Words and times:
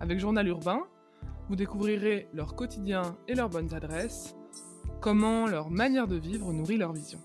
Avec 0.00 0.20
Journal 0.20 0.46
Urbain, 0.46 0.82
vous 1.48 1.56
découvrirez 1.56 2.28
leur 2.32 2.54
quotidien 2.54 3.16
et 3.26 3.34
leurs 3.34 3.48
bonnes 3.48 3.74
adresses, 3.74 4.36
comment 5.00 5.46
leur 5.46 5.70
manière 5.70 6.06
de 6.06 6.16
vivre 6.16 6.52
nourrit 6.52 6.76
leur 6.76 6.92
vision. 6.92 7.18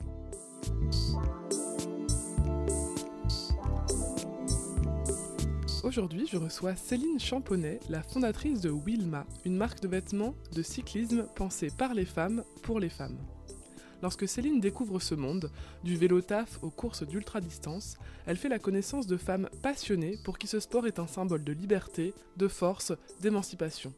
Aujourd'hui, 5.83 6.27
je 6.31 6.37
reçois 6.37 6.75
Céline 6.75 7.19
Champonnet, 7.19 7.79
la 7.89 8.01
fondatrice 8.01 8.61
de 8.61 8.71
Wilma, 8.71 9.25
une 9.45 9.57
marque 9.57 9.81
de 9.81 9.89
vêtements 9.89 10.33
de 10.55 10.63
cyclisme 10.63 11.27
pensée 11.35 11.69
par 11.77 11.93
les 11.93 12.05
femmes 12.05 12.43
pour 12.63 12.79
les 12.79 12.89
femmes. 12.89 13.19
Lorsque 14.03 14.27
Céline 14.27 14.59
découvre 14.59 14.99
ce 14.99 15.15
monde, 15.15 15.49
du 15.85 15.95
vélo 15.95 16.19
taf 16.19 16.61
aux 16.61 16.69
courses 16.69 17.07
d'ultra-distance, 17.07 17.95
elle 18.25 18.35
fait 18.35 18.49
la 18.49 18.59
connaissance 18.59 19.07
de 19.07 19.15
femmes 19.15 19.47
passionnées 19.61 20.17
pour 20.25 20.37
qui 20.37 20.45
ce 20.45 20.59
sport 20.59 20.85
est 20.87 20.99
un 20.99 21.07
symbole 21.07 21.45
de 21.45 21.53
liberté, 21.53 22.13
de 22.35 22.49
force, 22.49 22.91
d'émancipation. 23.21 23.93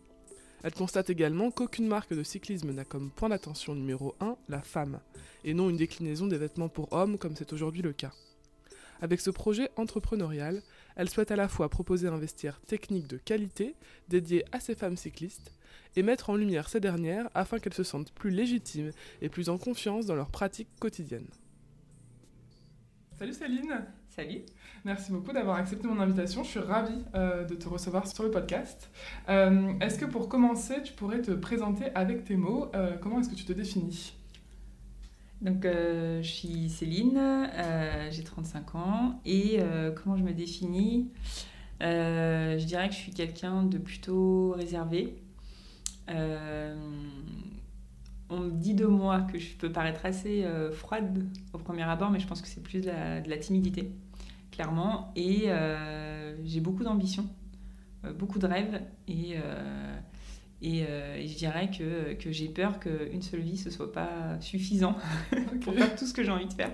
Elle 0.61 0.75
constate 0.75 1.09
également 1.09 1.49
qu'aucune 1.49 1.87
marque 1.87 2.13
de 2.13 2.21
cyclisme 2.21 2.71
n'a 2.71 2.85
comme 2.85 3.09
point 3.09 3.29
d'attention 3.29 3.73
numéro 3.73 4.13
1 4.19 4.37
la 4.47 4.61
femme, 4.61 4.99
et 5.43 5.55
non 5.55 5.71
une 5.71 5.77
déclinaison 5.77 6.27
des 6.27 6.37
vêtements 6.37 6.69
pour 6.69 6.93
hommes 6.93 7.17
comme 7.17 7.35
c'est 7.35 7.51
aujourd'hui 7.51 7.81
le 7.81 7.91
cas. 7.91 8.13
Avec 9.01 9.19
ce 9.19 9.31
projet 9.31 9.71
entrepreneurial, 9.75 10.61
elle 10.95 11.09
souhaite 11.09 11.31
à 11.31 11.35
la 11.35 11.47
fois 11.47 11.67
proposer 11.67 12.07
un 12.09 12.19
vestiaire 12.19 12.61
technique 12.67 13.07
de 13.07 13.17
qualité 13.17 13.75
dédié 14.07 14.45
à 14.51 14.59
ces 14.59 14.75
femmes 14.75 14.97
cyclistes 14.97 15.51
et 15.95 16.03
mettre 16.03 16.29
en 16.29 16.35
lumière 16.35 16.69
ces 16.69 16.79
dernières 16.79 17.29
afin 17.33 17.59
qu'elles 17.59 17.73
se 17.73 17.83
sentent 17.83 18.11
plus 18.11 18.31
légitimes 18.31 18.91
et 19.21 19.29
plus 19.29 19.49
en 19.49 19.57
confiance 19.57 20.05
dans 20.05 20.15
leur 20.15 20.29
pratique 20.29 20.69
quotidienne. 20.79 21.27
Salut 23.17 23.33
Céline 23.33 23.85
Salut 24.09 24.41
Merci 24.85 25.11
beaucoup 25.11 25.31
d'avoir 25.31 25.57
accepté 25.57 25.87
mon 25.87 25.99
invitation. 25.99 26.43
Je 26.43 26.49
suis 26.49 26.59
ravie 26.59 27.03
euh, 27.15 27.43
de 27.43 27.55
te 27.55 27.67
recevoir 27.67 28.07
sur 28.07 28.23
le 28.23 28.29
podcast. 28.29 28.91
Euh, 29.29 29.73
est-ce 29.81 29.97
que 29.97 30.05
pour 30.05 30.29
commencer, 30.29 30.75
tu 30.83 30.93
pourrais 30.93 31.21
te 31.21 31.31
présenter 31.31 31.85
avec 31.95 32.23
tes 32.23 32.35
mots 32.35 32.69
euh, 32.75 32.95
Comment 33.01 33.19
est-ce 33.19 33.29
que 33.29 33.35
tu 33.35 33.45
te 33.45 33.53
définis? 33.53 34.13
Donc, 35.41 35.63
je 35.63 36.21
suis 36.21 36.69
Céline, 36.69 37.49
j'ai 38.09 38.23
35 38.23 38.75
ans. 38.75 39.21
Et 39.25 39.59
comment 39.95 40.15
je 40.17 40.23
me 40.23 40.31
définis? 40.31 41.11
Je 41.81 42.63
dirais 42.63 42.87
que 42.87 42.95
je 42.95 42.99
suis 42.99 43.11
quelqu'un 43.11 43.63
de 43.63 43.77
plutôt 43.77 44.51
réservé. 44.51 45.24
Euh, 46.09 46.75
on 48.29 48.39
me 48.39 48.51
dit 48.51 48.73
de 48.73 48.85
moi 48.85 49.21
que 49.21 49.37
je 49.37 49.55
peux 49.55 49.71
paraître 49.71 50.05
assez 50.05 50.43
euh, 50.43 50.71
froide 50.71 51.25
au 51.53 51.57
premier 51.57 51.83
abord, 51.83 52.09
mais 52.09 52.19
je 52.19 52.27
pense 52.27 52.41
que 52.41 52.47
c'est 52.47 52.63
plus 52.63 52.81
de 52.81 52.89
la, 52.89 53.37
timidité, 53.37 53.91
clairement. 54.51 55.11
Et 55.15 55.43
euh, 55.47 56.35
j'ai 56.43 56.59
beaucoup 56.59 56.83
d'ambition, 56.83 57.27
beaucoup 58.17 58.39
de 58.39 58.47
rêves, 58.47 58.81
et, 59.07 59.35
et, 60.61 60.85
je 61.27 61.37
dirais 61.37 61.69
que, 61.69 62.13
que 62.13 62.31
j'ai 62.31 62.49
peur 62.49 62.79
qu'une 62.79 63.21
seule 63.21 63.41
vie, 63.41 63.57
ce 63.57 63.69
soit 63.69 63.91
pas 63.91 64.39
suffisant 64.39 64.95
pour 65.61 65.73
faire 65.73 65.95
tout 65.95 66.05
ce 66.05 66.13
que 66.13 66.23
j'ai 66.23 66.31
envie 66.31 66.47
de 66.47 66.53
faire. 66.53 66.71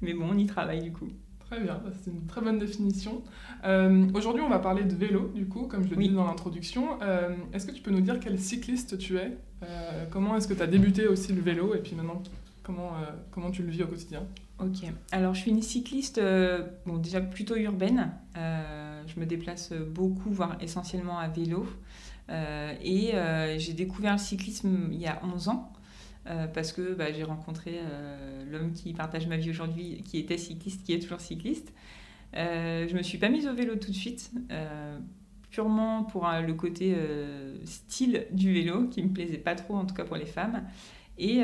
Mais 0.00 0.14
bon, 0.14 0.30
on 0.32 0.38
y 0.38 0.46
travaille 0.46 0.82
du 0.82 0.92
coup. 0.92 1.08
Très 1.52 1.60
bien, 1.60 1.82
c'est 2.02 2.10
une 2.10 2.24
très 2.24 2.40
bonne 2.40 2.58
définition. 2.58 3.22
Euh, 3.64 4.06
aujourd'hui, 4.14 4.42
on 4.42 4.48
va 4.48 4.58
parler 4.58 4.84
de 4.84 4.94
vélo, 4.94 5.30
du 5.34 5.44
coup, 5.44 5.66
comme 5.66 5.84
je 5.84 5.90
le 5.90 5.96
disais 5.96 6.14
dans 6.14 6.24
l'introduction. 6.24 6.98
Euh, 7.02 7.36
est-ce 7.52 7.66
que 7.66 7.72
tu 7.72 7.82
peux 7.82 7.90
nous 7.90 8.00
dire 8.00 8.18
quel 8.20 8.40
cycliste 8.40 8.96
tu 8.96 9.18
es? 9.18 9.36
Euh, 9.62 10.06
Comment 10.10 10.34
est-ce 10.34 10.48
que 10.48 10.54
tu 10.54 10.62
as 10.62 10.66
débuté 10.66 11.06
aussi 11.06 11.34
le 11.34 11.42
vélo 11.42 11.74
Et 11.74 11.80
puis 11.80 11.94
maintenant, 11.94 12.22
comment, 12.62 12.92
comment 13.30 13.50
tu 13.50 13.64
le 13.64 13.68
vis 13.68 13.82
au 13.82 13.86
quotidien? 13.86 14.22
Ok, 14.60 14.90
alors 15.10 15.34
je 15.34 15.40
suis 15.40 15.50
une 15.50 15.60
cycliste, 15.60 16.18
bon, 16.86 16.96
déjà 16.96 17.20
plutôt 17.20 17.56
urbaine. 17.56 18.12
je 18.34 19.20
me 19.20 19.26
déplace 19.26 19.74
beaucoup, 19.74 20.30
voire 20.30 20.56
essentiellement 20.62 21.18
à 21.18 21.28
vélo. 21.28 21.66
et 22.30 23.12
j'ai 23.58 23.74
découvert 23.74 24.12
le 24.12 24.18
cyclisme 24.18 24.88
il 24.90 25.00
y 25.02 25.06
a 25.06 25.20
11 25.22 25.48
ans. 25.48 25.70
Euh, 26.28 26.46
parce 26.46 26.72
que 26.72 26.94
bah, 26.94 27.12
j'ai 27.12 27.24
rencontré 27.24 27.78
euh, 27.78 28.44
l'homme 28.48 28.72
qui 28.72 28.92
partage 28.92 29.26
ma 29.26 29.36
vie 29.36 29.50
aujourd'hui, 29.50 30.02
qui 30.04 30.18
était 30.18 30.38
cycliste, 30.38 30.84
qui 30.84 30.92
est 30.92 31.00
toujours 31.00 31.20
cycliste. 31.20 31.72
Euh, 32.36 32.86
je 32.88 32.96
me 32.96 33.02
suis 33.02 33.18
pas 33.18 33.28
mise 33.28 33.48
au 33.48 33.54
vélo 33.54 33.74
tout 33.74 33.90
de 33.90 33.96
suite, 33.96 34.30
euh, 34.52 34.98
purement 35.50 36.04
pour 36.04 36.26
le 36.28 36.54
côté 36.54 36.96
style 37.64 38.26
du 38.30 38.54
vélo, 38.54 38.86
qui 38.88 39.02
me 39.02 39.10
plaisait 39.10 39.36
pas 39.38 39.54
trop, 39.54 39.74
en 39.74 39.84
tout 39.84 39.94
cas 39.94 40.04
pour 40.04 40.16
les 40.16 40.26
femmes. 40.26 40.62
Et, 41.18 41.42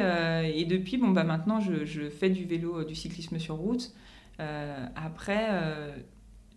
depuis, 0.64 0.96
bon, 0.96 1.08
bah, 1.08 1.24
maintenant, 1.24 1.60
je, 1.60 1.84
je, 1.84 2.08
fais 2.08 2.30
du 2.30 2.44
vélo, 2.44 2.84
du 2.84 2.94
cyclisme 2.94 3.38
sur 3.38 3.56
route. 3.56 3.92
après, 4.38 5.50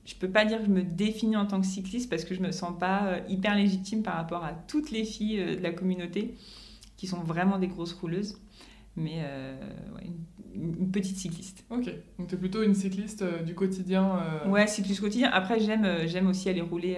je 0.05 0.15
peux 0.15 0.29
pas 0.29 0.45
dire 0.45 0.59
que 0.59 0.65
je 0.65 0.69
me 0.69 0.83
définis 0.83 1.35
en 1.35 1.45
tant 1.45 1.59
que 1.59 1.67
cycliste 1.67 2.09
parce 2.09 2.23
que 2.23 2.35
je 2.35 2.41
me 2.41 2.53
sens 2.53 2.79
pas 2.79 3.17
hyper 3.27 3.53
légitime 3.55 4.01
par 4.01 4.15
rapport 4.15 4.45
à 4.45 4.53
toutes 4.53 4.91
les 4.91 5.03
filles 5.03 5.57
de 5.57 5.61
la 5.61 5.71
communauté 5.71 6.35
qui 7.01 7.07
sont 7.07 7.23
vraiment 7.23 7.57
des 7.57 7.67
grosses 7.67 7.93
rouleuses. 7.93 8.37
Mais 8.95 9.23
euh, 9.23 9.55
une, 10.53 10.91
petite 10.91 11.17
cycliste. 11.17 11.65
Ok, 11.71 11.89
donc 12.19 12.27
tu 12.27 12.35
es 12.35 12.37
plutôt 12.37 12.61
une 12.61 12.75
cycliste 12.75 13.23
euh, 13.23 13.41
du 13.41 13.55
quotidien 13.55 14.19
euh... 14.19 14.47
Ouais, 14.47 14.67
cycliste 14.67 15.01
quotidien. 15.01 15.31
Après, 15.33 15.59
j'aime, 15.59 16.27
aussi 16.27 16.47
aller 16.47 16.61
rouler, 16.61 16.97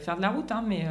faire 0.00 0.16
de 0.16 0.22
la 0.22 0.30
route, 0.30 0.50
hein, 0.50 0.64
mais, 0.66 0.86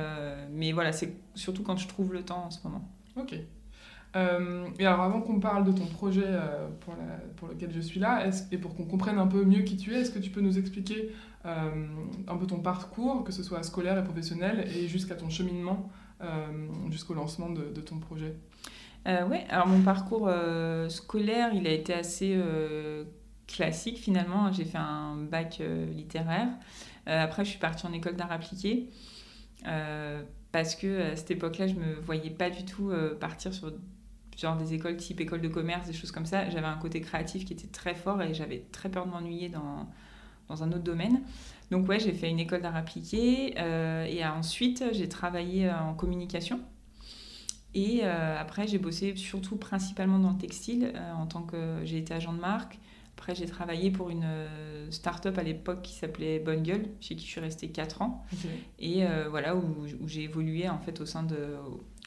mais 0.51 0.71
voilà, 0.71 0.91
c'est 0.91 1.15
surtout 1.33 1.63
quand 1.63 1.77
je 1.77 1.87
trouve 1.87 2.13
le 2.13 2.21
temps 2.21 2.45
en 2.45 2.51
ce 2.51 2.59
moment. 2.63 2.87
Ok. 3.15 3.33
et 3.33 4.85
alors, 4.85 5.01
avant 5.01 5.21
qu'on 5.21 5.39
parle 5.39 5.63
de 5.63 5.71
ton 5.71 5.87
projet 5.87 6.27
pour, 6.81 6.93
la, 6.93 7.17
pour, 7.37 7.47
lequel 7.47 7.71
je 7.73 7.79
suis 7.79 7.99
là, 7.99 8.29
et 8.51 8.57
pour 8.59 8.75
qu'on 8.75 8.85
comprenne 8.85 9.17
un 9.17 9.27
peu 9.27 9.43
mieux 9.43 9.61
qui 9.61 9.77
tu 9.77 9.95
es, 9.95 10.01
est-ce 10.01 10.11
que 10.11 10.19
tu 10.19 10.29
peux 10.29 10.41
nous 10.41 10.59
expliquer 10.59 11.09
un 11.43 12.37
peu 12.37 12.45
ton 12.45 12.59
parcours, 12.59 13.23
que 13.23 13.31
ce 13.31 13.41
soit 13.41 13.63
scolaire 13.63 13.97
et 13.97 14.03
professionnel, 14.03 14.67
et 14.75 14.87
jusqu'à 14.87 15.15
ton 15.15 15.31
cheminement 15.31 15.89
jusqu'au 16.89 17.13
lancement 17.13 17.49
de, 17.49 17.81
ton 17.81 17.99
projet 17.99 18.35
euh, 19.07 19.25
Oui, 19.29 19.37
alors 19.49 19.67
mon 19.67 19.81
parcours 19.81 20.27
euh, 20.27 20.89
scolaire, 20.89 21.53
il 21.53 21.67
a 21.67 21.71
été 21.71 21.93
assez 21.93 22.39
classique 23.47 23.97
finalement. 23.97 24.51
J'ai 24.51 24.65
fait 24.65 24.77
un 24.77 25.15
bac 25.15 25.61
littéraire. 25.95 26.49
après, 27.05 27.45
je 27.45 27.51
suis 27.51 27.59
partie 27.59 27.85
en 27.85 27.93
école 27.93 28.15
d'art 28.15 28.31
appliqué 28.31 28.89
parce 30.51 30.75
que 30.75 31.11
à 31.11 31.15
cette 31.15 31.31
époque-là, 31.31 31.67
je 31.67 31.75
me 31.75 31.93
voyais 32.01 32.29
pas 32.29 32.49
du 32.49 32.65
tout 32.65 32.91
partir 33.19 33.53
sur 33.53 33.71
genre 34.37 34.57
des 34.57 34.73
écoles 34.73 34.97
type 34.97 35.21
école 35.21 35.41
de 35.41 35.47
commerce, 35.47 35.87
des 35.87 35.93
choses 35.93 36.11
comme 36.11 36.25
ça. 36.25 36.49
J'avais 36.49 36.67
un 36.67 36.77
côté 36.77 37.01
créatif 37.01 37.45
qui 37.45 37.53
était 37.53 37.67
très 37.67 37.93
fort 37.93 38.21
et 38.21 38.33
j'avais 38.33 38.65
très 38.71 38.89
peur 38.89 39.05
de 39.05 39.11
m'ennuyer 39.11 39.49
dans, 39.49 39.87
dans 40.51 40.63
un 40.63 40.69
autre 40.69 40.83
domaine. 40.83 41.21
Donc 41.71 41.87
ouais, 41.87 41.99
j'ai 41.99 42.11
fait 42.11 42.29
une 42.29 42.39
école 42.39 42.61
d'art 42.61 42.75
appliqué 42.75 43.55
euh, 43.57 44.05
et 44.05 44.25
ensuite 44.25 44.83
j'ai 44.91 45.07
travaillé 45.07 45.69
euh, 45.69 45.79
en 45.79 45.93
communication. 45.93 46.59
Et 47.73 48.01
euh, 48.03 48.37
après, 48.37 48.67
j'ai 48.67 48.77
bossé 48.77 49.15
surtout 49.15 49.55
principalement 49.55 50.19
dans 50.19 50.31
le 50.31 50.37
textile 50.37 50.91
en 51.17 51.25
tant 51.25 51.41
que 51.41 51.77
j'ai 51.85 51.99
été 51.99 52.13
agent 52.13 52.33
de 52.33 52.39
marque. 52.39 52.77
Après, 53.21 53.35
j'ai 53.35 53.45
travaillé 53.45 53.91
pour 53.91 54.09
une 54.09 54.25
start-up 54.89 55.37
à 55.37 55.43
l'époque 55.43 55.83
qui 55.83 55.93
s'appelait 55.93 56.39
Bonne 56.39 56.63
Gueule, 56.63 56.87
chez 56.99 57.15
qui 57.15 57.23
je 57.27 57.29
suis 57.29 57.39
restée 57.39 57.67
4 57.67 58.01
ans. 58.01 58.25
Et 58.79 59.03
voilà, 59.29 59.55
où, 59.55 59.85
j'ai 60.07 60.23
évolué 60.23 60.67
en 60.67 60.79
fait 60.79 60.99
au 61.01 61.05
sein 61.05 61.21
de, 61.21 61.37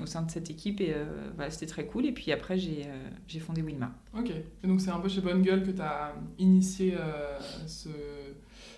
au 0.01 0.07
sein 0.07 0.23
de 0.23 0.31
cette 0.33 0.51
équipe. 0.51 0.81
Et 0.81 0.93
voilà, 1.37 1.53
c'était 1.53 1.67
très 1.67 1.87
cool. 1.87 2.07
Et 2.07 2.11
puis 2.11 2.33
après, 2.33 2.59
j'ai 2.59 2.89
j'ai 3.29 3.39
fondé 3.39 3.63
Wilma. 3.63 3.93
Ok. 4.19 4.33
Et 4.65 4.67
donc, 4.67 4.81
c'est 4.81 4.91
un 4.91 4.99
peu 4.99 5.09
chez 5.09 5.21
Bonne 5.21 5.43
Gueule 5.43 5.63
que 5.63 5.71
tu 5.71 5.81
as 5.81 6.17
initié 6.41 6.97
ce 7.69 7.91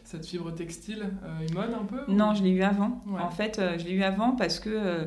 cette 0.07 0.25
fibre 0.25 0.53
textile 0.53 1.11
euh, 1.25 1.47
mode 1.53 1.75
un 1.75 1.85
peu 1.85 2.13
Non, 2.13 2.33
je 2.33 2.43
l'ai 2.45 2.51
eu 2.51 2.63
avant. 2.63 3.03
En 3.19 3.31
fait, 3.31 3.59
euh, 3.59 3.77
je 3.77 3.85
l'ai 3.85 3.93
eu 3.93 4.03
avant 4.03 4.33
parce 4.33 4.61
que 4.61 4.71
euh, 4.71 5.05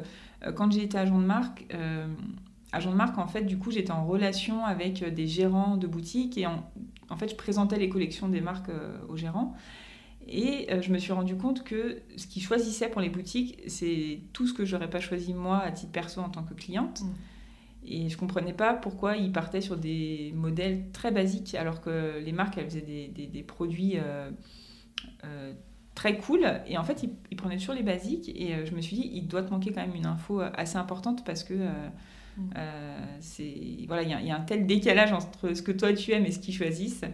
quand 0.54 0.72
j'ai 0.72 0.84
été 0.84 0.98
agent 0.98 1.18
de 1.18 1.26
marque, 1.26 1.66
agent 2.72 2.92
de 2.92 2.96
marque, 2.96 3.18
en 3.18 3.28
fait, 3.28 3.44
du 3.44 3.58
coup, 3.58 3.72
j'étais 3.72 3.92
en 3.92 4.06
relation 4.06 4.66
avec 4.66 5.04
des 5.14 5.28
gérants 5.28 5.78
de 5.78 5.88
boutiques 5.88 6.38
et 6.38 6.46
en, 6.48 6.70
en 7.10 7.18
fait, 7.18 7.30
je 7.30 7.36
présentais 7.36 7.78
les 7.78 7.90
collections 7.90 8.30
des 8.30 8.42
marques 8.42 8.72
aux 9.08 9.18
gérants. 9.18 9.56
Et 10.28 10.68
je 10.82 10.92
me 10.92 11.00
suis 11.00 11.12
rendu 11.12 11.36
compte 11.36 11.64
que 11.64 12.04
ce 12.16 12.28
qu'ils 12.28 12.44
choisissaient 12.44 12.90
pour 12.90 13.02
les 13.02 13.10
boutiques, 13.10 13.62
c'est 13.68 14.22
tout 14.32 14.46
ce 14.46 14.54
que 14.54 14.64
j'aurais 14.64 14.90
pas 14.90 15.00
choisi 15.00 15.34
moi 15.34 15.58
à 15.60 15.72
titre 15.72 15.92
perso 15.92 16.22
en 16.22 16.30
tant 16.30 16.44
que 16.44 16.54
cliente. 16.54 17.02
Mm. 17.02 17.14
Et 17.86 18.10
je 18.10 18.18
comprenais 18.18 18.54
pas 18.54 18.74
pourquoi 18.74 19.18
ils 19.18 19.32
partaient 19.32 19.62
sur 19.62 19.78
des 19.78 20.32
modèles 20.36 20.92
très 20.92 21.12
basiques 21.12 21.56
alors 21.56 21.82
que 21.82 22.20
les 22.24 22.32
marques, 22.32 22.58
elles 22.58 22.66
faisaient 22.66 22.82
des, 22.82 23.08
des, 23.08 23.26
des 23.26 23.44
produits 23.44 23.96
euh, 23.98 25.54
très 25.96 26.18
cool. 26.18 26.46
Et 26.68 26.78
en 26.78 26.84
fait, 26.84 27.04
il, 27.32 27.38
prenait 27.38 27.58
toujours 27.58 27.76
les 27.76 27.84
basiques. 27.84 28.30
Et 28.30 28.66
je 28.66 28.76
me 28.76 28.82
suis 28.82 28.98
dit, 28.98 29.10
il 29.14 29.28
doit 29.28 29.44
te 29.44 29.50
manquer 29.50 29.72
quand 29.72 29.82
même 29.82 29.96
une 29.96 30.06
info 30.06 30.42
assez 30.54 30.78
importante 30.78 31.26
parce 31.26 31.44
que 31.44 31.54
mm. 32.38 32.52
c'est 33.20 33.56
voilà, 33.88 34.04
il 34.04 34.10
y, 34.10 34.28
y, 34.28 34.32
a 34.32 34.36
un 34.36 34.42
tel 34.42 34.66
décalage 34.66 35.12
entre 35.12 35.54
ce 35.54 35.62
que 35.62 35.72
toi 35.72 35.94
tu 35.94 36.12
aimes 36.12 36.26
et 36.26 36.32
ce 36.32 36.40
qu'ils 36.40 36.54
choisissent. 36.54 37.06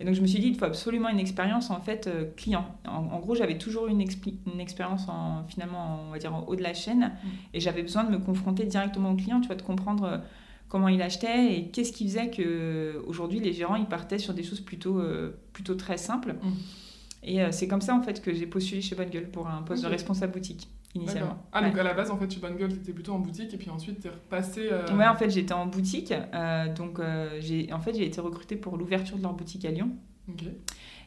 Et 0.00 0.04
donc 0.04 0.14
je 0.14 0.22
me 0.22 0.26
suis 0.26 0.40
dit, 0.40 0.48
il 0.48 0.56
faut 0.56 0.64
absolument 0.64 1.10
une 1.10 1.20
expérience 1.20 1.70
en 1.70 1.80
fait 1.80 2.06
euh, 2.06 2.24
client. 2.34 2.64
En, 2.86 3.18
gros, 3.18 3.34
j'avais 3.34 3.58
toujours 3.58 3.86
une, 3.86 4.00
une 4.00 4.60
expérience 4.60 5.06
en, 5.08 5.44
finalement, 5.46 6.00
on 6.08 6.10
va 6.10 6.18
dire 6.18 6.34
en 6.34 6.44
haut 6.46 6.56
de 6.56 6.62
la 6.62 6.72
chaîne, 6.72 7.12
mm. 7.22 7.28
et 7.52 7.60
j'avais 7.60 7.82
besoin 7.82 8.04
de 8.04 8.10
me 8.10 8.18
confronter 8.18 8.64
directement 8.64 9.12
au 9.12 9.16
client, 9.16 9.42
tu 9.42 9.48
vois, 9.48 9.56
de 9.56 9.62
comprendre 9.62 10.04
euh, 10.04 10.18
comment 10.70 10.88
il 10.88 11.02
achetait 11.02 11.54
et 11.54 11.68
qu'est-ce 11.68 11.92
qui 11.92 12.04
faisait 12.04 12.30
que 12.30 13.02
aujourd'hui 13.06 13.40
les 13.40 13.52
gérants 13.52 13.76
ils 13.76 13.86
partaient 13.86 14.18
sur 14.18 14.32
des 14.32 14.42
choses 14.42 14.60
plutôt 14.60 15.00
euh, 15.00 15.38
plutôt 15.52 15.74
très 15.74 15.98
simples. 15.98 16.36
Mm. 16.42 16.52
Et 17.22 17.52
c'est 17.52 17.68
comme 17.68 17.82
ça 17.82 17.94
en 17.94 18.00
fait 18.00 18.22
que 18.22 18.32
j'ai 18.32 18.46
postulé 18.46 18.80
chez 18.80 18.94
Bonne 18.94 19.10
Gueule 19.10 19.30
pour 19.30 19.46
un 19.46 19.60
poste 19.60 19.82
de 19.82 19.88
responsable 19.88 20.32
boutique 20.32 20.70
initialement. 20.94 21.46
Ah, 21.52 21.62
donc 21.62 21.78
à 21.78 21.82
la 21.82 21.94
base, 21.94 22.10
en 22.10 22.18
fait, 22.18 22.28
tu 22.28 22.38
étais 22.38 22.92
plutôt 22.92 23.12
en 23.12 23.18
boutique 23.18 23.52
et 23.54 23.56
puis 23.56 23.70
ensuite 23.70 24.00
tu 24.00 24.08
es 24.08 24.10
repassé. 24.10 24.68
Euh... 24.70 24.96
Ouais, 24.96 25.06
en 25.06 25.14
fait, 25.14 25.30
j'étais 25.30 25.52
en 25.52 25.66
boutique. 25.66 26.12
Euh, 26.12 26.72
donc, 26.72 26.98
euh, 26.98 27.38
j'ai 27.40 27.72
en 27.72 27.80
fait, 27.80 27.94
j'ai 27.94 28.04
été 28.04 28.20
recrutée 28.20 28.56
pour 28.56 28.76
l'ouverture 28.76 29.16
de 29.16 29.22
leur 29.22 29.34
boutique 29.34 29.64
à 29.64 29.70
Lyon. 29.70 29.90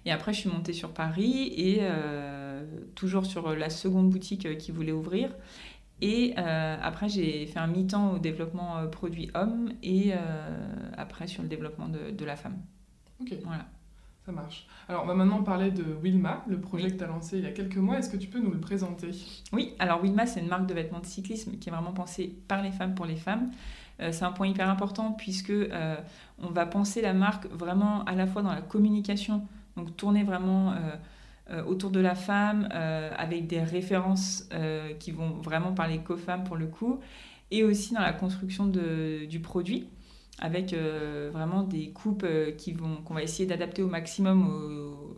Et 0.05 0.11
après, 0.11 0.33
je 0.33 0.39
suis 0.39 0.49
montée 0.49 0.73
sur 0.73 0.93
Paris 0.93 1.53
et 1.55 1.79
euh, 1.81 2.65
toujours 2.93 3.25
sur 3.25 3.55
la 3.55 3.69
seconde 3.69 4.09
boutique 4.09 4.57
qui 4.57 4.71
voulait 4.71 4.91
ouvrir. 4.91 5.35
Et 6.01 6.35
après, 6.35 7.07
j'ai 7.07 7.45
fait 7.45 7.59
un 7.59 7.67
mi-temps 7.67 8.13
au 8.13 8.19
développement 8.19 8.85
produit 8.87 9.31
homme 9.33 9.71
et 9.81 10.11
après 10.97 11.27
sur 11.27 11.41
le 11.41 11.47
développement 11.47 11.87
de, 11.87 12.11
de 12.11 12.25
la 12.25 12.35
femme. 12.35 12.57
Ok. 13.21 13.33
Voilà. 13.45 13.65
Ça 14.25 14.31
marche. 14.31 14.67
Alors, 14.87 15.03
on 15.03 15.05
va 15.05 15.15
maintenant 15.15 15.43
parler 15.43 15.69
de 15.69 15.83
Wilma, 16.01 16.45
le 16.47 16.59
projet 16.59 16.89
que 16.89 16.97
tu 16.97 17.03
as 17.03 17.07
lancé 17.07 17.37
il 17.37 17.43
y 17.43 17.47
a 17.47 17.51
quelques 17.51 17.77
mois. 17.77 17.99
Est-ce 17.99 18.09
que 18.09 18.15
tu 18.15 18.27
peux 18.27 18.39
nous 18.39 18.51
le 18.51 18.59
présenter? 18.59 19.11
Oui, 19.51 19.73
alors 19.79 20.01
Wilma, 20.01 20.25
c'est 20.25 20.39
une 20.39 20.47
marque 20.47 20.65
de 20.65 20.73
vêtements 20.73 21.01
de 21.01 21.05
cyclisme 21.05 21.57
qui 21.57 21.67
est 21.67 21.71
vraiment 21.71 21.91
pensée 21.91 22.33
par 22.47 22.63
les 22.63 22.71
femmes 22.71 22.95
pour 22.95 23.05
les 23.05 23.17
femmes. 23.17 23.51
Euh, 23.99 24.11
c'est 24.11 24.23
un 24.23 24.31
point 24.31 24.47
hyper 24.47 24.69
important 24.69 25.11
puisque 25.11 25.49
euh, 25.49 25.95
on 26.41 26.49
va 26.49 26.65
penser 26.65 27.01
la 27.01 27.13
marque 27.13 27.47
vraiment 27.47 28.03
à 28.05 28.15
la 28.15 28.25
fois 28.25 28.41
dans 28.41 28.53
la 28.53 28.61
communication, 28.61 29.45
donc 29.75 29.95
tourner 29.95 30.23
vraiment 30.23 30.73
euh, 31.51 31.63
autour 31.65 31.91
de 31.91 31.99
la 31.99 32.15
femme 32.15 32.69
avec 32.71 33.47
des 33.47 33.61
références 33.61 34.47
qui 34.99 35.11
vont 35.11 35.31
vraiment 35.41 35.73
parler 35.73 35.99
qu'aux 35.99 36.15
femmes 36.15 36.45
pour 36.45 36.55
le 36.55 36.67
coup, 36.67 37.01
et 37.51 37.65
aussi 37.65 37.93
dans 37.93 38.01
la 38.01 38.13
construction 38.13 38.65
du 38.65 39.39
produit 39.41 39.89
avec 40.39 40.73
euh, 40.73 41.29
vraiment 41.31 41.63
des 41.63 41.91
coupes 41.91 42.23
euh, 42.23 42.51
qui 42.51 42.73
vont 42.73 42.97
qu'on 42.97 43.13
va 43.13 43.23
essayer 43.23 43.47
d'adapter 43.47 43.81
au 43.81 43.87
maximum 43.87 45.15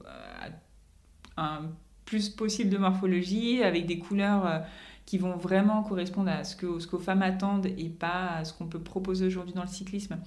à 1.38 1.58
un 1.58 1.72
plus 2.06 2.30
possible 2.30 2.70
de 2.70 2.78
morphologie, 2.78 3.64
avec 3.64 3.88
des 3.88 3.98
couleurs 3.98 4.46
euh, 4.46 4.60
qui 5.06 5.18
vont 5.18 5.36
vraiment 5.38 5.84
correspondre 5.84 6.30
à 6.30 6.44
ce 6.44 6.56
que 6.56 6.80
ce 6.80 6.88
qu'aux 6.88 7.00
femmes 7.00 7.22
attendent 7.22 7.66
et 7.66 7.90
pas 7.90 8.28
à 8.38 8.46
ce 8.46 8.54
qu'on 8.54 8.68
peut 8.68 8.80
proposer 8.80 9.26
aujourd'hui 9.26 9.54
dans 9.54 9.62
le 9.62 9.68
cyclisme, 9.68 10.18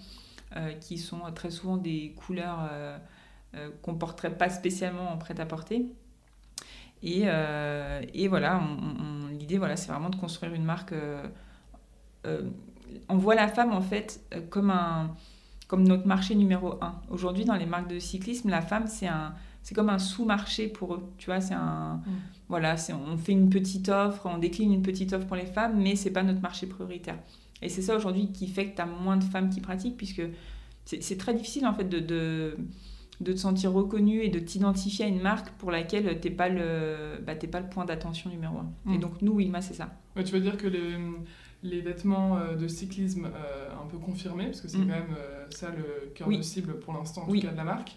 qui 0.80 0.98
sont 0.98 1.20
très 1.34 1.50
souvent 1.50 1.76
des 1.76 2.14
couleurs 2.16 2.70
qu'on 3.82 3.96
porterait 3.96 4.36
pas 4.38 4.48
spécialement 4.48 5.12
en 5.12 5.18
prêt-à-porter. 5.18 5.86
Et, 7.02 7.24
et, 8.14 8.28
voilà, 8.28 8.62
l'idée, 9.32 9.58
voilà, 9.58 9.76
c'est 9.76 9.90
vraiment 9.90 10.10
de 10.10 10.16
construire 10.16 10.54
une 10.54 10.64
marque 10.64 10.94
on 13.08 13.16
voit 13.16 13.34
la 13.34 13.48
femme 13.48 13.72
en 13.72 13.80
fait 13.80 14.20
euh, 14.34 14.40
comme, 14.48 14.70
un, 14.70 15.14
comme 15.66 15.86
notre 15.86 16.06
marché 16.06 16.34
numéro 16.34 16.74
un. 16.82 17.00
Aujourd'hui, 17.10 17.44
dans 17.44 17.56
les 17.56 17.66
marques 17.66 17.88
de 17.88 17.98
cyclisme, 17.98 18.48
la 18.48 18.62
femme, 18.62 18.86
c'est 18.86 19.06
un, 19.06 19.34
c'est 19.62 19.74
comme 19.74 19.90
un 19.90 19.98
sous-marché 19.98 20.68
pour 20.68 20.94
eux. 20.94 21.12
Tu 21.18 21.26
vois, 21.26 21.40
c'est 21.40 21.54
un, 21.54 21.96
mm. 21.96 22.10
voilà, 22.48 22.76
c'est, 22.76 22.92
on 22.92 23.16
fait 23.16 23.32
une 23.32 23.50
petite 23.50 23.88
offre, 23.88 24.26
on 24.26 24.38
décline 24.38 24.72
une 24.72 24.82
petite 24.82 25.12
offre 25.12 25.26
pour 25.26 25.36
les 25.36 25.46
femmes, 25.46 25.80
mais 25.80 25.96
c'est 25.96 26.10
pas 26.10 26.22
notre 26.22 26.40
marché 26.40 26.66
prioritaire. 26.66 27.18
Et 27.60 27.68
c'est 27.68 27.82
ça 27.82 27.96
aujourd'hui 27.96 28.30
qui 28.32 28.46
fait 28.46 28.70
que 28.70 28.76
tu 28.76 28.82
as 28.82 28.86
moins 28.86 29.16
de 29.16 29.24
femmes 29.24 29.50
qui 29.50 29.60
pratiquent, 29.60 29.96
puisque 29.96 30.22
c'est, 30.84 31.18
très 31.18 31.34
difficile 31.34 31.66
en 31.66 31.74
fait 31.74 31.84
de, 31.84 31.98
de, 31.98 32.56
de, 33.20 33.32
te 33.32 33.38
sentir 33.38 33.72
reconnue 33.72 34.22
et 34.22 34.28
de 34.28 34.38
t'identifier 34.38 35.04
à 35.04 35.08
une 35.08 35.20
marque 35.20 35.50
pour 35.58 35.70
laquelle 35.70 36.18
tu 36.20 36.28
n'es 36.28 36.34
pas, 36.34 36.48
le, 36.48 37.20
bah, 37.26 37.34
pas 37.34 37.60
le 37.60 37.68
point 37.68 37.84
d'attention 37.84 38.30
numéro 38.30 38.58
un. 38.58 38.92
Et 38.92 38.96
mm. 38.96 39.00
donc 39.00 39.20
nous, 39.20 39.34
Wilma, 39.34 39.60
c'est 39.60 39.74
ça. 39.74 39.90
tu 40.14 40.32
veux 40.32 40.40
dire 40.40 40.56
que 40.56 40.66
les 40.66 40.96
les 41.62 41.80
vêtements 41.80 42.36
euh, 42.36 42.54
de 42.54 42.68
cyclisme 42.68 43.26
euh, 43.26 43.68
un 43.72 43.86
peu 43.86 43.98
confirmés, 43.98 44.46
parce 44.46 44.60
que 44.60 44.68
c'est 44.68 44.78
mm. 44.78 44.88
quand 44.88 44.94
même 44.94 45.16
euh, 45.18 45.46
ça 45.50 45.70
le 45.70 46.10
cœur 46.14 46.28
de 46.28 46.42
cible 46.42 46.78
pour 46.78 46.94
l'instant, 46.94 47.22
en 47.22 47.26
tout 47.26 47.40
cas 47.40 47.50
de 47.50 47.56
la 47.56 47.64
marque. 47.64 47.96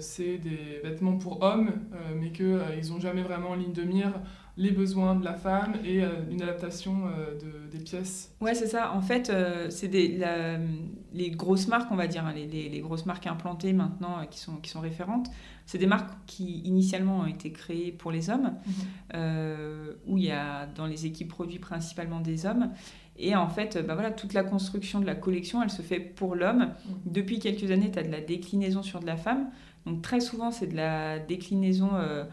c'est 0.00 0.38
des 0.38 0.80
vêtements 0.82 1.16
pour 1.16 1.42
hommes, 1.42 1.72
mais 2.18 2.30
qu'ils 2.30 2.90
n'ont 2.90 3.00
jamais 3.00 3.22
vraiment 3.22 3.50
en 3.50 3.54
ligne 3.54 3.72
de 3.72 3.82
mire 3.82 4.12
les 4.56 4.70
besoins 4.70 5.14
de 5.14 5.24
la 5.24 5.34
femme 5.34 5.74
et 5.84 6.02
une 6.30 6.42
adaptation 6.42 7.06
de, 7.40 7.70
des 7.70 7.82
pièces. 7.82 8.34
Ouais, 8.40 8.54
c'est 8.54 8.66
ça. 8.66 8.92
En 8.92 9.00
fait, 9.00 9.32
c'est 9.70 9.88
les 9.88 11.30
grosses 11.30 11.68
marques, 11.68 11.90
on 11.90 11.96
va 11.96 12.06
dire, 12.06 12.26
hein, 12.26 12.34
les, 12.34 12.68
les, 12.68 12.80
grosses 12.80 13.06
marques 13.06 13.26
implantées 13.26 13.72
maintenant 13.72 14.26
qui, 14.30 14.38
sont, 14.38 14.56
qui 14.56 14.70
sont 14.70 14.80
référentes, 14.80 15.30
c'est 15.66 15.78
des 15.78 15.86
marques 15.86 16.10
qui 16.26 16.60
initialement 16.60 17.20
ont 17.20 17.26
été 17.26 17.52
créées 17.52 17.92
pour 17.92 18.10
les 18.10 18.30
hommes, 18.30 18.54
mhm. 18.66 18.72
euh, 19.14 19.92
où 20.06 20.18
il 20.18 20.24
y 20.24 20.30
a 20.30 20.66
dans 20.66 20.86
les 20.86 21.06
équipes 21.06 21.28
produits 21.28 21.58
principalement 21.58 22.20
des 22.20 22.46
hommes. 22.46 22.70
Et 23.18 23.36
en 23.36 23.48
fait, 23.48 23.78
bah 23.86 23.94
voilà, 23.94 24.10
toute 24.10 24.32
la 24.32 24.42
construction 24.42 25.00
de 25.00 25.06
la 25.06 25.14
collection, 25.14 25.62
elle 25.62 25.70
se 25.70 25.82
fait 25.82 26.00
pour 26.00 26.34
l'homme. 26.34 26.72
Mhm. 26.86 26.94
Depuis 27.06 27.38
quelques 27.38 27.70
années, 27.70 27.90
tu 27.90 27.98
as 27.98 28.02
de 28.02 28.10
la 28.10 28.20
déclinaison 28.20 28.82
sur 28.82 29.00
de 29.00 29.06
la 29.06 29.16
femme. 29.16 29.50
Donc 29.86 30.02
très 30.02 30.20
souvent, 30.20 30.50
c'est 30.50 30.66
de 30.66 30.76
la 30.76 31.18
déclinaison 31.18 31.90
euh, 31.94 31.98
euh, 32.00 32.24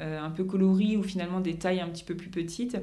un 0.00 0.30
peu 0.30 0.44
colorie 0.44 0.96
ou 0.96 1.02
finalement 1.02 1.40
des 1.40 1.56
tailles 1.56 1.80
un 1.80 1.88
petit 1.88 2.04
peu 2.04 2.14
plus 2.14 2.30
petites. 2.30 2.76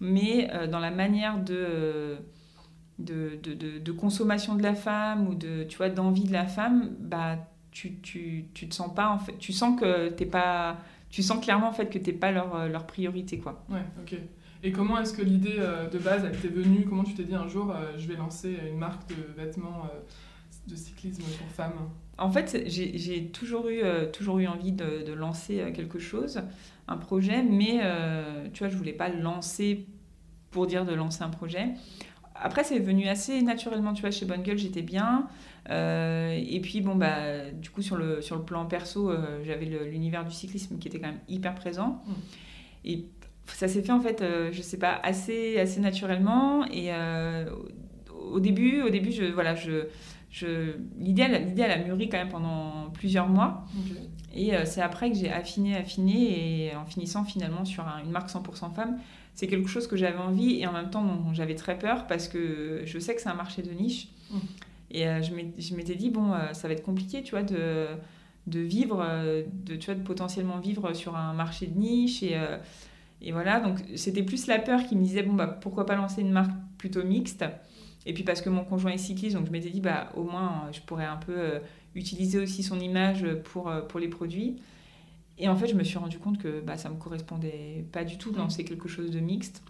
Mais 0.00 0.50
dans 0.70 0.80
la 0.80 0.90
manière 0.90 1.42
de... 1.42 2.16
De, 2.98 3.38
de, 3.40 3.78
de, 3.78 3.92
consommation 3.92 4.56
de 4.56 4.62
la 4.64 4.74
femme 4.74 5.28
ou 5.28 5.36
de 5.36 5.62
tu 5.62 5.76
vois 5.76 5.88
d'envie 5.88 6.24
de 6.24 6.32
la 6.32 6.48
femme 6.48 6.96
bah 6.98 7.38
tu, 7.70 8.00
tu, 8.00 8.46
tu, 8.54 8.68
te 8.68 8.74
sens 8.74 8.92
pas 8.92 9.08
en 9.08 9.20
fait 9.20 9.38
tu 9.38 9.52
sens 9.52 9.78
que 9.78 10.08
t'es 10.08 10.26
pas 10.26 10.78
tu 11.10 11.22
sens 11.22 11.42
clairement 11.42 11.68
en 11.68 11.72
fait 11.72 11.88
que 11.88 11.98
t'es 11.98 12.12
pas 12.12 12.30
leur, 12.30 12.54
euh, 12.54 12.68
leur 12.68 12.86
priorité 12.86 13.38
quoi. 13.38 13.64
Ouais 13.68 13.84
ok. 14.00 14.18
Et 14.62 14.72
comment 14.72 14.98
est-ce 14.98 15.12
que 15.12 15.22
l'idée 15.22 15.56
euh, 15.58 15.88
de 15.88 15.98
base 15.98 16.24
elle 16.24 16.38
t'est 16.38 16.48
venue? 16.48 16.84
Comment 16.88 17.04
tu 17.04 17.14
t'es 17.14 17.24
dit 17.24 17.34
un 17.34 17.48
jour 17.48 17.70
euh, 17.70 17.96
je 17.96 18.08
vais 18.08 18.16
lancer 18.16 18.58
une 18.68 18.78
marque 18.78 19.08
de 19.08 19.32
vêtements 19.36 19.88
de 20.66 20.76
cyclisme 20.76 21.22
pour 21.22 21.48
femmes? 21.48 21.88
En 22.18 22.30
fait 22.30 22.64
j'ai 22.66 23.26
toujours 23.28 23.68
eu 23.68 23.82
toujours 24.12 24.38
eu 24.38 24.46
envie 24.46 24.72
de, 24.72 25.04
de, 25.06 25.12
lancer 25.12 25.72
quelque 25.74 25.98
chose 25.98 26.42
un 26.88 26.96
projet 26.96 27.42
mais 27.42 27.80
tu 28.52 28.58
vois 28.58 28.68
je 28.68 28.76
voulais 28.76 28.92
pas 28.92 29.08
lancer 29.08 29.86
pour 30.50 30.66
dire 30.66 30.84
de 30.84 30.94
lancer 30.94 31.22
un 31.22 31.30
projet 31.30 31.74
après, 32.40 32.64
c'est 32.64 32.78
venu 32.78 33.08
assez 33.08 33.42
naturellement, 33.42 33.92
tu 33.92 34.02
vois, 34.02 34.10
chez 34.10 34.24
Bonne 34.24 34.42
Gueule, 34.42 34.58
j'étais 34.58 34.82
bien. 34.82 35.26
Euh, 35.70 36.38
et 36.38 36.60
puis, 36.60 36.80
bon, 36.80 36.94
bah, 36.94 37.50
du 37.52 37.70
coup, 37.70 37.82
sur 37.82 37.96
le, 37.96 38.22
sur 38.22 38.36
le 38.36 38.42
plan 38.42 38.64
perso, 38.66 39.10
euh, 39.10 39.42
j'avais 39.44 39.66
l'univers 39.66 40.24
du 40.24 40.30
cyclisme 40.30 40.78
qui 40.78 40.88
était 40.88 41.00
quand 41.00 41.08
même 41.08 41.20
hyper 41.28 41.54
présent. 41.54 42.02
Mm. 42.06 42.12
Et 42.84 43.04
ça 43.46 43.66
s'est 43.66 43.82
fait, 43.82 43.92
en 43.92 44.00
fait, 44.00 44.22
euh, 44.22 44.50
je 44.52 44.62
sais 44.62 44.78
pas, 44.78 45.00
assez, 45.02 45.58
assez 45.58 45.80
naturellement. 45.80 46.64
Et 46.66 46.90
au 48.30 48.40
début, 48.40 48.82
au 48.82 48.90
début 48.90 49.10
je, 49.10 49.24
voilà, 49.24 49.54
je, 49.54 49.86
elle, 50.42 51.70
a 51.70 51.78
mûri 51.84 52.08
quand 52.08 52.18
même 52.18 52.28
pendant 52.28 52.90
plusieurs 52.92 53.28
mois. 53.28 53.66
Et 54.34 54.52
c'est 54.64 54.82
après 54.82 55.10
que 55.10 55.16
j'ai 55.16 55.32
affiné, 55.32 55.76
affiné, 55.76 56.66
et 56.66 56.76
en 56.76 56.84
finissant 56.84 57.24
finalement 57.24 57.64
sur 57.64 57.84
une 58.04 58.10
marque 58.10 58.30
100% 58.30 58.74
femme, 58.74 58.98
c'est 59.34 59.46
quelque 59.46 59.68
chose 59.68 59.86
que 59.86 59.96
j'avais 59.96 60.18
envie 60.18 60.60
et 60.60 60.66
en 60.66 60.72
même 60.72 60.90
temps 60.90 61.04
dont 61.04 61.32
j'avais 61.32 61.54
très 61.54 61.78
peur 61.78 62.06
parce 62.08 62.26
que 62.28 62.82
je 62.84 62.98
sais 62.98 63.14
que 63.14 63.22
c'est 63.22 63.28
un 63.28 63.34
marché 63.34 63.62
de 63.62 63.70
niche. 63.70 64.08
Mmh. 64.30 64.38
Et 64.90 65.06
euh, 65.06 65.22
je 65.22 65.74
m'étais 65.74 65.94
dit, 65.94 66.10
bon, 66.10 66.32
euh, 66.32 66.52
ça 66.52 66.66
va 66.68 66.74
être 66.74 66.82
compliqué, 66.82 67.22
tu 67.22 67.32
vois, 67.32 67.42
de, 67.42 67.86
de 68.46 68.60
vivre, 68.60 69.04
euh, 69.06 69.44
de, 69.64 69.76
tu 69.76 69.86
vois, 69.86 69.94
de 69.94 70.02
potentiellement 70.02 70.58
vivre 70.58 70.92
sur 70.94 71.16
un 71.16 71.34
marché 71.34 71.66
de 71.66 71.78
niche. 71.78 72.22
Et, 72.22 72.36
et 73.20 73.32
voilà, 73.32 73.60
donc 73.60 73.78
c'était 73.96 74.22
plus 74.22 74.46
la 74.46 74.58
peur 74.58 74.84
qui 74.84 74.96
me 74.96 75.02
disait, 75.02 75.22
bon, 75.22 75.34
bah, 75.34 75.46
pourquoi 75.46 75.84
pas 75.86 75.96
lancer 75.96 76.22
une 76.22 76.32
marque 76.32 76.52
plutôt 76.78 77.04
mixte? 77.04 77.44
Et 78.08 78.14
puis 78.14 78.24
parce 78.24 78.40
que 78.40 78.48
mon 78.48 78.64
conjoint 78.64 78.90
est 78.90 78.98
cycliste, 78.98 79.36
donc 79.36 79.46
je 79.46 79.52
m'étais 79.52 79.70
dit, 79.70 79.80
bah, 79.80 80.10
au 80.16 80.24
moins, 80.24 80.64
je 80.72 80.80
pourrais 80.80 81.04
un 81.04 81.18
peu 81.18 81.60
utiliser 81.94 82.38
aussi 82.38 82.62
son 82.62 82.80
image 82.80 83.26
pour, 83.44 83.70
pour 83.86 84.00
les 84.00 84.08
produits. 84.08 84.56
Et 85.38 85.48
en 85.48 85.56
fait, 85.56 85.68
je 85.68 85.74
me 85.74 85.84
suis 85.84 85.98
rendu 85.98 86.18
compte 86.18 86.38
que 86.38 86.60
bah, 86.60 86.76
ça 86.76 86.90
me 86.90 86.96
correspondait 86.96 87.86
pas 87.92 88.04
du 88.04 88.18
tout 88.18 88.32
de 88.32 88.38
lancer 88.38 88.64
quelque 88.64 88.88
chose 88.88 89.10
de 89.10 89.20
mixte. 89.20 89.62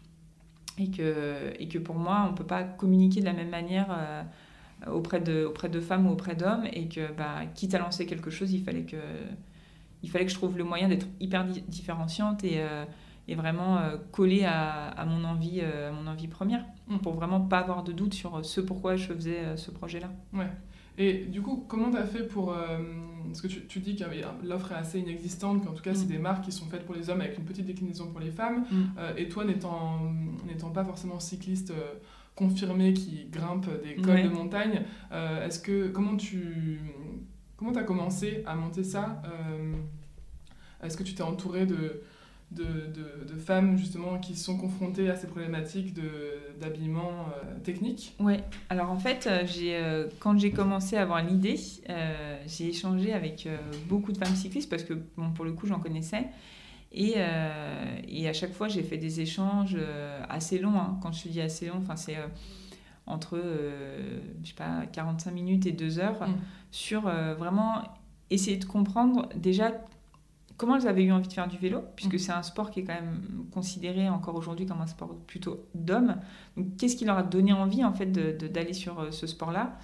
Et 0.78 0.90
que, 0.90 1.52
et 1.58 1.68
que 1.68 1.78
pour 1.78 1.96
moi, 1.96 2.24
on 2.26 2.32
ne 2.32 2.36
peut 2.36 2.46
pas 2.46 2.62
communiquer 2.62 3.20
de 3.20 3.24
la 3.24 3.32
même 3.32 3.50
manière 3.50 3.88
euh, 3.90 4.22
auprès, 4.90 5.20
de, 5.20 5.44
auprès 5.44 5.68
de 5.68 5.80
femmes 5.80 6.06
ou 6.06 6.12
auprès 6.12 6.36
d'hommes. 6.36 6.66
Et 6.72 6.88
que, 6.88 7.12
bah, 7.12 7.42
quitte 7.54 7.74
à 7.74 7.78
lancer 7.78 8.06
quelque 8.06 8.30
chose, 8.30 8.52
il 8.52 8.62
fallait 8.62 8.84
que, 8.84 8.96
il 10.02 10.10
fallait 10.10 10.24
que 10.24 10.30
je 10.30 10.36
trouve 10.36 10.56
le 10.56 10.64
moyen 10.64 10.88
d'être 10.88 11.06
hyper 11.20 11.44
différenciante 11.44 12.44
et, 12.44 12.60
euh, 12.60 12.84
et 13.28 13.34
vraiment 13.34 13.76
euh, 13.76 13.98
collée 14.10 14.44
à, 14.44 14.88
à, 14.88 15.04
mon 15.04 15.22
envie, 15.24 15.60
à 15.60 15.92
mon 15.92 16.06
envie 16.06 16.28
première. 16.28 16.64
Mm. 16.88 16.98
Pour 16.98 17.12
vraiment 17.12 17.40
pas 17.40 17.58
avoir 17.58 17.84
de 17.84 17.92
doute 17.92 18.14
sur 18.14 18.44
ce 18.44 18.60
pourquoi 18.60 18.96
je 18.96 19.12
faisais 19.12 19.56
ce 19.56 19.70
projet-là. 19.70 20.10
Ouais. 20.32 20.50
Et 20.96 21.26
du 21.26 21.42
coup, 21.42 21.64
comment 21.68 21.90
tu 21.90 21.98
as 21.98 22.06
fait 22.06 22.26
pour... 22.26 22.56
parce 23.26 23.40
que 23.40 23.46
tu, 23.46 23.66
tu 23.66 23.78
dis 23.78 23.94
que 23.94 24.04
l'offre 24.44 24.72
est 24.72 24.76
assez 24.76 24.98
inexistante, 24.98 25.64
qu'en 25.64 25.72
tout 25.72 25.82
cas, 25.82 25.94
c'est 25.94 26.06
mm. 26.06 26.08
des 26.08 26.18
marques 26.18 26.44
qui 26.44 26.52
sont 26.52 26.66
faites 26.66 26.84
pour 26.86 26.94
les 26.94 27.08
hommes 27.10 27.20
avec 27.20 27.38
une 27.38 27.44
petite 27.44 27.66
déclinaison 27.66 28.10
pour 28.10 28.18
les 28.18 28.30
femmes. 28.30 28.64
Mm. 28.70 28.84
et 29.16 29.28
toi, 29.28 29.44
n'étant 29.44 30.70
pas 30.70 30.84
forcément 30.84 31.20
cycliste 31.20 31.72
confirmé 32.34 32.94
qui 32.94 33.26
grimpe 33.30 33.66
des 33.84 33.96
cols 33.96 34.22
de 34.22 34.28
montagne, 34.28 34.82
est-ce 35.12 35.60
que... 35.60 35.88
Comment 35.88 36.16
tu... 36.16 36.80
Comment 37.56 37.72
tu 37.72 37.78
as 37.78 37.84
commencé 37.84 38.42
à 38.46 38.54
monter 38.54 38.82
ça 38.82 39.22
Est-ce 40.82 40.96
que 40.96 41.02
tu 41.02 41.14
t'es 41.14 41.22
entouré 41.22 41.66
de 41.66 42.02
de, 42.50 42.64
de, 43.26 43.34
femmes 43.38 43.76
justement 43.76 44.18
qui 44.18 44.34
sont 44.34 44.56
confrontées 44.56 45.10
à 45.10 45.16
ces 45.16 45.26
problématiques 45.26 45.94
d'habillement 46.58 47.26
euh, 47.28 47.58
technique 47.60 48.14
Oui, 48.20 48.34
alors 48.68 48.90
en 48.90 48.98
fait, 48.98 49.26
euh, 49.26 49.46
j'ai, 49.46 49.76
euh, 49.76 50.06
quand 50.18 50.38
j'ai 50.38 50.50
commencé 50.50 50.96
à 50.96 51.02
avoir 51.02 51.22
l'idée, 51.22 51.56
j'ai 52.46 52.68
échangé 52.68 53.12
avec 53.12 53.48
beaucoup 53.88 54.12
de 54.12 54.18
femmes 54.18 54.34
cyclistes 54.34 54.70
parce 54.70 54.82
que 54.82 54.94
bon, 55.16 55.30
pour 55.30 55.44
le 55.44 55.52
coup 55.52 55.66
j'en 55.66 55.78
connaissais. 55.78 56.28
Et, 56.90 57.16
et, 58.08 58.28
à 58.28 58.32
chaque 58.32 58.52
fois 58.52 58.68
j'ai 58.68 58.82
fait 58.82 58.96
des 58.96 59.20
échanges 59.20 59.76
assez 60.28 60.58
longs. 60.58 60.78
Hein. 60.78 60.98
Quand 61.02 61.12
je 61.12 61.28
dis 61.28 61.40
assez 61.40 61.66
long, 61.66 61.82
c'est 61.96 62.16
entre 63.06 63.38
je 64.42 64.48
sais 64.48 64.54
pas, 64.54 64.86
45 64.92 65.30
minutes 65.32 65.66
et 65.66 65.72
2 65.72 65.98
heures 65.98 66.26
mmh. 66.26 66.34
sur 66.70 67.02
vraiment 67.02 67.82
essayer 68.30 68.56
de 68.56 68.64
comprendre 68.64 69.28
déjà 69.36 69.72
comment 70.58 70.76
elles 70.76 70.88
avaient 70.88 71.04
eu 71.04 71.12
envie 71.12 71.28
de 71.28 71.32
faire 71.32 71.48
du 71.48 71.56
vélo, 71.56 71.82
puisque 71.96 72.14
mm. 72.14 72.18
c'est 72.18 72.32
un 72.32 72.42
sport 72.42 72.70
qui 72.70 72.80
est 72.80 72.84
quand 72.84 72.94
même 72.94 73.46
considéré 73.52 74.10
encore 74.10 74.34
aujourd'hui 74.34 74.66
comme 74.66 74.82
un 74.82 74.86
sport 74.86 75.14
plutôt 75.26 75.64
d'homme. 75.74 76.16
Donc, 76.56 76.76
qu'est-ce 76.76 76.96
qui 76.96 77.06
leur 77.06 77.16
a 77.16 77.22
donné 77.22 77.52
envie, 77.52 77.84
en 77.84 77.94
fait, 77.94 78.06
d'aller 78.06 78.74
sur 78.74 79.00
euh, 79.00 79.10
ce 79.10 79.26
sport-là? 79.26 79.78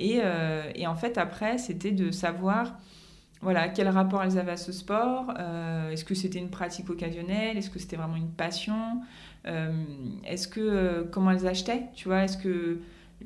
Euh, 0.00 0.70
et, 0.74 0.86
en 0.86 0.94
fait, 0.94 1.18
après, 1.18 1.58
c'était 1.58 1.90
de 1.90 2.10
savoir 2.12 2.78
voilà, 3.42 3.68
quel 3.68 3.88
rapport 3.88 4.22
elles 4.22 4.38
avaient 4.38 4.52
à 4.52 4.56
ce 4.56 4.70
sport. 4.70 5.34
Euh, 5.38 5.90
est-ce 5.90 6.04
que 6.04 6.14
c'était 6.14 6.38
une 6.38 6.50
pratique 6.50 6.88
occasionnelle 6.88 7.58
Est-ce 7.58 7.68
que 7.68 7.80
c'était 7.80 7.96
vraiment 7.96 8.16
une 8.16 8.30
passion 8.30 9.02
Est-ce 9.44 10.46
que 10.46 11.02
comment 11.10 11.32
elles 11.32 11.48
achetaient 11.48 11.86
Tu 11.96 12.06
vois, 12.06 12.22
est-ce 12.22 12.38
que 12.38 12.78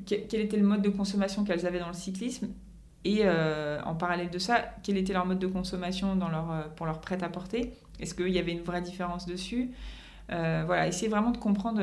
quel 0.07 0.41
était 0.41 0.57
le 0.57 0.65
mode 0.65 0.81
de 0.81 0.89
consommation 0.89 1.43
qu'elles 1.43 1.67
avaient 1.67 1.79
dans 1.79 1.87
le 1.87 1.93
cyclisme? 1.93 2.47
Et 3.03 3.21
euh, 3.23 3.79
en 3.83 3.95
parallèle 3.95 4.29
de 4.29 4.39
ça, 4.39 4.65
quel 4.83 4.97
était 4.97 5.13
leur 5.13 5.25
mode 5.25 5.39
de 5.39 5.47
consommation 5.47 6.15
dans 6.15 6.29
leur, 6.29 6.51
euh, 6.51 6.61
pour 6.75 6.85
leur 6.85 6.99
prêt-à-porter? 6.99 7.73
Est-ce 7.99 8.13
qu'il 8.13 8.29
y 8.29 8.39
avait 8.39 8.51
une 8.51 8.63
vraie 8.63 8.81
différence 8.81 9.25
dessus? 9.25 9.71
Euh, 10.31 10.63
Voilà, 10.65 10.87
essayer 10.87 11.07
vraiment 11.07 11.31
de 11.31 11.37
comprendre 11.37 11.81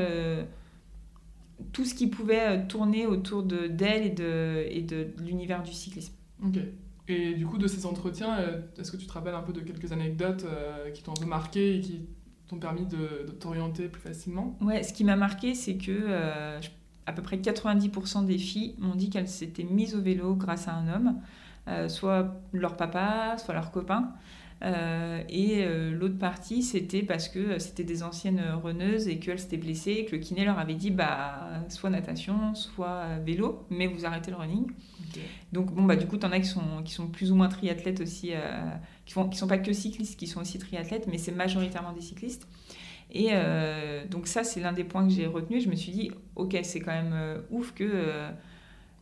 tout 1.73 1.85
ce 1.85 1.95
qui 1.95 2.09
pouvait 2.09 2.67
tourner 2.67 3.07
autour 3.07 3.43
d'elle 3.43 4.07
et 4.07 4.11
de, 4.11 4.67
et 4.69 4.83
de 4.83 5.09
l'univers 5.19 5.63
du 5.63 5.73
cyclisme. 5.73 6.13
Ok. 6.45 6.59
Et 7.07 7.35
du 7.35 7.47
coup, 7.47 7.59
de 7.59 7.67
ces 7.67 7.85
entretiens, 7.87 8.39
est-ce 8.79 8.91
que 8.91 8.97
tu 8.97 9.07
te 9.07 9.13
rappelles 9.13 9.35
un 9.35 9.43
peu 9.43 9.53
de 9.53 9.61
quelques 9.61 9.93
anecdotes 9.93 10.47
qui 10.95 11.03
t'ont 11.03 11.13
un 11.13 11.21
peu 11.21 11.27
marqué 11.27 11.77
et 11.77 11.81
qui 11.81 12.07
t'ont 12.49 12.59
permis 12.59 12.87
de, 12.87 13.31
t'orienter 13.41 13.89
plus 13.89 14.01
facilement? 14.01 14.57
Ouais, 14.61 14.83
ce 14.83 14.93
qui 14.93 15.05
m'a 15.05 15.17
marqué, 15.17 15.55
c'est 15.55 15.77
que 15.77 16.61
à 17.07 17.13
peu 17.13 17.23
près 17.23 17.37
90% 17.37 18.25
des 18.25 18.39
filles 18.39 18.75
m'ont 18.79 18.95
dit 18.95 19.11
qu'elles 19.11 19.29
s'étaient 19.29 19.65
mises 19.65 19.95
au 19.95 20.01
vélo 20.01 20.35
grâce 20.35 20.69
à 20.69 20.75
un 20.75 20.89
homme, 20.89 21.21
euh, 21.69 21.89
soit 21.89 22.35
leur 22.53 22.77
papa, 22.77 23.37
soit 23.39 23.55
leur 23.55 23.71
copain. 23.71 24.13
Euh, 24.63 25.23
et 25.29 25.65
euh, 25.65 25.91
l'autre 25.91 26.19
partie, 26.19 26.63
c'était 26.63 27.03
parce 27.03 27.29
que 27.29 27.59
c'était 27.59 27.85
des 27.85 28.03
anciennes 28.03 28.43
reneuses 28.63 29.09
et 29.09 29.19
qu'elles 29.19 29.39
s'étaient 29.39 29.59
blessées, 29.59 30.07
que 30.09 30.17
le 30.17 30.23
kiné 30.23 30.45
leur 30.45 30.59
avait 30.59 30.75
dit 30.75 30.91
bah, 30.91 31.51
soit 31.69 31.91
natation, 31.91 32.55
soit 32.55 33.19
vélo, 33.25 33.67
mais 33.69 33.87
vous 33.87 34.07
arrêtez 34.07 34.31
le 34.31 34.39
running. 34.39 34.67
Donc, 35.53 35.73
bon, 35.73 35.85
bah, 35.85 35.97
du 35.97 36.07
coup, 36.07 36.17
tu 36.17 36.27
en 36.27 36.33
as 36.33 36.41
qui 36.41 36.49
sont, 36.49 36.83
qui 36.85 36.93
sont 36.93 37.09
plus 37.09 37.31
ou 37.31 37.37
moins 37.37 37.49
triathlètes 37.49 38.01
aussi, 38.01 38.33
qui 39.05 39.19
ne 39.19 39.29
qui 39.29 39.37
sont 39.37 39.47
pas 39.47 39.59
que 39.59 39.73
cyclistes, 39.73 40.19
qui 40.19 40.27
sont 40.27 40.41
aussi 40.41 40.59
triathlètes, 40.59 41.07
mais 41.07 41.19
c'est 41.19 41.33
majoritairement 41.33 41.93
des 41.93 42.01
cyclistes. 42.01 42.49
Et 43.15 43.29
euh, 43.31 44.05
donc 44.09 44.27
ça, 44.27 44.43
c'est 44.43 44.61
l'un 44.61 44.73
des 44.73 44.83
points 44.83 45.07
que 45.07 45.15
j'ai 45.15 45.27
retenu. 45.27 45.61
Je 45.61 45.71
me 45.71 45.77
suis 45.77 45.93
dit, 45.93 46.11
ok, 46.35 46.59
c'est 46.65 46.81
quand 46.81 46.93
même 46.93 47.13
euh, 47.15 47.41
ouf 47.51 47.73
que 47.73 47.85
euh, 47.85 48.29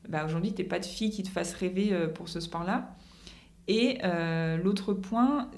bah, 0.06 0.26
aujourd'hui, 0.26 0.52
tu 0.52 0.60
n'es 0.60 0.68
pas 0.68 0.78
de 0.78 0.84
fille 0.84 1.10
qui 1.10 1.22
te 1.22 1.30
fasse 1.30 1.54
rêver 1.54 1.96
pour 2.14 2.28
ce 2.28 2.38
sport-là. 2.38 2.94
Et 3.68 3.98
l'autre 4.62 4.92
point, 4.92 5.48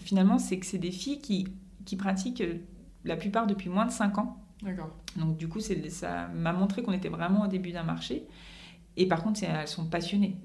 finalement, 0.00 0.38
c'est 0.38 0.58
que 0.58 0.66
c'est 0.66 0.78
des 0.78 0.90
filles 0.90 1.20
qui, 1.20 1.46
qui 1.84 1.96
pratiquent 1.96 2.42
la 3.04 3.16
plupart 3.16 3.46
depuis 3.46 3.70
moins 3.70 3.86
de 3.86 3.92
5 3.92 4.18
ans. 4.18 4.36
D'accord. 4.62 4.90
Donc 5.16 5.36
du 5.36 5.48
coup, 5.48 5.60
ça 5.60 6.28
m'a 6.34 6.52
montré 6.52 6.82
qu'on 6.82 6.92
était 6.92 7.08
vraiment 7.08 7.44
au 7.44 7.46
début 7.46 7.70
d'un 7.70 7.84
marché. 7.84 8.26
Et 8.96 9.06
par 9.06 9.22
contre, 9.22 9.42
elles 9.44 9.68
sont 9.68 9.86
passionnées. 9.86 10.36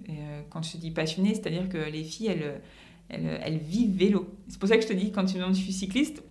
quand 0.52 0.62
je 0.62 0.78
dis 0.78 0.92
passionnées, 0.92 1.34
c'est-à-dire 1.34 1.68
que 1.68 1.78
les 1.78 2.04
filles, 2.04 2.28
elles, 2.28 2.62
elles, 3.10 3.42
elles 3.44 3.58
vivent 3.58 3.98
vélo. 3.98 4.36
C'est 4.48 4.60
pour 4.60 4.70
ça 4.70 4.78
que 4.78 4.84
je 4.84 4.88
te 4.88 4.94
dis, 4.94 5.12
quand 5.12 5.26
tu 5.26 5.36
me 5.36 5.40
demandes 5.40 5.56
je 5.56 5.62
suis 5.62 5.74
cycliste, 5.74 6.22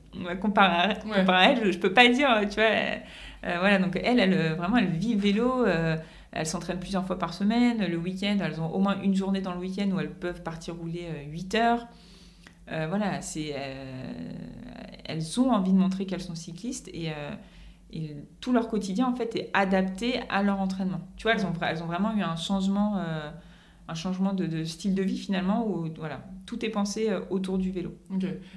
comparé 0.41 0.95
à, 0.95 1.37
à 1.37 1.51
elle, 1.51 1.73
je 1.73 1.79
peux 1.79 1.93
pas 1.93 2.09
dire, 2.09 2.29
tu 2.49 2.57
vois. 2.57 2.99
Euh, 3.45 3.57
voilà, 3.61 3.79
donc 3.79 3.99
elle, 4.03 4.19
elle, 4.19 4.35
euh, 4.35 4.55
vraiment, 4.55 4.77
elle 4.77 4.91
vit 4.91 5.15
vélo. 5.15 5.65
Euh, 5.65 5.97
elle 6.33 6.47
s'entraîne 6.47 6.79
plusieurs 6.79 7.07
fois 7.07 7.19
par 7.19 7.33
semaine. 7.33 7.85
Le 7.87 7.97
week-end, 7.97 8.37
elles 8.41 8.61
ont 8.61 8.71
au 8.71 8.79
moins 8.79 9.01
une 9.01 9.15
journée 9.15 9.41
dans 9.41 9.55
le 9.55 9.61
week-end 9.61 9.89
où 9.93 10.01
elles 10.01 10.13
peuvent 10.13 10.43
partir 10.43 10.75
rouler 10.75 11.09
8 11.31 11.55
heures. 11.55 11.87
voilà, 12.67 13.23
c'est, 13.23 13.55
elles 15.05 15.41
ont 15.41 15.51
envie 15.51 15.73
de 15.73 15.79
montrer 15.79 16.05
qu'elles 16.05 16.21
sont 16.21 16.35
cyclistes 16.35 16.89
et, 16.89 17.13
et, 17.93 18.17
tout 18.43 18.53
leur 18.53 18.69
quotidien, 18.69 19.07
en 19.07 19.17
fait, 19.17 19.35
est 19.37 19.51
adapté 19.55 20.21
à 20.29 20.43
leur 20.43 20.61
entraînement. 20.61 21.01
Tu 21.17 21.23
vois, 21.23 21.33
elles 21.33 21.47
ont, 21.47 21.53
elles 21.63 21.83
ont 21.83 21.87
vraiment 21.87 22.15
eu 22.15 22.23
un 22.23 22.37
changement 22.37 23.03
un 23.89 23.95
changement 23.95 24.35
de, 24.35 24.65
style 24.65 24.95
de 24.95 25.03
vie 25.03 25.17
finalement 25.17 25.67
où 25.67 25.89
voilà, 25.97 26.27
tout 26.45 26.63
est 26.65 26.69
pensé 26.69 27.09
euh, 27.09 27.21
autour 27.31 27.57
du 27.57 27.71
vélo. 27.71 27.97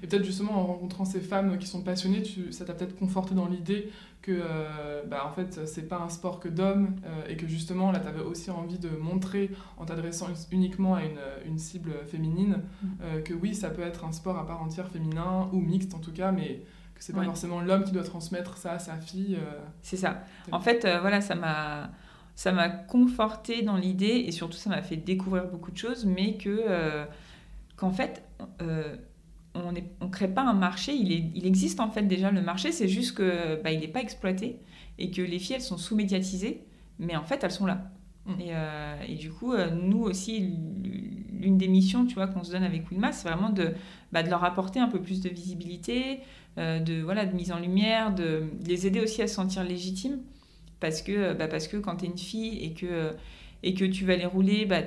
Et 0.04 0.08
peut-être 0.08 0.26
justement 0.26 0.60
en 0.60 0.66
rencontrant 0.66 1.06
ces 1.06 1.22
femmes 1.22 1.58
qui 1.58 1.68
sont 1.68 1.82
passionnées, 1.82 2.22
tu, 2.22 2.52
ça 2.52 2.66
t'a 2.66 2.74
peut-être 2.74 2.98
conforté 2.98 3.34
dans 3.34 3.48
l'idée 3.48 3.90
que 4.22 4.34
euh, 4.34 5.04
bah, 5.08 5.26
en 5.26 5.32
fait 5.32 5.66
c'est 5.66 5.88
pas 5.88 5.98
un 5.98 6.10
sport 6.10 6.40
que 6.40 6.50
d'hommes 6.50 6.96
euh, 7.06 7.28
et 7.28 7.38
que 7.38 7.48
justement 7.48 7.92
là 7.92 8.00
tu 8.00 8.08
avais 8.08 8.22
aussi 8.22 8.52
envie 8.52 8.78
de 8.78 8.90
montrer 8.90 9.50
en 9.78 9.86
t'adressant 9.86 10.28
uniquement 10.52 10.94
à 10.94 11.04
une, 11.04 11.20
une 11.48 11.58
cible 11.58 11.94
féminine 12.06 12.60
mm. 12.84 13.24
que 13.26 13.34
oui 13.34 13.56
ça 13.56 13.72
peut 13.72 13.82
être 13.82 14.06
un 14.06 14.12
sport 14.12 14.38
à 14.38 14.46
part 14.46 14.62
entière 14.62 14.90
féminin 14.90 15.50
ou 15.54 15.60
mixte 15.60 15.96
en 15.96 16.00
tout 16.00 16.12
cas 16.12 16.32
mais 16.32 16.62
que 16.94 17.04
c'est 17.04 17.14
pas 17.14 17.24
forcément 17.24 17.62
l'homme 17.62 17.84
qui 17.84 17.94
doit 17.94 18.04
transmettre 18.04 18.58
ça 18.58 18.74
à 18.74 18.80
sa 18.80 18.96
fille. 18.96 19.40
c'est 19.82 19.98
ça. 19.98 20.24
En 20.52 20.60
fait 20.60 20.82
voilà 21.02 21.20
ça 21.20 21.34
m'a 21.34 21.90
ça 22.36 22.52
m'a 22.52 22.70
conforté 22.70 23.62
dans 23.62 23.78
l'idée 23.78 24.24
et 24.28 24.32
surtout 24.32 24.58
ça 24.58 24.70
m'a 24.70 24.82
fait 24.82 24.98
découvrir 24.98 25.48
beaucoup 25.48 25.72
de 25.72 25.78
choses, 25.78 26.06
mais 26.06 26.38
que 26.38 26.64
euh, 26.68 27.06
qu'en 27.76 27.92
fait 27.92 28.24
euh, 28.62 28.96
on 29.54 29.72
ne 29.72 30.12
crée 30.12 30.30
pas 30.30 30.44
un 30.44 30.54
marché, 30.54 30.94
il, 30.94 31.12
est, 31.12 31.32
il 31.36 31.46
existe 31.46 31.80
en 31.80 31.92
fait 31.92 32.04
déjà 32.04 32.32
le 32.32 32.42
marché, 32.42 32.72
c'est 32.72 32.88
juste 32.88 33.18
que 33.18 33.62
bah, 33.62 33.72
il 33.72 33.82
n'est 33.82 33.88
pas 33.88 34.02
exploité 34.02 34.60
et 34.98 35.12
que 35.12 35.22
les 35.22 35.40
filles 35.40 35.58
elles 35.58 35.62
sont 35.62 35.78
sous-médiatisées, 35.78 36.64
mais 37.00 37.16
en 37.16 37.24
fait 37.24 37.44
elles 37.44 37.52
sont 37.52 37.66
là. 37.66 37.92
Mm. 38.26 38.32
Et, 38.40 38.48
euh, 38.52 38.96
et, 39.08 39.16
du 39.16 39.32
coup, 39.32 39.54
nous 39.56 40.04
aussi, 40.04 40.40
l'une 41.34 41.58
des 41.58 41.68
missions 41.68 42.06
tu 42.06 42.16
vois, 42.16 42.28
qu'on 42.28 42.44
se 42.44 42.52
donne 42.52 42.64
avec 42.64 42.90
Wilma, 42.90 43.12
c'est 43.12 43.28
vraiment 43.28 43.50
de, 43.50 43.74
bah, 44.12 44.24
de 44.24 44.30
leur 44.30 44.44
apporter 44.44 44.80
un 44.80 44.88
peu 44.88 45.02
plus 45.02 45.22
de 45.22 45.30
visibilité, 45.30 46.22
de, 46.58 47.02
voilà, 47.02 47.26
de 47.26 47.34
mise 47.34 47.52
en 47.52 47.60
lumière, 47.60 48.14
de, 48.14 48.46
de 48.62 48.68
les 48.68 48.88
aider 48.88 49.02
aussi 49.02 49.22
à 49.22 49.28
se 49.28 49.36
sentir 49.36 49.64
légitimes 49.64 50.20
parce 50.82 51.02
que, 51.02 51.34
bah 51.34 51.48
parce 51.48 51.70
que 51.70 51.78
quand 51.78 51.98
tu 51.98 52.06
es 52.06 52.08
une 52.10 52.18
fille 52.18 52.58
et 52.66 52.74
que, 52.74 53.14
et 53.64 53.74
que 53.74 53.86
tu 53.86 54.04
vas 54.04 54.18
les 54.18 54.26
rouler, 54.26 54.66
bah 54.66 54.82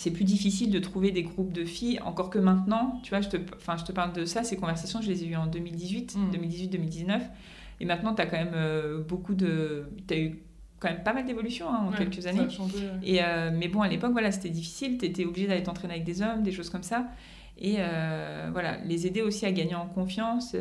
c'est 0.00 0.10
plus 0.10 0.24
difficile 0.24 0.70
de 0.70 0.78
trouver 0.78 1.10
des 1.10 1.22
groupes 1.22 1.52
de 1.52 1.64
filles, 1.64 2.00
encore 2.00 2.30
que 2.30 2.38
maintenant, 2.38 3.00
tu 3.02 3.10
vois, 3.10 3.20
je 3.20 3.28
te, 3.28 3.36
enfin, 3.56 3.76
je 3.76 3.84
te 3.84 3.92
parle 3.92 4.12
de 4.12 4.24
ça, 4.24 4.44
ces 4.44 4.56
conversations, 4.56 5.02
je 5.02 5.08
les 5.10 5.24
ai 5.24 5.26
eues 5.28 5.36
en 5.36 5.46
2018, 5.46 6.16
2018-2019, 6.32 7.06
mm. 7.06 7.20
et 7.80 7.84
maintenant, 7.84 8.14
tu 8.14 8.22
as 8.22 8.26
quand 8.26 8.38
même 8.38 8.54
euh, 8.54 9.02
beaucoup 9.02 9.34
de... 9.34 9.90
Tu 10.08 10.14
as 10.14 10.18
eu 10.18 10.42
quand 10.78 10.88
même 10.88 11.02
pas 11.02 11.12
mal 11.12 11.26
d'évolutions 11.26 11.68
hein, 11.68 11.88
en 11.88 11.92
quelques 11.92 12.26
années. 12.26 12.48
et, 13.02 13.22
euh, 13.22 13.50
mais 13.52 13.68
bon, 13.68 13.82
à 13.82 13.88
l'époque, 13.88 14.12
voilà, 14.12 14.32
c'était 14.32 14.48
difficile, 14.48 14.96
tu 14.96 15.04
étais 15.04 15.26
obligé 15.26 15.46
d'aller 15.46 15.62
t'entraîner 15.62 15.94
avec 15.94 16.04
des 16.04 16.22
hommes, 16.22 16.42
des 16.42 16.52
choses 16.52 16.70
comme 16.70 16.82
ça, 16.82 17.08
et 17.58 17.76
euh, 17.78 18.48
voilà, 18.52 18.78
les 18.78 19.06
aider 19.06 19.20
aussi 19.20 19.44
à 19.44 19.52
gagner 19.52 19.74
en 19.74 19.86
confiance 19.86 20.56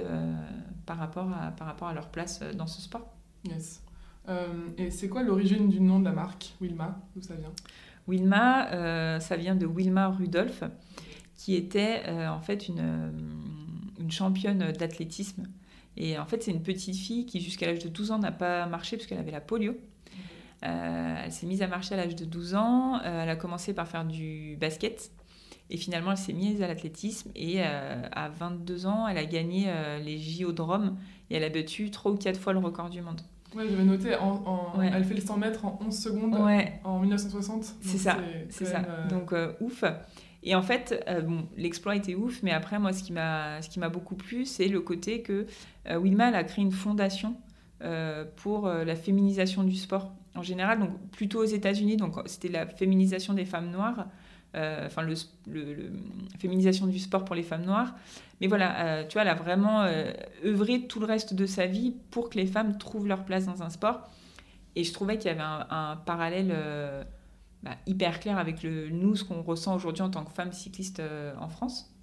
par, 0.85 0.97
rapport 0.97 1.31
à, 1.31 1.51
par 1.51 1.67
rapport 1.67 1.87
à 1.87 1.93
leur 1.93 2.09
place 2.09 2.41
dans 2.57 2.67
ce 2.67 2.81
sport. 2.81 3.18
Yes. 3.45 3.81
Euh, 4.27 4.47
et 4.77 4.91
c'est 4.91 5.09
quoi 5.09 5.23
l'origine 5.23 5.69
du 5.69 5.79
nom 5.79 5.99
de 5.99 6.05
la 6.05 6.11
marque, 6.11 6.53
Wilma? 6.61 6.99
D'où 7.15 7.21
ça 7.21 7.35
vient? 7.35 7.51
Wilma, 8.07 8.71
euh, 8.71 9.19
ça 9.19 9.35
vient 9.35 9.55
de 9.55 9.65
Wilma 9.65 10.09
Rudolph, 10.09 10.63
qui 11.35 11.55
était 11.55 12.03
euh, 12.07 12.27
en 12.27 12.41
fait 12.41 12.67
une, 12.67 13.13
une 13.99 14.11
championne 14.11 14.71
d'athlétisme. 14.71 15.47
Et 15.97 16.17
en 16.17 16.25
fait, 16.25 16.43
c'est 16.43 16.51
une 16.51 16.63
petite 16.63 16.95
fille 16.95 17.25
qui, 17.25 17.41
jusqu'à 17.41 17.65
l'âge 17.65 17.79
de 17.79 17.89
12 17.89 18.11
ans, 18.11 18.19
n'a 18.19 18.31
pas 18.31 18.65
marché 18.67 18.97
parce 18.97 19.07
qu'elle 19.07 19.19
avait 19.19 19.31
la 19.31 19.41
polio. 19.41 19.75
elle 20.61 21.31
s'est 21.31 21.47
mise 21.47 21.61
à 21.61 21.67
marcher 21.67 21.95
à 21.95 21.97
l'âge 21.97 22.15
de 22.15 22.25
12 22.25 22.55
ans. 22.55 23.01
elle 23.01 23.29
a 23.29 23.35
commencé 23.35 23.73
par 23.73 23.87
faire 23.87 24.05
du 24.05 24.57
basket. 24.59 25.11
Et 25.69 25.77
finalement, 25.77 26.11
elle 26.11 26.17
s'est 26.17 26.33
mise 26.33 26.61
à 26.61 26.67
l'athlétisme. 26.67 27.31
Et 27.35 27.61
à 27.61 28.29
22 28.29 28.85
ans, 28.85 29.07
elle 29.07 29.17
a 29.17 29.25
gagné 29.25 29.67
les 30.03 30.17
JO 30.17 30.51
de 30.51 30.61
Rome 30.61 30.97
et 31.29 31.35
elle 31.35 31.43
a 31.43 31.49
battu 31.49 31.91
trois 31.91 32.11
ou 32.11 32.15
quatre 32.15 32.39
fois 32.39 32.53
le 32.53 32.59
record 32.59 32.89
du 32.89 33.01
monde. 33.01 33.21
Ouais, 33.55 33.67
j'avais 33.67 33.83
noté, 33.83 34.15
en, 34.15 34.79
elle 34.81 35.03
fait 35.03 35.15
le 35.15 35.21
100 35.21 35.37
mètres 35.37 35.65
en 35.65 35.79
11 35.85 35.97
secondes 35.97 36.35
en 36.83 36.99
1960. 36.99 37.75
C'est 37.81 37.97
ça, 37.97 38.17
c'est 38.49 38.65
ça. 38.65 38.81
Donc, 39.09 39.33
ouf. 39.59 39.83
Et 40.41 40.55
en 40.55 40.61
fait, 40.61 41.05
bon, 41.27 41.45
l'exploit 41.55 41.95
était 41.95 42.15
ouf, 42.15 42.41
mais 42.43 42.51
après, 42.51 42.79
moi, 42.79 42.91
ce 42.93 43.03
qui 43.03 43.11
m'a 43.13 43.89
beaucoup 43.89 44.15
plu, 44.15 44.45
c'est 44.45 44.67
le 44.67 44.81
côté 44.81 45.21
que 45.21 45.45
Wilma 45.87 46.27
a 46.27 46.43
créé 46.43 46.63
une 46.63 46.71
fondation 46.71 47.35
pour 48.37 48.67
la 48.67 48.95
féminisation 48.95 49.63
du 49.63 49.75
sport 49.75 50.13
en 50.35 50.41
général, 50.41 50.79
donc 50.79 50.97
plutôt 51.11 51.41
aux 51.41 51.45
États-Unis, 51.45 51.97
donc 51.97 52.15
c'était 52.25 52.49
la 52.49 52.65
féminisation 52.65 53.33
des 53.33 53.45
femmes 53.45 53.69
noires, 53.69 53.99
euh, 53.99 54.03
enfin 54.55 55.03
le, 55.03 55.15
féminisation 56.39 56.87
du 56.87 56.99
sport 56.99 57.25
pour 57.25 57.35
les 57.35 57.43
femmes 57.43 57.65
noires. 57.65 57.93
Mais 58.41 58.47
voilà, 58.47 58.85
euh, 58.85 59.03
tu 59.07 59.13
vois, 59.13 59.23
elle 59.23 59.27
a 59.29 59.35
vraiment 59.35 59.83
euh, 59.83 60.11
œuvré 60.45 60.87
tout 60.87 60.99
le 60.99 61.05
reste 61.05 61.33
de 61.33 61.45
sa 61.45 61.65
vie 61.65 61.95
pour 62.11 62.29
que 62.29 62.37
les 62.37 62.47
femmes 62.47 62.77
trouvent 62.77 63.07
leur 63.07 63.25
place 63.25 63.45
dans 63.45 63.63
un 63.63 63.69
sport. 63.69 64.01
Et 64.75 64.83
je 64.83 64.93
trouvais 64.93 65.17
qu'il 65.17 65.27
y 65.27 65.33
avait 65.33 65.41
un, 65.41 65.97
parallèle 66.05 66.55
bah, 67.63 67.71
hyper 67.85 68.19
clair 68.19 68.37
avec 68.37 68.63
le, 68.63 68.89
nous, 68.89 69.15
ce 69.15 69.23
qu'on 69.23 69.41
ressent 69.41 69.75
aujourd'hui 69.75 70.03
en 70.03 70.09
tant 70.09 70.23
que 70.23 70.31
femmes 70.31 70.53
cyclistes 70.53 71.01
en 71.39 71.49
France. 71.49 71.93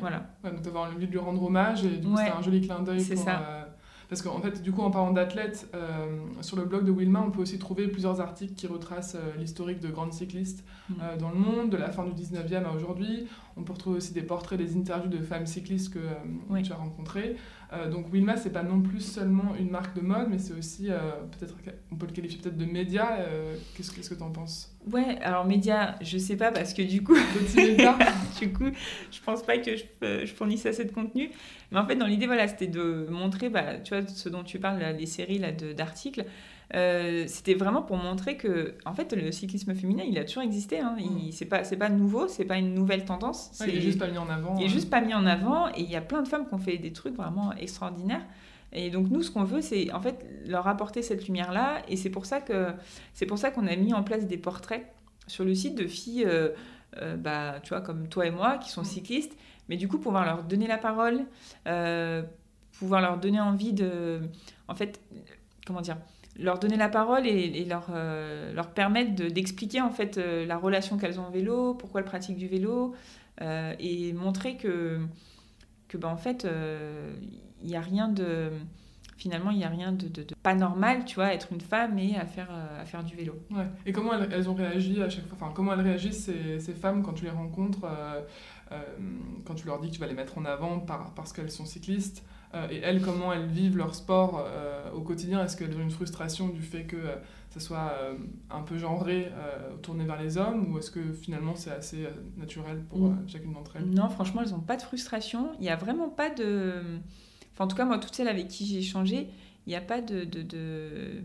Voilà. 0.00 0.26
donc 0.42 0.62
d'avoir 0.62 0.90
envie 0.90 1.06
de 1.06 1.12
lui 1.12 1.18
rendre 1.18 1.44
hommage 1.44 1.84
et 1.84 1.98
du 1.98 2.08
coup 2.08 2.16
c'est 2.16 2.28
un 2.28 2.42
joli 2.42 2.60
clin 2.60 2.80
d'œil 2.80 3.04
pour, 3.04 3.22
ça. 3.22 3.65
Parce 4.08 4.22
qu'en 4.22 4.40
fait, 4.40 4.62
du 4.62 4.72
coup, 4.72 4.82
en 4.82 4.90
parlant 4.90 5.12
d'athlètes, 5.12 5.68
euh, 5.74 6.06
sur 6.40 6.56
le 6.56 6.64
blog 6.64 6.84
de 6.84 6.92
Wilma, 6.92 7.24
on 7.26 7.30
peut 7.30 7.40
aussi 7.40 7.58
trouver 7.58 7.88
plusieurs 7.88 8.20
articles 8.20 8.54
qui 8.54 8.66
retracent 8.66 9.16
euh, 9.16 9.36
l'historique 9.38 9.80
de 9.80 9.88
grandes 9.88 10.12
cyclistes 10.12 10.64
mm. 10.88 10.94
euh, 11.02 11.16
dans 11.16 11.30
le 11.30 11.36
monde, 11.36 11.70
de 11.70 11.76
la 11.76 11.90
fin 11.90 12.04
du 12.04 12.12
19e 12.12 12.64
à 12.64 12.72
aujourd'hui. 12.72 13.26
On 13.56 13.62
peut 13.62 13.72
retrouver 13.72 13.96
aussi 13.96 14.12
des 14.12 14.22
portraits, 14.22 14.58
des 14.58 14.76
interviews 14.76 15.10
de 15.10 15.18
femmes 15.18 15.46
cyclistes 15.46 15.94
que 15.94 16.60
tu 16.62 16.72
as 16.72 16.76
rencontrées. 16.76 17.36
Euh, 17.72 17.90
donc 17.90 18.12
Wilma, 18.12 18.36
c'est 18.36 18.52
pas 18.52 18.62
non 18.62 18.80
plus 18.80 19.00
seulement 19.00 19.54
une 19.58 19.70
marque 19.70 19.96
de 19.96 20.00
mode, 20.00 20.28
mais 20.30 20.38
c'est 20.38 20.54
aussi, 20.54 20.90
euh, 20.90 20.98
peut-être, 21.32 21.54
on 21.90 21.96
peut 21.96 22.06
le 22.06 22.12
qualifier 22.12 22.40
peut-être 22.40 22.56
de 22.56 22.64
média. 22.64 23.18
Euh, 23.18 23.56
qu'est-ce, 23.76 23.90
qu'est-ce 23.92 24.10
que 24.10 24.14
tu 24.14 24.22
en 24.22 24.30
penses? 24.30 24.72
Ouais, 24.92 25.18
alors 25.22 25.44
média, 25.44 25.96
je 26.00 26.16
sais 26.16 26.36
pas 26.36 26.52
parce 26.52 26.74
que 26.74 26.82
du 26.82 27.02
coup, 27.02 27.16
du 28.40 28.52
coup, 28.52 28.70
je 29.10 29.20
pense 29.24 29.42
pas 29.42 29.58
que 29.58 29.76
je, 29.76 29.84
je 30.00 30.32
fournisse 30.32 30.64
assez 30.66 30.84
de 30.84 30.92
contenu. 30.92 31.30
Mais 31.72 31.78
en 31.78 31.86
fait, 31.86 31.96
dans 31.96 32.06
l'idée, 32.06 32.26
voilà, 32.26 32.46
c'était 32.46 32.68
de 32.68 33.06
montrer, 33.10 33.48
bah, 33.48 33.78
tu 33.80 33.94
vois, 33.94 34.06
ce 34.06 34.28
dont 34.28 34.44
tu 34.44 34.60
parles, 34.60 34.78
là, 34.78 34.92
les 34.92 35.06
séries 35.06 35.38
là, 35.38 35.50
de, 35.50 35.72
d'articles. 35.72 36.24
Euh, 36.74 37.26
c'était 37.28 37.54
vraiment 37.54 37.82
pour 37.82 37.96
montrer 37.96 38.36
que 38.36 38.74
en 38.86 38.92
fait 38.92 39.12
le 39.12 39.30
cyclisme 39.30 39.72
féminin 39.72 40.02
il 40.04 40.18
a 40.18 40.24
toujours 40.24 40.42
existé 40.42 40.80
hein. 40.80 40.96
il, 40.98 41.28
mm. 41.28 41.30
c'est 41.30 41.44
pas 41.44 41.62
c'est 41.62 41.76
pas 41.76 41.88
nouveau 41.88 42.26
c'est 42.26 42.44
pas 42.44 42.56
une 42.56 42.74
nouvelle 42.74 43.04
tendance 43.04 43.52
il 43.64 43.76
est 43.76 43.80
juste 43.80 44.00
pas 44.00 44.08
mis 44.08 44.18
en 44.18 44.28
avant 44.28 44.56
il 44.58 44.64
est 44.64 44.68
juste 44.68 44.90
pas 44.90 45.00
mis 45.00 45.14
en 45.14 45.26
avant 45.26 45.68
et 45.68 45.82
il 45.82 45.88
y 45.88 45.94
a 45.94 46.00
plein 46.00 46.22
de 46.22 46.26
femmes 46.26 46.44
qui 46.48 46.54
ont 46.54 46.58
fait 46.58 46.76
des 46.78 46.92
trucs 46.92 47.14
vraiment 47.14 47.52
extraordinaires 47.52 48.26
et 48.72 48.90
donc 48.90 49.10
nous 49.10 49.22
ce 49.22 49.30
qu'on 49.30 49.44
veut 49.44 49.60
c'est 49.60 49.92
en 49.92 50.00
fait 50.00 50.26
leur 50.44 50.66
apporter 50.66 51.02
cette 51.02 51.28
lumière 51.28 51.52
là 51.52 51.82
et 51.86 51.96
c'est 51.96 52.10
pour 52.10 52.26
ça 52.26 52.40
que 52.40 52.72
c'est 53.14 53.26
pour 53.26 53.38
ça 53.38 53.52
qu'on 53.52 53.68
a 53.68 53.76
mis 53.76 53.94
en 53.94 54.02
place 54.02 54.26
des 54.26 54.36
portraits 54.36 54.92
sur 55.28 55.44
le 55.44 55.54
site 55.54 55.76
de 55.76 55.86
filles 55.86 56.24
euh, 56.26 56.48
euh, 56.96 57.16
bah 57.16 57.60
tu 57.62 57.68
vois 57.68 57.80
comme 57.80 58.08
toi 58.08 58.26
et 58.26 58.32
moi 58.32 58.58
qui 58.58 58.70
sont 58.70 58.82
mm. 58.82 58.86
cyclistes 58.86 59.36
mais 59.68 59.76
du 59.76 59.86
coup 59.86 59.98
pouvoir 59.98 60.24
leur 60.24 60.42
donner 60.42 60.66
la 60.66 60.78
parole 60.78 61.26
pouvoir 62.76 63.00
leur 63.00 63.18
donner 63.18 63.40
envie 63.40 63.72
de 63.72 64.20
en 64.66 64.74
fait 64.74 65.00
comment 65.64 65.80
dire 65.80 65.96
leur 66.38 66.58
donner 66.58 66.76
la 66.76 66.88
parole 66.88 67.26
et, 67.26 67.64
leur, 67.64 67.88
euh, 67.90 68.52
leur 68.52 68.70
permettre 68.70 69.14
d'expliquer 69.14 69.80
en 69.80 69.90
fait 69.90 70.18
euh, 70.18 70.44
la 70.46 70.56
relation 70.56 70.98
qu'elles 70.98 71.18
ont 71.20 71.28
au 71.28 71.30
vélo, 71.30 71.74
pourquoi 71.74 72.00
elles 72.00 72.06
pratiquent 72.06 72.36
du 72.36 72.48
vélo, 72.48 72.94
euh, 73.40 73.74
et 73.78 74.12
montrer 74.12 74.56
que, 74.56 75.00
que 75.88 75.96
ben, 75.96 76.08
en 76.08 76.16
fait, 76.16 76.46
il 77.62 77.68
n'y 77.68 77.76
a 77.76 77.80
rien 77.80 78.08
de... 78.08 78.50
Finalement, 79.18 79.50
il 79.50 79.56
n'y 79.56 79.64
a 79.64 79.70
rien 79.70 79.92
de, 79.92 80.26
pas 80.42 80.54
normal, 80.54 81.06
tu 81.06 81.14
vois, 81.14 81.32
être 81.32 81.50
une 81.50 81.62
femme 81.62 81.98
et 81.98 82.16
à 82.16 82.26
faire, 82.26 82.50
à 82.50 82.84
faire 82.84 83.02
du 83.02 83.16
vélo. 83.16 83.34
Ouais. 83.50 83.64
Et 83.86 83.92
comment 83.92 84.12
elles, 84.12 84.50
ont 84.50 84.54
réagi 84.54 85.02
à 85.02 85.08
chaque 85.08 85.26
fois? 85.26 85.38
Enfin, 85.40 85.52
comment 85.54 85.72
elles 85.72 85.80
réagissent, 85.80 86.26
ces, 86.26 86.60
ces 86.60 86.74
femmes, 86.74 87.02
quand 87.02 87.14
tu 87.14 87.24
les 87.24 87.30
rencontres, 87.30 87.88
quand 89.46 89.54
tu 89.54 89.66
leur 89.66 89.80
dis 89.80 89.88
que 89.88 89.94
tu 89.94 90.00
vas 90.00 90.06
les 90.06 90.14
mettre 90.14 90.36
en 90.36 90.44
avant 90.44 90.80
par, 90.80 91.14
parce 91.14 91.32
qu'elles 91.32 91.50
sont 91.50 91.64
cyclistes? 91.64 92.22
Et 92.70 92.78
elles, 92.78 93.02
comment 93.02 93.32
elles 93.32 93.46
vivent 93.46 93.76
leur 93.76 93.94
sport 93.94 94.42
euh, 94.46 94.90
au 94.92 95.02
quotidien? 95.02 95.44
Est-ce 95.44 95.56
qu'elles 95.56 95.76
ont 95.76 95.82
une 95.82 95.90
frustration 95.90 96.48
du 96.48 96.62
fait 96.62 96.84
que 96.84 96.96
euh, 96.96 97.16
ça 97.50 97.60
soit 97.60 97.92
un 98.50 98.62
peu 98.62 98.76
genré, 98.78 99.30
tourné 99.82 100.04
vers 100.04 100.20
les 100.20 100.36
hommes, 100.36 100.72
ou 100.72 100.78
est-ce 100.78 100.90
que 100.90 101.12
finalement 101.12 101.54
c'est 101.54 101.70
assez 101.70 102.06
naturel 102.36 102.82
pour 102.88 103.12
chacune 103.26 103.54
d'entre 103.54 103.76
elles? 103.76 103.86
Non, 103.86 104.10
franchement, 104.10 104.42
elles 104.42 104.50
n'ont 104.50 104.60
pas 104.60 104.76
de 104.76 104.82
frustration. 104.82 105.52
Il 105.58 105.62
n'y 105.62 105.70
a 105.70 105.76
vraiment 105.76 106.10
pas 106.10 106.28
de... 106.28 106.82
Enfin, 107.54 107.64
en 107.64 107.68
tout 107.68 107.76
cas, 107.76 107.86
moi, 107.86 107.98
toutes 107.98 108.14
celles 108.14 108.28
avec 108.28 108.48
qui 108.48 108.66
j'ai 108.66 108.78
échangé, 108.78 109.28
il 109.66 109.70
n'y 109.70 109.74
a 109.74 109.80
pas 109.80 110.02
de, 110.02 110.24
de, 110.24 111.22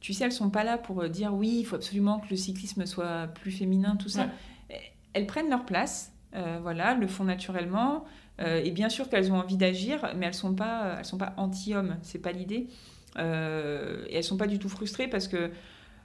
Tu 0.00 0.12
sais, 0.12 0.24
elles 0.24 0.32
sont 0.32 0.50
pas 0.50 0.62
là 0.62 0.78
pour 0.78 1.08
dire 1.08 1.34
oui, 1.34 1.56
il 1.58 1.64
faut 1.64 1.76
absolument 1.76 2.20
que 2.20 2.28
le 2.30 2.36
cyclisme 2.36 2.86
soit 2.86 3.26
plus 3.26 3.50
féminin, 3.50 3.96
tout 3.96 4.08
ça. 4.08 4.28
Elles 5.14 5.26
prennent 5.26 5.50
leur 5.50 5.64
place, 5.64 6.12
voilà, 6.62 6.94
le 6.94 7.08
font 7.08 7.24
naturellement. 7.24 8.04
Euh, 8.40 8.62
et 8.64 8.70
bien 8.70 8.88
sûr 8.88 9.08
qu'elles 9.08 9.32
ont 9.32 9.38
envie 9.38 9.56
d'agir, 9.56 10.12
mais 10.16 10.26
elles 10.26 10.34
sont 10.34 10.54
pas, 10.54 10.96
elles 10.98 11.04
sont 11.04 11.18
pas 11.18 11.34
anti-hommes, 11.36 11.96
c'est 12.02 12.20
pas 12.20 12.32
l'idée. 12.32 12.68
Euh, 13.18 14.04
et 14.08 14.16
elles 14.16 14.24
sont 14.24 14.36
pas 14.36 14.46
du 14.46 14.58
tout 14.58 14.68
frustrées 14.68 15.08
parce 15.08 15.28
que 15.28 15.50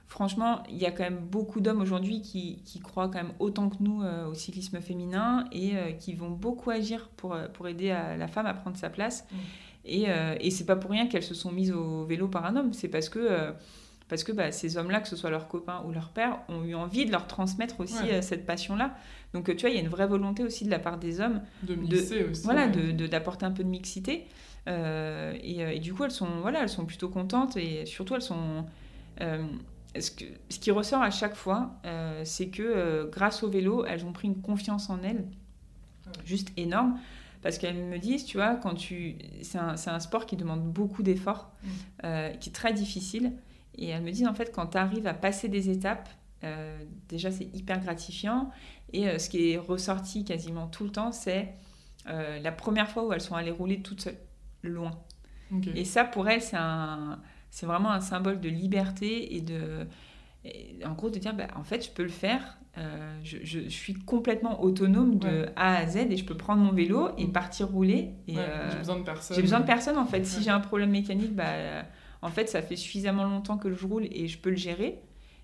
franchement, 0.08 0.62
il 0.68 0.76
y 0.76 0.86
a 0.86 0.90
quand 0.90 1.04
même 1.04 1.20
beaucoup 1.20 1.60
d'hommes 1.60 1.80
aujourd'hui 1.80 2.22
qui, 2.22 2.60
qui, 2.64 2.80
croient 2.80 3.08
quand 3.08 3.22
même 3.22 3.32
autant 3.38 3.68
que 3.68 3.76
nous 3.80 4.02
euh, 4.02 4.26
au 4.26 4.34
cyclisme 4.34 4.80
féminin 4.80 5.44
et 5.52 5.96
qui 5.98 6.14
vont 6.14 6.30
beaucoup 6.30 6.70
agir 6.70 7.08
pour, 7.16 7.36
pour 7.52 7.68
aider 7.68 7.88
la 7.88 8.26
femme 8.26 8.46
à 8.46 8.54
prendre 8.54 8.76
sa 8.76 8.90
place. 8.90 9.26
Mm. 9.30 9.36
Et, 9.86 10.06
et 10.40 10.50
c'est 10.50 10.64
pas 10.64 10.76
pour 10.76 10.90
rien 10.90 11.06
qu'elles 11.08 11.22
se 11.22 11.34
sont 11.34 11.52
mises 11.52 11.70
au 11.70 12.04
vélo 12.04 12.26
par 12.26 12.46
un 12.46 12.56
homme, 12.56 12.72
c'est 12.72 12.88
parce 12.88 13.10
que 13.10 13.52
parce 14.08 14.24
que 14.24 14.32
bah, 14.32 14.52
ces 14.52 14.76
hommes-là, 14.76 15.00
que 15.00 15.08
ce 15.08 15.16
soit 15.16 15.30
leurs 15.30 15.48
copains 15.48 15.82
ou 15.86 15.92
leurs 15.92 16.10
pères, 16.10 16.38
ont 16.48 16.62
eu 16.64 16.74
envie 16.74 17.06
de 17.06 17.12
leur 17.12 17.26
transmettre 17.26 17.80
aussi 17.80 18.04
cette 18.20 18.46
passion-là. 18.46 18.94
Donc, 19.32 19.46
tu 19.56 19.62
vois, 19.62 19.70
il 19.70 19.76
y 19.76 19.78
a 19.78 19.82
une 19.82 19.88
vraie 19.88 20.06
volonté 20.06 20.44
aussi 20.44 20.64
de 20.64 20.70
la 20.70 20.78
part 20.78 20.98
des 20.98 21.20
hommes 21.20 21.40
de 21.62 21.74
mixer 21.74 22.24
aussi. 22.24 22.44
Voilà, 22.44 22.68
d'apporter 22.68 23.46
un 23.46 23.50
peu 23.50 23.64
de 23.64 23.68
mixité. 23.68 24.26
Euh, 24.68 25.34
euh, 25.34 25.70
et, 25.70 25.80
du 25.80 25.94
coup, 25.94 26.04
elles 26.04 26.10
sont, 26.10 26.40
voilà, 26.40 26.62
elles 26.62 26.68
sont 26.68 26.86
plutôt 26.86 27.08
contentes 27.08 27.56
et 27.56 27.86
surtout, 27.86 28.14
elles 28.14 28.22
sont. 28.22 28.66
Euh, 29.20 29.44
ce, 29.98 30.10
que, 30.10 30.24
ce, 30.48 30.58
qui 30.58 30.70
ressort 30.70 31.02
à 31.02 31.10
chaque 31.10 31.36
fois, 31.36 31.76
c'est 32.24 32.48
que 32.48 33.08
grâce 33.12 33.42
au 33.42 33.48
vélo, 33.48 33.84
elles 33.84 34.04
ont 34.04 34.12
pris 34.12 34.28
une 34.28 34.40
confiance 34.40 34.90
en 34.90 35.02
elles 35.02 35.24
juste 36.24 36.52
énorme. 36.56 36.98
Parce 37.42 37.58
qu'elles 37.58 37.76
me 37.76 37.98
disent, 37.98 38.24
tu 38.24 38.38
vois, 38.38 38.54
quand 38.56 38.74
tu. 38.74 39.16
C'est 39.42 39.58
un, 39.58 39.74
un, 39.86 40.00
sport 40.00 40.26
qui 40.26 40.36
demande 40.36 40.62
beaucoup 40.62 41.02
d'efforts, 41.02 41.52
mm. 41.62 42.38
qui 42.40 42.50
est 42.50 42.52
très 42.52 42.72
difficile. 42.72 43.32
Et 43.76 43.88
elles 43.88 44.02
me 44.02 44.10
disent, 44.10 44.26
en 44.26 44.34
fait, 44.34 44.52
quand 44.52 44.68
tu 44.68 44.78
arrives 44.78 45.06
à 45.06 45.14
passer 45.14 45.48
des 45.48 45.70
étapes, 45.70 46.08
déjà, 47.08 47.30
c'est 47.30 47.48
hyper 47.54 47.80
gratifiant. 47.80 48.50
Et 48.94 49.08
euh, 49.08 49.18
ce 49.18 49.28
qui 49.28 49.50
est 49.50 49.58
ressorti 49.58 50.24
quasiment 50.24 50.68
tout 50.68 50.84
le 50.84 50.90
temps, 50.90 51.10
c'est 51.10 51.54
euh, 52.08 52.38
la 52.38 52.52
première 52.52 52.88
fois 52.88 53.04
où 53.04 53.12
elles 53.12 53.20
sont 53.20 53.34
allées 53.34 53.50
rouler 53.50 53.80
toutes 53.80 54.02
seules, 54.02 54.16
loin. 54.62 54.92
Et 55.76 55.84
ça, 55.84 56.02
pour 56.02 56.28
elles, 56.28 56.42
c'est 56.42 56.56
un, 56.56 57.20
c'est 57.50 57.66
vraiment 57.66 57.92
un 57.92 58.00
symbole 58.00 58.40
de 58.40 58.48
liberté 58.48 59.36
et 59.36 59.40
de, 59.40 59.86
en 60.84 60.94
gros, 60.94 61.10
de 61.10 61.18
dire, 61.18 61.32
bah, 61.32 61.46
en 61.54 61.62
fait, 61.62 61.84
je 61.84 61.90
peux 61.90 62.02
le 62.02 62.08
faire. 62.08 62.58
Euh, 62.76 63.20
je, 63.22 63.38
je, 63.44 63.68
suis 63.68 63.94
complètement 63.94 64.60
autonome 64.64 65.18
de 65.20 65.46
A 65.54 65.76
à 65.76 65.86
Z 65.86 65.96
et 66.10 66.16
je 66.16 66.24
peux 66.24 66.36
prendre 66.36 66.60
mon 66.60 66.72
vélo 66.72 67.10
et 67.18 67.26
mm. 67.26 67.32
partir 67.32 67.68
rouler. 67.68 68.14
Et, 68.26 68.34
j'ai 68.34 68.78
besoin 68.78 68.98
de 68.98 69.04
personne. 69.04 69.36
J'ai 69.36 69.42
besoin 69.42 69.60
de 69.60 69.66
personne, 69.66 69.96
en 69.96 70.06
fait. 70.06 70.24
Si 70.24 70.42
j'ai 70.42 70.50
un 70.50 70.60
problème 70.60 70.90
mécanique, 70.90 71.36
bah, 71.36 71.84
en 72.24 72.30
fait, 72.30 72.48
ça 72.48 72.62
fait 72.62 72.76
suffisamment 72.76 73.24
longtemps 73.24 73.58
que 73.58 73.70
je 73.70 73.86
roule 73.86 74.06
et 74.10 74.28
je 74.28 74.38
peux 74.38 74.48
le 74.48 74.56
gérer. 74.56 74.98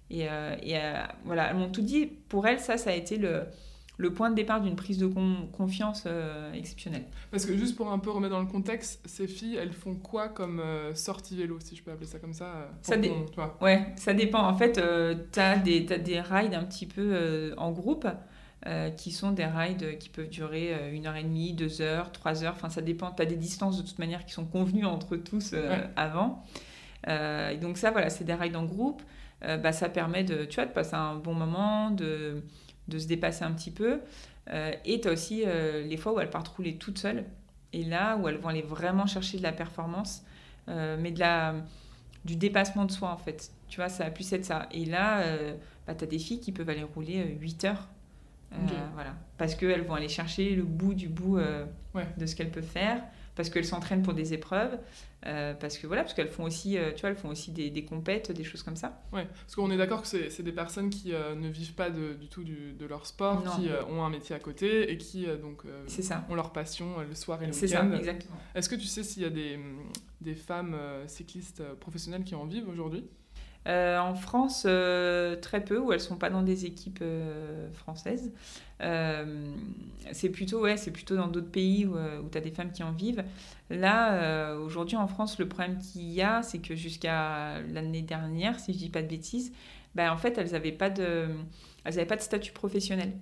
Et, 0.08 0.28
euh, 0.28 0.56
euh, 0.66 1.02
voilà, 1.26 1.50
elles 1.50 1.56
m'ont 1.56 1.70
tout 1.70 1.82
dit. 1.82 2.06
Pour 2.06 2.46
elles, 2.46 2.58
ça, 2.58 2.78
ça 2.78 2.88
a 2.88 2.94
été 2.94 3.18
le, 3.18 3.42
le 3.98 4.14
point 4.14 4.30
de 4.30 4.34
départ 4.34 4.62
d'une 4.62 4.76
prise 4.76 4.96
de 4.96 5.06
confiance 5.52 6.04
euh, 6.06 6.54
exceptionnelle. 6.54 7.04
Parce 7.30 7.44
que 7.44 7.54
juste 7.54 7.76
pour 7.76 7.92
un 7.92 7.98
peu 7.98 8.10
remettre 8.10 8.32
dans 8.32 8.40
le 8.40 8.46
contexte, 8.46 9.02
ces 9.04 9.26
filles, 9.26 9.56
elles 9.56 9.74
font 9.74 9.94
quoi 9.94 10.30
comme 10.30 10.62
sortie 10.94 11.36
vélo, 11.36 11.58
si 11.60 11.76
je 11.76 11.82
peux 11.82 11.92
appeler 11.92 12.06
ça 12.06 12.18
comme 12.18 12.32
ça 12.32 12.70
ça, 12.80 12.96
ouais, 13.60 13.92
ça 13.96 14.14
dépend. 14.14 14.40
En 14.40 14.56
fait, 14.56 14.80
tu 15.32 15.38
as, 15.38 15.58
des, 15.58 15.80
des 15.80 16.20
rides 16.22 16.54
un 16.54 16.64
petit 16.64 16.86
peu 16.86 17.52
en 17.58 17.72
groupe. 17.72 18.08
qui 18.96 19.12
sont 19.12 19.32
des 19.32 19.44
rides 19.44 19.98
qui 19.98 20.08
peuvent 20.08 20.30
durer 20.30 20.90
une 20.94 21.06
heure 21.06 21.16
et 21.16 21.24
demie, 21.24 21.52
deux 21.52 21.82
heures, 21.82 22.10
trois 22.10 22.42
heures, 22.42 22.54
enfin 22.56 22.70
ça 22.70 22.80
dépend, 22.80 23.12
tu 23.12 23.20
as 23.22 23.26
des 23.26 23.36
distances 23.36 23.76
de 23.76 23.86
toute 23.86 23.98
manière 23.98 24.24
qui 24.24 24.32
sont 24.32 24.46
convenues 24.46 24.86
entre 24.86 25.16
tous 25.16 25.54
avant. 25.94 26.42
Et 27.06 27.56
donc 27.56 27.78
ça, 27.78 27.90
voilà, 27.90 28.10
c'est 28.10 28.24
des 28.24 28.34
rides 28.34 28.56
en 28.56 28.64
groupe. 28.64 29.02
Euh, 29.44 29.56
bah, 29.56 29.72
ça 29.72 29.88
permet 29.88 30.24
de, 30.24 30.44
tu 30.44 30.56
vois, 30.56 30.66
de 30.66 30.72
passer 30.72 30.94
un 30.94 31.16
bon 31.16 31.34
moment, 31.34 31.90
de, 31.90 32.42
de 32.88 32.98
se 32.98 33.06
dépasser 33.06 33.44
un 33.44 33.52
petit 33.52 33.70
peu. 33.70 34.00
Euh, 34.50 34.72
et 34.84 35.00
tu 35.00 35.08
as 35.08 35.12
aussi 35.12 35.44
euh, 35.46 35.82
les 35.82 35.96
fois 35.96 36.12
où 36.12 36.20
elles 36.20 36.30
partent 36.30 36.48
rouler 36.48 36.76
toutes 36.76 36.98
seules. 36.98 37.24
Et 37.72 37.84
là, 37.84 38.16
où 38.16 38.28
elles 38.28 38.36
vont 38.36 38.48
aller 38.48 38.62
vraiment 38.62 39.06
chercher 39.06 39.38
de 39.38 39.42
la 39.42 39.52
performance, 39.52 40.24
mais 40.66 41.10
de 41.10 41.18
la, 41.18 41.54
du 42.24 42.36
dépassement 42.36 42.84
de 42.84 42.92
soi, 42.92 43.10
en 43.10 43.16
fait. 43.16 43.50
Tu 43.68 43.76
vois, 43.76 43.88
ça 43.88 44.04
a 44.04 44.10
pu 44.10 44.22
être 44.32 44.44
ça. 44.44 44.68
Et 44.72 44.84
là, 44.84 45.24
bah, 45.86 45.94
tu 45.94 46.04
as 46.04 46.06
des 46.06 46.18
filles 46.18 46.40
qui 46.40 46.52
peuvent 46.52 46.68
aller 46.68 46.82
rouler 46.82 47.36
8 47.40 47.64
heures. 47.64 47.88
voilà. 48.94 49.14
Parce 49.38 49.54
qu'elles 49.54 49.82
vont 49.82 49.94
aller 49.94 50.08
chercher 50.08 50.54
le 50.54 50.64
bout 50.64 50.94
du 50.94 51.08
bout 51.08 51.38
de 51.38 52.26
ce 52.26 52.34
qu'elles 52.34 52.50
peuvent 52.50 52.64
faire 52.64 53.02
parce 53.40 53.48
qu'elles 53.48 53.64
s'entraînent 53.64 54.02
pour 54.02 54.12
des 54.12 54.34
épreuves, 54.34 54.78
euh, 55.24 55.54
parce 55.54 55.78
que 55.78 55.86
voilà, 55.86 56.02
parce 56.02 56.12
qu'elles 56.12 56.28
font 56.28 56.44
aussi, 56.44 56.76
euh, 56.76 56.92
tu 56.94 57.00
vois, 57.00 57.08
elles 57.10 57.16
font 57.16 57.30
aussi 57.30 57.52
des, 57.52 57.70
des 57.70 57.86
compètes, 57.86 58.32
des 58.32 58.44
choses 58.44 58.62
comme 58.62 58.76
ça. 58.76 59.02
Ouais, 59.14 59.26
parce 59.26 59.54
qu'on 59.56 59.70
est 59.70 59.78
d'accord 59.78 60.02
que 60.02 60.08
c'est 60.08 60.42
des 60.42 60.52
personnes 60.52 60.90
qui 60.90 61.14
euh, 61.14 61.34
ne 61.34 61.48
vivent 61.48 61.72
pas 61.72 61.88
de, 61.88 62.12
du 62.12 62.28
tout 62.28 62.44
du, 62.44 62.72
de 62.74 62.84
leur 62.86 63.06
sport, 63.06 63.42
Non. 63.42 63.50
qui 63.52 63.68
ont 63.90 64.04
un 64.04 64.10
métier 64.10 64.36
à 64.36 64.38
côté 64.40 64.92
et 64.92 64.98
qui 64.98 65.26
donc 65.40 65.62
ça. 65.88 66.26
ont 66.28 66.34
leur 66.34 66.52
passion 66.52 67.00
le 67.00 67.14
soir 67.14 67.42
et 67.42 67.46
le 67.46 67.52
C'est 67.52 67.66
ça, 67.68 67.82
week-end. 67.82 67.96
exactement. 67.96 68.36
Est-ce 68.54 68.68
que 68.68 68.74
tu 68.76 68.86
sais 68.86 69.02
s'il 69.02 69.22
y 69.22 69.26
a 69.26 69.30
des, 69.30 69.58
des 70.20 70.34
femmes 70.34 70.76
cyclistes 71.06 71.62
professionnelles 71.80 72.24
qui 72.24 72.34
en 72.34 72.44
vivent 72.44 72.68
aujourd'hui? 72.68 73.06
Euh, 73.66 73.98
en 73.98 74.14
France, 74.14 74.64
euh, 74.66 75.36
très 75.36 75.62
peu, 75.62 75.78
où 75.78 75.92
elles 75.92 76.00
sont 76.00 76.16
pas 76.16 76.30
dans 76.30 76.42
des 76.42 76.64
équipes 76.64 77.00
euh, 77.02 77.70
françaises. 77.72 78.32
C'est 80.12 80.30
plutôt, 80.30 80.62
ouais, 80.62 80.78
c'est 80.78 80.90
plutôt 80.90 81.16
dans 81.16 81.28
d'autres 81.28 81.50
pays 81.50 81.84
où, 81.84 81.94
tu 82.32 82.38
as 82.38 82.40
des 82.40 82.50
femmes 82.50 82.72
qui 82.72 82.82
en 82.82 82.92
vivent. 82.92 83.24
Là, 83.68 84.56
aujourd'hui 84.56 84.96
en 84.96 85.06
France, 85.06 85.38
le 85.38 85.46
problème 85.46 85.78
qu'il 85.78 86.10
y 86.10 86.22
a, 86.22 86.42
c'est 86.42 86.60
que 86.60 86.74
jusqu'à 86.74 87.60
l'année 87.72 88.02
dernière, 88.02 88.58
si 88.58 88.72
je 88.72 88.78
dis 88.78 88.88
pas 88.88 89.02
de 89.02 89.08
bêtises, 89.08 89.52
ben, 89.94 90.10
en 90.10 90.16
fait, 90.16 90.38
elles 90.38 90.52
n'avaient 90.52 90.72
pas 90.72 90.88
de, 90.88 91.28
elles 91.84 91.98
avaient 91.98 92.06
pas 92.06 92.16
de 92.16 92.22
statut 92.22 92.52
professionnel. 92.52 93.12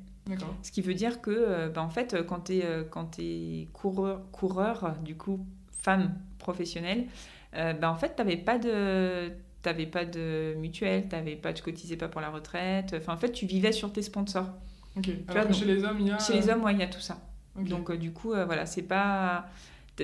Ce 0.63 0.71
qui 0.71 0.83
veut 0.83 0.95
dire 0.95 1.21
que, 1.21 1.69
ben, 1.69 1.83
en 1.83 1.91
fait, 1.91 2.25
quand 2.27 2.45
tu 2.45 2.59
es, 2.59 2.65
quand 2.91 3.17
t'es 3.17 3.67
coureur, 3.73 4.23
coureur, 4.31 4.95
du 5.03 5.17
coup, 5.17 5.45
femme 5.73 6.15
professionnelle, 6.39 7.07
ben, 7.53 7.89
en 7.89 7.97
fait, 7.97 8.15
tu 8.15 8.23
n'avais 8.23 8.37
pas 8.37 8.59
de 8.59 9.33
t'avais 9.69 9.87
pas 9.87 10.07
de 10.07 10.55
mutuelle, 10.57 11.09
t'avais 11.09 11.37
pas, 11.37 11.53
tu 11.53 11.63
cotisais 11.63 11.97
pas 11.97 12.09
pour 12.09 12.23
la 12.23 12.31
retraite. 12.31 12.95
Enfin, 12.97 13.13
en 13.13 13.17
fait, 13.19 13.33
tu 13.33 13.45
vivais 13.45 13.73
sur 13.73 13.93
tes 13.93 14.01
sponsors. 14.01 14.49
Ok. 14.97 15.07
vois, 15.07 15.15
Alors 15.29 15.43
que 15.45 15.53
donc, 15.53 15.59
chez 15.61 15.67
les 15.67 15.85
hommes, 15.85 15.99
il 16.01 16.07
y 16.09 16.11
a. 16.11 16.19
Chez 16.19 16.33
les 16.33 16.49
hommes, 16.49 16.65
ouais, 16.65 16.73
il 16.73 16.81
y 16.81 16.83
a 16.83 16.87
tout 16.87 17.01
ça. 17.01 17.21
Donc, 17.55 17.91
euh, 17.91 17.97
du 17.97 18.13
coup, 18.13 18.33
euh, 18.33 18.47
voilà, 18.47 18.65
c'est 18.65 18.83
pas. 18.83 19.47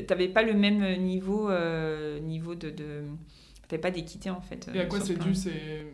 T'avais 0.07 0.29
pas 0.29 0.42
le 0.42 0.53
même 0.53 1.03
niveau, 1.03 1.48
euh, 1.48 2.18
niveau 2.20 2.55
de. 2.55 2.68
de... 2.68 3.05
T'avais 3.68 3.81
pas 3.81 3.90
d'équité, 3.90 4.29
en 4.29 4.42
fait. 4.42 4.68
Et 4.74 4.81
à 4.81 4.87
quoi 4.87 5.00
c'est 5.00 5.18
dû 5.18 5.35
C'est 5.35 5.87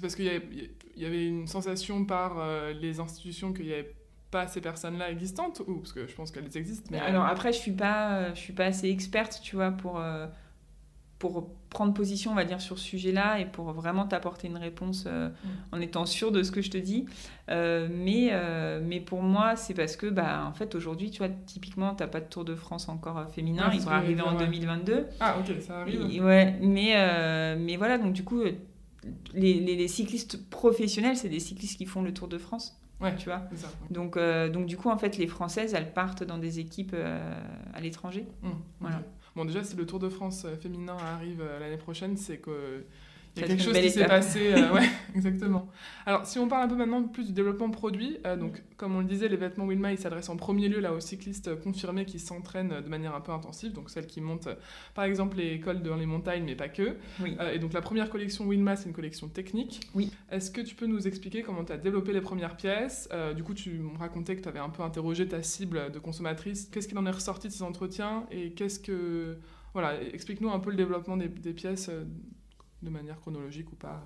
parce 0.00 0.14
qu'il 0.14 0.24
y, 0.24 0.30
avait- 0.30 0.70
y 0.96 1.26
une 1.28 1.48
sensation 1.48 2.06
par 2.06 2.42
les 2.80 2.98
institutions 2.98 3.52
qu'il 3.52 3.66
n'y 3.66 3.74
avait 3.74 3.94
pas 4.30 4.46
ces 4.46 4.60
personnes-là 4.60 5.10
existantes 5.10 5.60
ou 5.66 5.78
parce 5.78 5.92
que 5.92 6.06
je 6.06 6.14
pense 6.14 6.30
qu'elles 6.30 6.56
existent. 6.56 6.88
Mais 6.92 7.00
Alors 7.00 7.26
après, 7.26 7.52
je 7.52 7.58
suis 7.58 7.72
pas, 7.72 8.32
je 8.32 8.38
suis 8.38 8.52
pas 8.54 8.66
assez 8.66 8.88
experte, 8.88 9.40
tu 9.42 9.56
vois, 9.56 9.72
pour 9.72 10.00
pour 11.20 11.48
prendre 11.68 11.92
position, 11.94 12.32
on 12.32 12.34
va 12.34 12.44
dire, 12.44 12.60
sur 12.60 12.78
ce 12.78 12.84
sujet-là 12.84 13.38
et 13.38 13.44
pour 13.44 13.70
vraiment 13.72 14.06
t'apporter 14.06 14.48
une 14.48 14.56
réponse 14.56 15.04
euh, 15.06 15.28
en 15.70 15.80
étant 15.80 16.06
sûr 16.06 16.32
de 16.32 16.42
ce 16.42 16.50
que 16.50 16.62
je 16.62 16.70
te 16.70 16.78
dis. 16.78 17.04
Euh, 17.50 17.88
mais 17.92 18.30
euh, 18.32 18.80
mais 18.82 18.98
pour 19.00 19.22
moi, 19.22 19.54
c'est 19.54 19.74
parce 19.74 19.94
que 19.96 20.06
bah 20.06 20.44
en 20.48 20.52
fait 20.54 20.74
aujourd'hui, 20.74 21.10
tu 21.10 21.18
vois, 21.18 21.28
typiquement, 21.46 21.94
t'as 21.94 22.06
pas 22.08 22.20
de 22.20 22.24
Tour 22.24 22.44
de 22.44 22.54
France 22.56 22.88
encore 22.88 23.28
féminin, 23.30 23.68
c'est 23.70 23.76
il 23.76 23.82
va 23.84 23.92
arriver 23.92 24.22
en 24.22 24.32
dire, 24.32 24.40
ouais. 24.40 24.46
2022. 24.46 25.06
ah 25.20 25.36
ok, 25.38 25.54
ça 25.60 25.80
arrive. 25.82 26.00
Et- 26.10 26.20
ouais, 26.20 26.56
mais 26.60 27.56
mais 27.56 27.76
voilà, 27.76 27.98
donc 27.98 28.12
du 28.14 28.24
coup. 28.24 28.42
Les, 29.32 29.54
les- 29.54 29.76
les 29.76 29.88
cyclistes 29.88 30.50
professionnels, 30.50 31.16
c'est 31.16 31.30
des 31.30 31.40
cyclistes 31.40 31.78
qui 31.78 31.86
font 31.86 32.02
le 32.02 32.12
Tour 32.12 32.28
de 32.28 32.36
France, 32.36 32.78
Ouais. 33.00 33.16
tu 33.16 33.30
vois. 33.30 33.42
Donc, 33.90 34.18
donc 34.52 34.66
du 34.66 34.76
coup, 34.76 34.90
en 34.90 34.98
fait, 34.98 35.16
les 35.16 35.26
Françaises, 35.26 35.72
elles 35.72 35.94
partent 35.94 36.22
dans 36.22 36.36
des 36.36 36.58
équipes 36.60 36.94
à 37.74 37.80
l'étranger. 37.80 38.26
Ok. 38.44 38.50
Voilà. 38.80 39.02
Bon, 39.36 39.44
déjà, 39.44 39.62
si 39.62 39.76
le 39.76 39.86
Tour 39.86 39.98
de 39.98 40.08
France 40.08 40.44
euh, 40.44 40.56
féminin 40.56 40.96
arrive 40.96 41.40
euh, 41.40 41.58
l'année 41.58 41.76
prochaine, 41.78 42.16
c'est 42.16 42.38
que. 42.38 42.84
Il 43.36 43.42
y 43.42 43.44
a 43.44 43.48
quelque 43.48 43.62
chose 43.62 43.78
qui 43.78 43.90
s'est 43.90 44.06
passé. 44.06 44.52
euh, 44.52 44.72
ouais, 44.74 44.88
exactement. 45.14 45.68
Alors, 46.04 46.26
si 46.26 46.38
on 46.38 46.48
parle 46.48 46.64
un 46.64 46.68
peu 46.68 46.74
maintenant 46.74 47.02
plus 47.04 47.26
du 47.26 47.32
développement 47.32 47.70
produit, 47.70 48.18
euh, 48.26 48.36
donc, 48.36 48.62
comme 48.76 48.96
on 48.96 49.00
le 49.00 49.06
disait, 49.06 49.28
les 49.28 49.36
vêtements 49.36 49.66
Wilma, 49.66 49.92
ils 49.92 49.98
s'adressent 49.98 50.28
en 50.30 50.36
premier 50.36 50.68
lieu 50.68 50.80
là, 50.80 50.92
aux 50.92 51.00
cyclistes 51.00 51.54
confirmés 51.62 52.04
qui 52.04 52.18
s'entraînent 52.18 52.80
de 52.82 52.88
manière 52.88 53.14
un 53.14 53.20
peu 53.20 53.30
intensive, 53.32 53.72
donc 53.72 53.88
celles 53.90 54.06
qui 54.08 54.20
montent, 54.20 54.48
euh, 54.48 54.56
par 54.94 55.04
exemple, 55.04 55.36
les 55.36 55.60
cols 55.60 55.82
dans 55.82 55.96
les 55.96 56.06
montagnes, 56.06 56.42
mais 56.44 56.56
pas 56.56 56.68
que. 56.68 56.96
Oui. 57.20 57.36
Euh, 57.40 57.52
et 57.52 57.58
donc, 57.60 57.72
la 57.72 57.80
première 57.80 58.10
collection 58.10 58.46
Wilma, 58.46 58.74
c'est 58.74 58.88
une 58.88 58.94
collection 58.94 59.28
technique. 59.28 59.80
Oui. 59.94 60.10
Est-ce 60.30 60.50
que 60.50 60.60
tu 60.60 60.74
peux 60.74 60.86
nous 60.86 61.06
expliquer 61.06 61.42
comment 61.42 61.64
tu 61.64 61.72
as 61.72 61.78
développé 61.78 62.12
les 62.12 62.20
premières 62.20 62.56
pièces? 62.56 63.08
Euh, 63.12 63.32
Du 63.32 63.44
coup, 63.44 63.54
tu 63.54 63.70
me 63.70 63.96
racontais 63.98 64.34
que 64.36 64.42
tu 64.42 64.48
avais 64.48 64.58
un 64.58 64.70
peu 64.70 64.82
interrogé 64.82 65.28
ta 65.28 65.42
cible 65.42 65.92
de 65.92 65.98
consommatrice. 66.00 66.68
Qu'est-ce 66.72 66.88
qu'il 66.88 66.98
en 66.98 67.06
est 67.06 67.10
ressorti 67.10 67.46
de 67.46 67.52
ces 67.52 67.62
entretiens? 67.62 68.26
Et 68.32 68.50
qu'est-ce 68.52 68.80
que. 68.80 69.38
Voilà, 69.72 70.02
explique-nous 70.02 70.50
un 70.50 70.58
peu 70.58 70.70
le 70.70 70.76
développement 70.76 71.16
des, 71.16 71.28
des 71.28 71.52
pièces 71.52 71.90
de 72.82 72.90
manière 72.90 73.18
chronologique 73.20 73.72
ou 73.72 73.76
pas. 73.76 74.02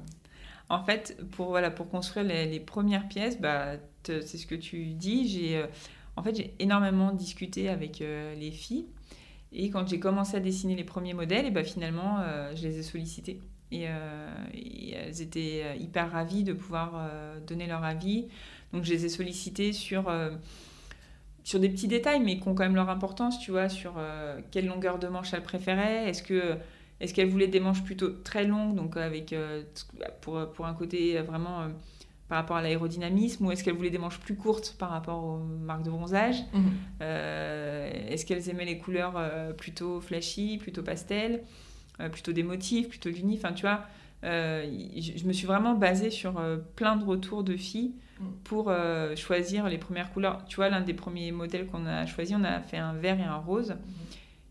En 0.69 0.83
fait, 0.83 1.17
pour, 1.33 1.49
voilà, 1.49 1.71
pour 1.71 1.89
construire 1.89 2.27
les, 2.27 2.61
premières 2.61 3.09
pièces, 3.09 3.41
bah, 3.41 3.77
c'est 4.03 4.23
ce 4.23 4.47
que 4.47 4.55
tu 4.55 4.87
dis. 4.95 5.29
J'ai, 5.29 5.59
euh, 5.59 5.67
en 6.17 6.23
fait, 6.23 6.35
j'ai 6.35 6.55
énormément 6.59 7.13
discuté 7.13 7.69
avec 7.69 8.01
euh, 8.01 8.35
les 8.35 8.51
filles. 8.51 8.87
Et 9.53 9.71
quand 9.71 9.87
j'ai 9.87 10.01
commencé 10.01 10.37
à 10.37 10.41
dessiner 10.41 10.75
les 10.75 10.85
premiers 10.85 11.15
modèles, 11.15 11.47
et 11.47 11.51
bah, 11.51 11.63
finalement, 11.63 12.19
euh, 12.21 12.53
je 12.57 12.67
les 12.67 12.79
ai 12.79 12.83
sollicitées. 12.83 13.41
Et, 13.71 13.87
euh, 13.89 14.29
elles 14.53 15.23
étaient 15.23 15.63
euh, 15.65 15.77
hyper 15.77 16.11
ravies 16.11 16.45
de 16.45 16.53
pouvoir 16.53 16.93
euh, 16.97 17.39
donner 17.41 17.67
leur 17.67 17.85
avis. 17.85 18.27
Donc, 18.73 18.85
je 18.85 18.93
les 18.93 19.07
ai 19.07 19.09
sollicitées 19.09 19.73
sur, 19.73 20.09
euh, 20.09 20.31
sur 21.45 21.61
des 21.61 21.69
petits 21.69 21.89
détails, 21.89 22.21
mais 22.21 22.39
qui 22.39 22.49
ont 22.49 22.55
quand 22.55 22.65
même 22.65 22.75
leur 22.75 22.91
importance, 22.91 23.39
tu 23.39 23.53
vois, 23.53 23.69
sur 23.69 23.95
euh, 23.97 24.41
quelle 24.51 24.67
longueur 24.67 24.99
de 24.99 25.07
manche 25.07 25.33
elles 25.33 25.43
préféraient. 25.43 26.09
Est-ce 26.09 26.23
que 26.23 26.57
est-ce 27.01 27.13
qu'elle 27.15 27.29
voulait 27.29 27.49
des 27.49 27.61
manches 27.61 27.83
plutôt 27.85 28.09
très 28.11 28.45
longues, 28.45 28.75
donc 28.77 28.97
avec 28.97 29.33
euh, 29.33 29.63
pour, 30.21 30.51
pour 30.53 30.67
un 30.67 30.75
côté 30.75 31.19
vraiment 31.23 31.63
euh, 31.63 31.69
par 32.29 32.39
rapport 32.39 32.57
à 32.57 32.63
l'aérodynamisme, 32.63 33.45
ou 33.47 33.53
est-ce 33.53 33.63
qu'elle 33.65 33.75
voulait 33.75 33.91
des 33.91 33.99
manches 33.99 34.19
plus 34.19 34.35
courtes 34.37 34.77
par 34.79 34.91
rapport 34.91 35.23
aux 35.25 35.39
marques 35.39 35.83
de 35.83 35.91
bronzage 35.91 36.37
Euh, 37.03 37.91
Est-ce 38.09 38.25
qu'elles 38.27 38.49
aimaient 38.49 38.65
les 38.65 38.79
couleurs 38.79 39.15
euh, 39.17 39.53
plutôt 39.53 40.01
flashy, 40.01 40.59
plutôt 40.59 40.83
pastel, 40.83 41.43
euh, 42.01 42.09
plutôt 42.09 42.33
des 42.33 42.43
motifs, 42.43 42.89
plutôt 42.89 43.11
l'uni 43.11 43.37
Enfin, 43.37 43.53
tu 43.53 43.63
vois, 43.63 43.83
euh, 44.25 44.65
je, 44.97 45.19
je 45.19 45.25
me 45.27 45.33
suis 45.33 45.47
vraiment 45.47 45.75
basée 45.75 46.11
sur 46.11 46.39
euh, 46.39 46.57
plein 46.77 46.97
de 46.97 47.05
retours 47.05 47.45
de 47.45 47.57
filles 47.57 47.93
Mm. 48.21 48.25
pour 48.45 48.67
euh, 48.69 49.17
choisir 49.17 49.69
les 49.69 49.77
premières 49.77 50.13
couleurs. 50.13 50.45
Tu 50.47 50.55
vois, 50.55 50.69
l'un 50.69 50.83
des 50.83 50.95
premiers 50.95 51.33
modèles 51.33 51.67
qu'on 51.67 51.85
a 51.85 52.07
choisi, 52.07 52.33
on 52.37 52.45
a 52.45 52.61
fait 52.61 52.77
un 52.77 52.93
vert 52.93 53.19
et 53.19 53.25
un 53.25 53.39
rose. 53.39 53.75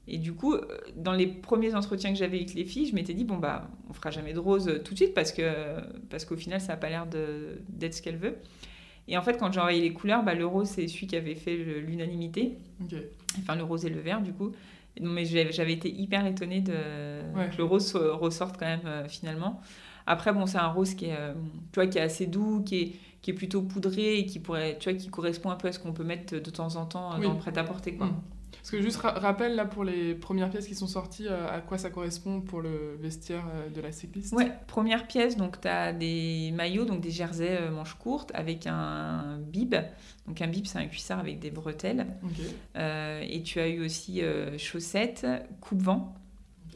Et 0.08 0.18
du 0.18 0.34
coup, 0.34 0.54
euh, 0.54 0.62
dans 0.98 1.14
les 1.14 1.28
premiers 1.28 1.76
entretiens 1.76 2.12
que 2.12 2.18
j'avais 2.20 2.38
avec 2.38 2.54
les 2.54 2.66
filles, 2.66 2.88
je 2.88 2.94
m'étais 2.96 3.14
dit, 3.14 3.24
bon, 3.24 3.38
bah, 3.38 3.70
on 3.90 3.94
fera 3.94 4.12
jamais 4.12 4.34
de 4.34 4.40
rose 4.40 4.68
euh, 4.68 4.80
tout 4.80 4.94
de 4.94 4.98
suite 5.00 5.14
parce 5.14 5.32
que 5.32 5.50
parce 6.10 6.26
qu'au 6.26 6.36
final, 6.36 6.60
ça 6.60 6.74
n'a 6.74 6.78
pas 6.78 6.90
l'air 6.90 7.06
d'être 7.08 7.94
ce 7.94 8.02
qu'elle 8.02 8.18
veut. 8.18 8.36
Et 9.08 9.18
en 9.18 9.22
fait, 9.22 9.38
quand 9.38 9.52
j'ai 9.52 9.60
envoyé 9.60 9.82
les 9.82 9.94
couleurs, 9.94 10.24
bah, 10.24 10.34
le 10.34 10.46
rose, 10.46 10.68
c'est 10.68 10.88
celui 10.88 11.08
qui 11.08 11.16
avait 11.16 11.36
fait 11.36 11.56
l'unanimité. 11.56 12.58
Ok. 12.82 12.96
Enfin, 13.40 13.56
le 13.56 13.64
rose 13.64 13.86
et 13.86 13.90
le 13.90 14.00
vert, 14.00 14.22
du 14.22 14.34
coup. 14.34 14.52
Donc, 15.00 15.14
mais 15.14 15.26
j'avais 15.26 15.74
été 15.74 15.90
hyper 15.90 16.26
étonnée 16.26 16.62
de, 16.62 16.74
Ouais. 17.36 17.50
que 17.50 17.58
le 17.58 17.64
rose 17.64 17.96
ressorte 17.96 18.58
quand 18.60 18.66
même 18.68 18.82
euh, 18.86 19.08
finalement. 19.08 19.60
Après, 20.06 20.32
bon, 20.34 20.46
c'est 20.46 20.58
un 20.58 20.68
rose 20.68 20.94
qui 20.96 21.06
est, 21.06 21.16
euh, 21.18 21.34
tu 21.72 21.76
vois, 21.80 21.88
qui 21.88 21.98
est 21.98 22.02
assez 22.02 22.28
doux, 22.28 22.62
qui 22.64 22.76
est, 22.82 22.92
qui 23.22 23.32
est 23.32 23.34
plutôt 23.34 23.62
poudré 23.62 24.20
et 24.20 24.26
qui, 24.26 24.40
pourrait, 24.40 24.78
tu 24.80 24.90
vois, 24.90 25.00
qui 25.00 25.08
correspond 25.08 25.50
un 25.50 25.56
peu 25.56 25.70
à 25.70 25.72
ce 25.72 25.80
qu'on 25.80 25.94
peut 25.94 26.04
mettre 26.04 26.36
de 26.38 26.50
temps 26.52 26.76
en 26.76 26.86
temps 26.86 27.12
euh, 27.14 27.16
Oui. 27.20 27.24
dans 27.24 27.34
le 27.34 27.40
prêt-à-porter. 27.40 27.96
quoi. 27.96 28.08
Mm. 28.08 28.22
Parce 28.64 28.72
que 28.72 28.82
juste 28.82 28.96
ra- 29.02 29.12
rappelle 29.12 29.56
là 29.56 29.66
pour 29.66 29.84
les 29.84 30.16
premières 30.16 30.50
pièces 30.50 30.68
qui 30.68 30.74
sont 30.74 30.88
sorties, 30.88 31.28
euh, 31.28 31.54
à 31.54 31.60
quoi 31.60 31.78
ça 31.78 31.90
correspond 31.90 32.40
pour 32.40 32.62
le 32.62 32.96
vestiaire 32.98 33.44
euh, 33.54 33.70
de 33.70 33.82
la 33.82 33.92
cycliste? 33.92 34.32
Ouais, 34.32 34.54
première 34.68 35.06
pièce, 35.06 35.36
donc 35.36 35.60
tu 35.60 35.68
as 35.68 35.92
des 35.92 36.52
maillots, 36.54 36.86
donc 36.86 37.02
des 37.02 37.12
jerseys 37.12 37.58
euh, 37.60 37.72
manches 37.72 37.96
courtes 37.96 38.32
avec 38.34 38.66
un 38.66 39.38
bib. 39.40 39.76
Donc 40.28 40.42
un 40.42 40.48
bib, 40.48 40.66
c'est 40.66 40.78
un 40.78 40.86
cuissard 40.88 41.20
avec 41.20 41.40
des 41.40 41.52
bretelles. 41.52 42.08
Ok. 42.24 42.40
Euh, 42.78 43.22
et 43.28 43.44
tu 43.44 43.60
as 43.60 43.68
eu 43.68 43.84
aussi 43.84 44.22
chaussettes, 44.58 45.28
coupe-vent 45.60 46.16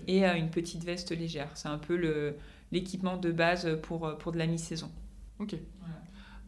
et 0.08 0.26
une 0.26 0.50
petite 0.50 0.84
veste 0.84 1.17
légère. 1.17 1.52
C'est 1.56 1.69
un 1.69 1.78
peu 1.78 2.36
l'équipement 2.73 3.15
de 3.15 3.32
base 3.32 3.80
pour, 3.84 4.17
pour 4.17 4.34
de 4.34 4.38
la 4.38 4.45
mi-saison. 4.45 4.91
Ok. 5.39 5.56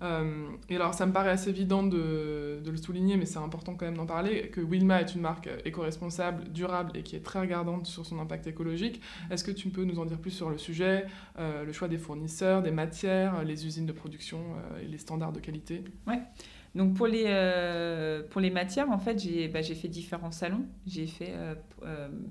Euh, 0.01 0.47
et 0.69 0.75
alors, 0.75 0.93
ça 0.93 1.05
me 1.05 1.11
paraît 1.11 1.31
assez 1.31 1.49
évident 1.49 1.83
de, 1.83 2.61
le 2.65 2.77
souligner, 2.77 3.17
mais 3.17 3.25
c'est 3.25 3.39
important 3.39 3.75
quand 3.75 3.85
même 3.85 3.97
d'en 3.97 4.05
parler, 4.05 4.49
que 4.49 4.61
Wilma 4.61 5.01
est 5.01 5.13
une 5.15 5.21
marque 5.21 5.49
éco-responsable, 5.65 6.49
durable 6.51 6.91
et 6.95 7.03
qui 7.03 7.15
est 7.15 7.21
très 7.21 7.39
regardante 7.39 7.87
sur 7.87 8.05
son 8.05 8.19
impact 8.19 8.47
écologique. 8.47 9.01
Est-ce 9.29 9.43
que 9.43 9.51
tu 9.51 9.69
peux 9.69 9.83
nous 9.83 9.99
en 9.99 10.05
dire 10.05 10.19
plus 10.19 10.31
sur 10.31 10.49
le 10.49 10.57
sujet, 10.57 11.05
euh, 11.37 11.65
le 11.65 11.73
choix 11.73 11.87
des 11.87 11.97
fournisseurs, 11.97 12.61
des 12.61 12.71
matières, 12.71 13.43
les 13.43 13.65
usines 13.65 13.85
de 13.85 13.91
production 13.91 14.39
euh, 14.39 14.83
et 14.83 14.87
les 14.87 14.97
standards 14.97 15.33
de 15.33 15.39
qualité? 15.39 15.83
Donc 16.75 16.93
pour 16.93 17.07
les, 17.07 17.23
pour 18.29 18.39
les 18.39 18.51
matières, 18.51 18.91
en 18.91 18.99
fait, 18.99 19.17
j'ai 19.19 19.47
bah, 19.47 19.63
fait 19.63 19.87
différents 19.87 20.31
salons. 20.31 20.65
J'ai 20.85 21.07
fait 21.07 21.33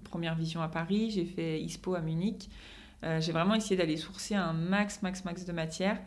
Première 0.04 0.36
Vision 0.36 0.62
à 0.62 0.68
Paris, 0.68 1.10
j'ai 1.10 1.24
fait 1.24 1.60
ISPO 1.60 1.96
à 1.96 2.00
Munich. 2.00 2.48
J'ai 3.02 3.32
vraiment 3.32 3.56
essayé 3.56 3.76
d'aller 3.76 3.96
sourcer 3.96 4.36
un 4.36 4.52
max, 4.52 5.02
max, 5.02 5.24
max 5.24 5.44
de 5.44 5.52
matières. 5.52 5.98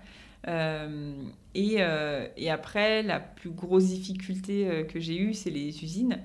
Euh, 0.47 1.13
et, 1.53 1.75
euh, 1.79 2.27
et 2.37 2.49
après, 2.49 3.03
la 3.03 3.19
plus 3.19 3.51
grosse 3.51 3.85
difficulté 3.85 4.67
euh, 4.67 4.83
que 4.83 4.99
j'ai 4.99 5.17
eue, 5.17 5.33
c'est 5.33 5.51
les 5.51 5.83
usines. 5.83 6.19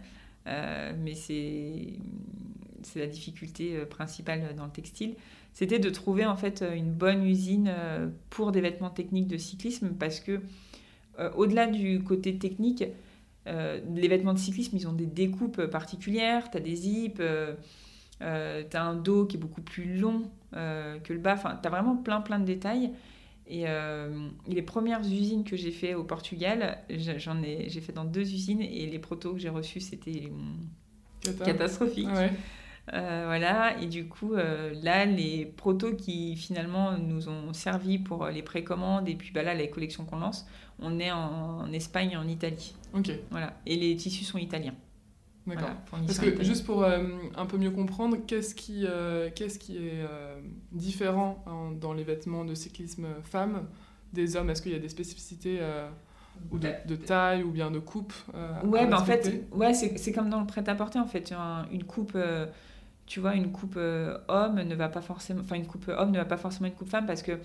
Euh, 0.46 0.92
mais 1.02 1.14
c'est 1.14 1.98
la 2.94 3.07
difficulté 3.07 3.76
euh, 3.76 3.85
principale 3.85 4.55
dans 4.57 4.64
le 4.64 4.70
textile. 4.70 5.16
C'était 5.52 5.79
de 5.79 5.90
trouver 5.90 6.24
en 6.24 6.37
fait 6.37 6.62
une 6.76 6.92
bonne 6.92 7.24
usine 7.26 7.68
euh, 7.68 8.09
pour 8.31 8.52
des 8.52 8.61
vêtements 8.61 8.90
techniques 8.90 9.26
de 9.26 9.38
cyclisme 9.38 9.90
parce 9.98 10.20
que 10.20 10.40
euh, 11.18 11.31
au-delà 11.35 11.66
du 11.66 12.02
côté 12.02 12.38
technique, 12.38 12.85
les 13.46 14.09
vêtements 14.09 14.35
de 14.35 14.40
cyclisme, 14.40 14.76
ils 14.76 14.88
ont 14.88 14.92
des 14.92 15.07
découpes 15.07 15.66
particulières, 15.66 16.50
tu 16.50 16.57
as 16.57 16.61
des 16.61 16.74
zips, 16.74 17.22
tu 18.18 18.24
as 18.24 18.83
un 18.83 18.94
dos 18.96 19.24
qui 19.24 19.37
est 19.37 19.40
beaucoup 19.40 19.62
plus 19.62 19.98
long 19.98 20.29
que 20.52 21.12
le 21.12 21.18
bas, 21.20 21.35
enfin, 21.35 21.57
tu 21.62 21.68
as 21.68 21.70
vraiment 21.70 21.94
plein 21.96 22.20
plein 22.20 22.40
de 22.40 22.44
détails. 22.44 22.90
Et 23.48 23.64
les 24.48 24.62
premières 24.62 25.00
usines 25.00 25.44
que 25.44 25.56
j'ai 25.56 25.70
fait 25.70 25.94
au 25.94 26.02
Portugal, 26.02 26.78
j'en 26.90 27.42
ai, 27.42 27.68
j'ai 27.68 27.80
fait 27.80 27.92
dans 27.92 28.04
deux 28.04 28.22
usines 28.22 28.61
et 28.61 28.87
les 28.87 28.98
protos 28.98 29.35
que 29.35 29.38
j'ai 29.38 29.48
reçus, 29.48 29.80
c'était 29.80 30.32
catastrophique. 31.44 32.09
Euh, 32.92 33.24
voilà, 33.26 33.80
et 33.80 33.87
du 33.87 34.06
coup, 34.06 34.35
euh, 34.35 34.72
là, 34.82 35.04
les 35.06 35.44
protos 35.44 35.94
qui 35.94 36.37
finalement 36.37 36.96
nous 36.96 37.28
ont 37.28 37.52
servi 37.52 37.98
pour 37.98 38.26
les 38.26 38.42
précommandes 38.42 39.09
et 39.09 39.16
puis 39.16 39.32
bah, 39.32 39.42
là, 39.42 39.54
les 39.54 39.68
collections 39.70 40.04
qu'on 40.04 40.18
lance, 40.18 40.46
on 40.78 41.00
est 41.00 41.11
en, 41.11 41.72
Espagne 41.72 42.12
et 42.12 42.16
en 42.16 42.28
Italie. 42.28 42.74
Ok. 42.94 43.11
Voilà, 43.30 43.54
et 43.66 43.76
les 43.76 43.96
tissus 43.96 44.24
sont 44.24 44.38
italiens. 44.38 44.74
D'accord. 45.46 45.70
Parce 45.90 46.18
que 46.18 46.42
juste 46.42 46.66
pour 46.66 46.82
euh, 46.82 47.04
un 47.37 47.46
peu 47.46 47.56
mieux 47.56 47.70
comprendre, 47.70 48.16
qu'est-ce 48.26 48.54
qui, 48.54 48.87
qu'est-ce 49.35 49.59
qui 49.59 49.78
est 49.78 50.04
différent 50.72 51.44
dans 51.80 51.92
les 51.92 52.04
vêtements 52.04 52.44
de 52.44 52.54
cyclisme 52.54 53.06
femmes 53.22 53.66
des 54.12 54.37
hommes? 54.37 54.50
Est-ce 54.50 54.62
qu'il 54.62 54.72
y 54.72 54.76
a 54.76 54.80
des 54.80 54.88
spécificités 54.88 55.61
ou 56.50 56.59
de, 56.59 56.68
de, 56.87 56.96
taille 56.96 57.42
ou 57.42 57.50
bien 57.50 57.70
de 57.70 57.78
coupe 57.78 58.12
Ouais, 58.64 58.87
bah 58.87 59.00
en 59.00 59.04
fait, 59.04 59.46
ouais, 59.52 59.72
c'est 59.72 60.12
comme 60.12 60.30
dans 60.30 60.40
le 60.40 60.46
prêt-à-porter 60.46 60.98
en 60.98 61.06
fait. 61.06 61.32
une 61.70 61.85
coupe 61.85 62.16
tu 63.06 63.20
vois, 63.20 63.35
une 63.35 63.52
coupe 63.52 63.76
euh, 63.76 64.18
homme 64.28 64.61
ne 64.61 64.74
va 64.74 64.88
pas 64.88 65.00
forcément, 65.00 65.40
enfin 65.40 65.56
une 65.56 65.66
coupe 65.66 65.88
homme 65.88 66.11
ne 66.11 66.18
va 66.18 66.24
pas 66.24 66.37
forcément 66.37 66.66
une 66.66 66.74
coupe 66.74 66.88
femme 66.88 67.06
parce 67.06 67.22
que 67.22 67.38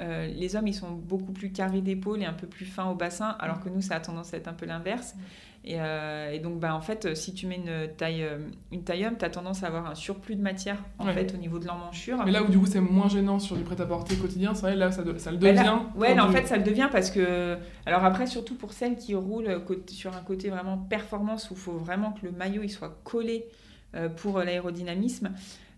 euh, 0.00 0.26
les 0.26 0.56
hommes 0.56 0.66
ils 0.66 0.74
sont 0.74 0.90
beaucoup 0.90 1.32
plus 1.32 1.52
carrés 1.52 1.82
d'épaule 1.82 2.22
et 2.22 2.24
un 2.24 2.32
peu 2.32 2.46
plus 2.46 2.64
fins 2.64 2.88
au 2.88 2.94
bassin, 2.94 3.36
alors 3.38 3.60
que 3.60 3.68
nous 3.68 3.82
ça 3.82 3.96
a 3.96 4.00
tendance 4.00 4.32
à 4.32 4.38
être 4.38 4.48
un 4.48 4.54
peu 4.54 4.66
l'inverse. 4.66 5.14
Et, 5.64 5.76
euh, 5.78 6.32
et, 6.32 6.40
donc 6.40 6.58
bah 6.58 6.74
en 6.74 6.80
fait 6.80 7.14
si 7.14 7.34
tu 7.34 7.46
mets 7.46 7.54
une 7.54 7.88
taille 7.96 8.26
une 8.72 8.82
taille 8.82 9.06
homme, 9.06 9.16
tu 9.16 9.24
as 9.24 9.30
tendance 9.30 9.62
à 9.62 9.68
avoir 9.68 9.86
un 9.86 9.94
surplus 9.94 10.34
de 10.34 10.42
matière 10.42 10.76
en 10.98 11.06
fait 11.06 11.32
au 11.34 11.36
niveau 11.36 11.60
de 11.60 11.66
l'emmanchure. 11.66 12.20
Mais 12.24 12.32
là 12.32 12.42
où 12.42 12.48
du 12.48 12.58
coup 12.58 12.66
c'est 12.66 12.80
moins 12.80 13.08
gênant 13.08 13.38
sur 13.38 13.56
du 13.56 13.62
prêt-à-porter 13.62 14.16
quotidien, 14.16 14.54
c'est 14.54 14.62
vrai 14.62 14.74
là 14.74 14.90
ça, 14.90 15.04
ça 15.18 15.30
le 15.30 15.38
bah, 15.38 15.52
devient. 15.52 15.78
ouais, 15.94 16.16
là, 16.16 16.26
en 16.26 16.32
fait 16.32 16.48
ça 16.48 16.56
le 16.56 16.64
devient 16.64 16.88
parce 16.90 17.12
que 17.12 17.56
alors 17.86 18.04
après 18.04 18.26
surtout 18.26 18.56
pour 18.56 18.72
celles 18.72 18.96
qui 18.96 19.14
roulent 19.14 19.62
sur 19.86 20.16
un 20.16 20.22
côté 20.22 20.50
vraiment 20.50 20.78
performance 20.78 21.50
où 21.50 21.54
il 21.54 21.60
faut 21.60 21.78
vraiment 21.78 22.10
que 22.10 22.26
le 22.26 22.32
maillot 22.32 22.62
il 22.64 22.70
soit 22.70 23.00
collé 23.04 23.46
euh, 23.94 24.08
pour 24.08 24.38
l'aérodynamisme, 24.38 25.32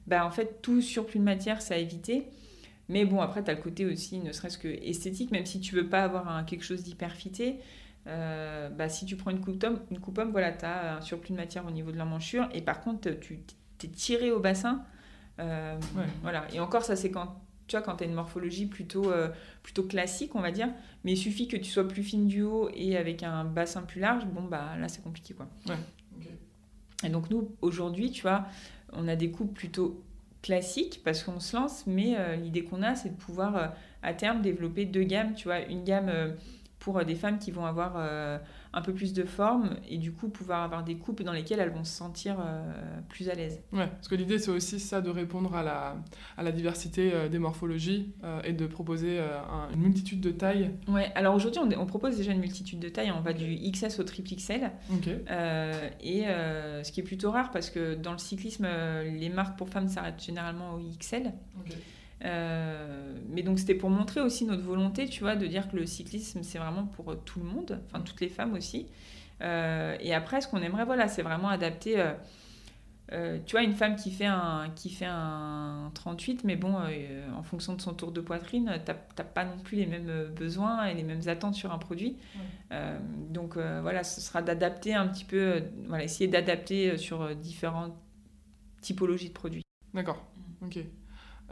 bah, 0.06 0.24
en 0.24 0.30
fait, 0.30 0.62
tout 0.62 0.80
surplus 0.80 1.18
de 1.18 1.24
matière, 1.24 1.60
ça 1.60 1.74
a 1.74 1.78
évité. 1.78 2.28
Mais 2.88 3.04
bon, 3.04 3.20
après, 3.20 3.42
tu 3.42 3.50
as 3.50 3.54
le 3.54 3.60
côté 3.60 3.86
aussi, 3.86 4.18
ne 4.18 4.30
serait-ce 4.30 4.58
que 4.58 4.68
esthétique, 4.68 5.32
même 5.32 5.46
si 5.46 5.58
tu 5.60 5.74
veux 5.74 5.88
pas 5.88 6.04
avoir 6.04 6.28
un, 6.28 6.44
quelque 6.44 6.64
chose 6.64 6.84
d'hyper 6.84 7.12
fité. 7.12 7.56
Euh, 8.06 8.68
bah, 8.68 8.88
si 8.88 9.06
tu 9.06 9.16
prends 9.16 9.30
une 9.30 9.40
coupe 9.40 9.62
homme, 9.64 9.80
une 9.90 9.98
coupe 9.98 10.18
homme 10.18 10.30
voilà, 10.30 10.52
tu 10.52 10.64
as 10.64 10.96
un 10.96 11.00
surplus 11.00 11.32
de 11.32 11.36
matière 11.36 11.66
au 11.66 11.70
niveau 11.70 11.92
de 11.92 11.96
l'emmanchure. 11.96 12.48
Et 12.52 12.60
par 12.60 12.80
contre, 12.80 13.10
tu 13.10 13.40
t'es 13.78 13.88
tiré 13.88 14.30
au 14.30 14.40
bassin. 14.40 14.84
Euh, 15.40 15.78
voilà. 16.22 16.46
Et 16.52 16.60
encore, 16.60 16.82
ça, 16.82 16.96
c'est 16.96 17.10
quand 17.10 17.40
tu 17.66 17.76
vois, 17.76 17.82
quand 17.82 17.96
tu 17.96 18.04
as 18.04 18.06
une 18.06 18.14
morphologie 18.14 18.66
plutôt, 18.66 19.10
plutôt 19.62 19.84
classique, 19.84 20.34
on 20.34 20.40
va 20.40 20.50
dire. 20.50 20.68
Mais 21.02 21.12
il 21.12 21.16
suffit 21.16 21.48
que 21.48 21.56
tu 21.56 21.70
sois 21.70 21.88
plus 21.88 22.02
fine 22.02 22.26
du 22.26 22.42
haut 22.42 22.68
et 22.74 22.96
avec 22.96 23.22
un 23.22 23.44
bassin 23.44 23.82
plus 23.82 24.00
large. 24.00 24.26
Bon, 24.26 24.42
bah 24.42 24.76
là, 24.78 24.88
c'est 24.88 25.02
compliqué, 25.02 25.32
quoi. 25.32 25.48
Ouais. 25.66 25.76
Et 27.04 27.10
donc 27.10 27.30
nous, 27.30 27.54
aujourd'hui, 27.60 28.10
tu 28.10 28.22
vois, 28.22 28.46
on 28.92 29.06
a 29.08 29.16
des 29.16 29.30
coupes 29.30 29.54
plutôt 29.54 30.02
classiques 30.42 31.02
parce 31.04 31.22
qu'on 31.22 31.40
se 31.40 31.56
lance, 31.56 31.86
mais 31.86 32.16
euh, 32.16 32.36
l'idée 32.36 32.64
qu'on 32.64 32.82
a, 32.82 32.94
c'est 32.94 33.10
de 33.10 33.16
pouvoir 33.16 33.56
euh, 33.56 33.66
à 34.02 34.14
terme 34.14 34.42
développer 34.42 34.84
deux 34.84 35.02
gammes, 35.02 35.34
tu 35.34 35.44
vois, 35.44 35.60
une 35.60 35.84
gamme 35.84 36.08
euh, 36.08 36.32
pour 36.84 37.04
des 37.04 37.14
femmes 37.14 37.38
qui 37.38 37.50
vont 37.50 37.64
avoir 37.64 37.96
un 38.74 38.82
peu 38.82 38.92
plus 38.92 39.12
de 39.12 39.22
forme 39.22 39.76
et 39.88 39.98
du 39.98 40.12
coup 40.12 40.28
pouvoir 40.28 40.62
avoir 40.62 40.82
des 40.82 40.96
coupes 40.96 41.22
dans 41.22 41.32
lesquelles 41.32 41.60
elles 41.60 41.70
vont 41.70 41.84
se 41.84 41.92
sentir 41.92 42.36
euh, 42.40 42.62
plus 43.08 43.28
à 43.28 43.34
l'aise. 43.34 43.60
Ouais, 43.72 43.86
parce 43.86 44.08
que 44.08 44.16
l'idée 44.16 44.38
c'est 44.38 44.50
aussi 44.50 44.80
ça 44.80 45.00
de 45.00 45.10
répondre 45.10 45.54
à 45.54 45.62
la, 45.62 45.96
à 46.36 46.42
la 46.42 46.50
diversité 46.50 47.12
euh, 47.14 47.28
des 47.28 47.38
morphologies 47.38 48.12
euh, 48.24 48.42
et 48.42 48.52
de 48.52 48.66
proposer 48.66 49.20
une 49.72 49.80
multitude 49.80 50.20
de 50.20 50.30
tailles. 50.30 50.72
Ouais, 50.88 51.12
alors 51.14 51.34
aujourd'hui 51.34 51.60
on, 51.60 51.80
on, 51.80 51.86
propose 51.86 52.16
déjà 52.16 52.32
une 52.32 52.40
multitude 52.40 52.80
de 52.80 52.88
tailles, 52.88 53.12
on 53.12 53.20
va 53.20 53.32
du 53.32 53.56
XS 53.70 54.00
au 54.00 54.02
triple 54.02 54.34
XL. 54.34 54.70
Ok. 54.92 55.08
et 55.08 56.24
ce 56.24 56.90
qui 56.90 57.00
est 57.00 57.04
plutôt 57.04 57.30
rare 57.30 57.50
parce 57.52 57.70
que 57.70 57.94
dans 57.94 58.12
le 58.12 58.18
cyclisme, 58.18 58.66
les 59.04 59.28
marques 59.28 59.56
pour 59.56 59.68
femmes 59.68 59.88
s'arrêtent 59.88 60.22
généralement 60.22 60.74
au 60.74 60.80
XL. 60.98 61.32
Euh, 62.24 63.12
mais 63.28 63.42
donc 63.42 63.58
c'était 63.58 63.74
pour 63.74 63.90
montrer 63.90 64.20
aussi 64.20 64.44
notre 64.44 64.62
volonté, 64.62 65.08
tu 65.08 65.20
vois, 65.20 65.36
de 65.36 65.46
dire 65.46 65.70
que 65.70 65.76
le 65.76 65.86
cyclisme 65.86 66.42
c'est 66.42 66.58
vraiment 66.58 66.84
pour 66.84 67.16
tout 67.24 67.40
le 67.40 67.46
monde, 67.46 67.80
enfin 67.86 68.00
toutes 68.00 68.20
les 68.20 68.28
femmes 68.28 68.54
aussi. 68.54 68.86
Euh, 69.42 69.96
et 70.00 70.14
après, 70.14 70.40
ce 70.40 70.48
qu'on 70.48 70.62
aimerait, 70.62 70.84
voilà, 70.84 71.08
c'est 71.08 71.22
vraiment 71.22 71.48
adapter. 71.48 72.02
Euh, 73.12 73.38
tu 73.44 73.52
vois, 73.52 73.62
une 73.62 73.74
femme 73.74 73.96
qui 73.96 74.10
fait 74.10 74.26
un, 74.26 74.70
qui 74.74 74.88
fait 74.88 75.08
un 75.08 75.90
38, 75.94 76.44
mais 76.44 76.56
bon, 76.56 76.74
en 77.36 77.42
fonction 77.42 77.74
de 77.74 77.80
son 77.82 77.92
tour 77.92 78.10
de 78.10 78.20
poitrine, 78.22 78.80
tu 78.86 78.92
n'as 78.92 79.24
pas 79.24 79.44
non 79.44 79.58
plus 79.58 79.76
les 79.76 79.86
mêmes 79.86 80.32
besoins 80.34 80.86
et 80.86 80.94
les 80.94 81.02
mêmes 81.02 81.20
attentes 81.26 81.54
sur 81.54 81.72
un 81.72 81.78
produit. 81.78 82.16
donc 83.28 83.56
voilà, 83.56 84.02
ce 84.02 84.22
sera 84.22 84.40
d'adapter 84.40 84.94
un 84.94 85.06
petit 85.08 85.26
peu, 85.26 85.62
voilà, 85.86 86.04
essayer 86.04 86.28
d'adapter 86.28 86.96
sur 86.96 87.36
différentes 87.36 87.94
typologies 88.80 89.28
de 89.28 89.34
produits. 89.34 89.64
D'accord, 89.92 90.24
ok. 90.62 90.78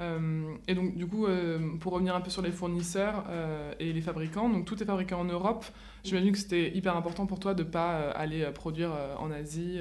Euh, 0.01 0.55
et 0.67 0.75
donc, 0.75 0.97
du 0.97 1.07
coup, 1.07 1.27
euh, 1.27 1.77
pour 1.79 1.93
revenir 1.93 2.15
un 2.15 2.21
peu 2.21 2.31
sur 2.31 2.43
les 2.43 2.51
fournisseurs 2.51 3.25
euh, 3.29 3.73
et 3.79 3.93
les 3.93 4.01
fabricants, 4.01 4.49
donc 4.49 4.65
tout 4.65 4.81
est 4.83 4.87
fabriqué 4.87 5.15
en 5.15 5.25
Europe. 5.25 5.65
J'imagine 6.05 6.33
que 6.33 6.39
c'était 6.39 6.75
hyper 6.75 6.97
important 6.97 7.27
pour 7.27 7.39
toi 7.39 7.55
de 7.55 7.63
ne 7.63 7.69
pas 7.69 8.11
aller 8.11 8.45
produire 8.55 8.91
en 9.19 9.31
Asie. 9.31 9.81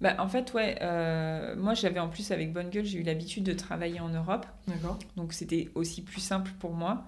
Bah, 0.00 0.16
en 0.18 0.26
fait, 0.26 0.52
ouais, 0.54 0.78
moi 1.56 1.74
j'avais 1.74 2.00
en 2.00 2.08
plus 2.08 2.32
avec 2.32 2.52
Bonne 2.52 2.70
Gueule, 2.70 2.84
j'ai 2.84 2.98
eu 2.98 3.04
l'habitude 3.04 3.44
de 3.44 3.52
travailler 3.52 4.00
en 4.00 4.08
Europe. 4.08 4.46
D'accord. 4.66 4.98
Donc 5.16 5.32
c'était 5.32 5.68
aussi 5.76 6.02
plus 6.02 6.20
simple 6.20 6.50
pour 6.58 6.72
moi. 6.72 7.04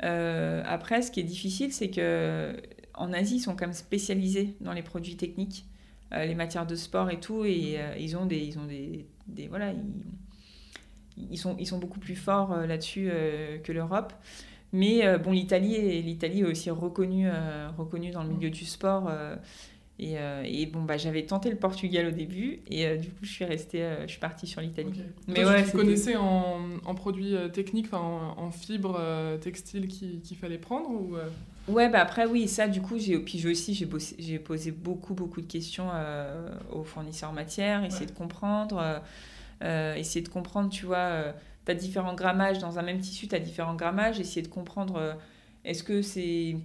après, 0.00 1.00
ce 1.00 1.10
qui 1.10 1.20
est 1.20 1.24
difficile, 1.24 1.72
c'est 1.72 1.88
que 1.88 2.54
en 2.92 3.12
Asie, 3.12 3.36
ils 3.36 3.40
sont 3.40 3.56
quand 3.56 3.66
même 3.66 3.72
spécialisés 3.72 4.56
dans 4.60 4.72
les 4.72 4.82
produits 4.82 5.16
techniques, 5.16 5.64
les 6.12 6.34
matières 6.34 6.66
de 6.66 6.74
sport 6.74 7.10
et 7.10 7.18
tout, 7.18 7.46
et 7.46 7.80
ils 7.98 8.14
ont 8.18 8.26
des, 8.26 8.40
ils 8.40 8.58
ont 8.58 8.66
des, 8.66 9.06
des 9.26 9.48
voilà, 9.48 9.72
ils, 9.72 9.80
ils 11.16 11.38
sont, 11.38 11.56
ils 11.58 11.66
sont 11.66 11.78
beaucoup 11.78 12.00
plus 12.00 12.16
forts 12.16 12.52
euh, 12.52 12.66
là-dessus 12.66 13.08
euh, 13.10 13.58
que 13.58 13.72
l'Europe. 13.72 14.12
Mais 14.72 15.06
euh, 15.06 15.18
bon, 15.18 15.30
l'Italie 15.30 15.74
est, 15.74 16.24
est 16.24 16.44
aussi 16.44 16.70
reconnue, 16.70 17.28
reconnue 17.78 18.10
dans 18.10 18.24
le 18.24 18.30
milieu 18.30 18.50
du 18.50 18.64
sport. 18.64 19.10
Et, 20.00 20.16
et, 20.44 20.66
bon, 20.66 20.82
bah, 20.82 20.96
j'avais 20.96 21.24
tenté 21.24 21.48
le 21.48 21.56
Portugal 21.56 22.08
au 22.08 22.10
début 22.10 22.58
et 22.68 22.96
du 22.98 23.10
coup, 23.10 23.24
je 23.24 23.30
suis 23.30 23.44
restée, 23.44 23.88
je 24.02 24.10
suis 24.10 24.18
partie 24.18 24.48
sur 24.48 24.60
l'Italie. 24.60 25.04
Mais 25.28 25.44
ouais, 25.44 25.64
tu 25.64 25.70
connaissais 25.70 26.16
en, 26.16 26.58
en 26.84 26.94
produits 26.96 27.36
techniques, 27.52 27.94
en, 27.94 28.36
en 28.36 28.50
fibres 28.50 29.00
textiles 29.40 29.86
qu'il 29.86 30.36
fallait 30.36 30.58
prendre 30.58 30.90
ou 30.90 31.14
Ouais, 31.68 31.88
bah 31.88 32.00
après, 32.00 32.26
oui, 32.26 32.48
ça, 32.48 32.66
du 32.66 32.82
coup, 32.82 32.98
j'ai, 32.98 33.16
puis 33.20 33.46
aussi, 33.46 33.74
j'ai, 33.74 33.88
j'ai 34.18 34.38
posé 34.40 34.72
beaucoup, 34.72 35.14
beaucoup 35.14 35.40
de 35.40 35.46
questions 35.46 35.88
aux 36.72 36.82
fournisseurs 36.82 37.32
matière, 37.32 37.84
essayer 37.84 38.06
de 38.06 38.10
comprendre. 38.10 39.00
Euh, 39.64 39.94
essayer 39.94 40.22
de 40.22 40.28
comprendre, 40.28 40.68
tu 40.68 40.84
vois, 40.84 40.96
euh, 40.96 41.32
tu 41.64 41.72
as 41.72 41.74
différents 41.74 42.14
grammages 42.14 42.58
dans 42.58 42.78
un 42.78 42.82
même 42.82 43.00
tissu, 43.00 43.28
tu 43.28 43.34
as 43.34 43.38
différents 43.38 43.74
grammages, 43.74 44.20
essayer 44.20 44.42
de 44.42 44.48
comprendre 44.48 44.96
euh, 44.96 45.14
est-ce 45.64 45.82
que 45.82 46.02
c'est 46.02 46.56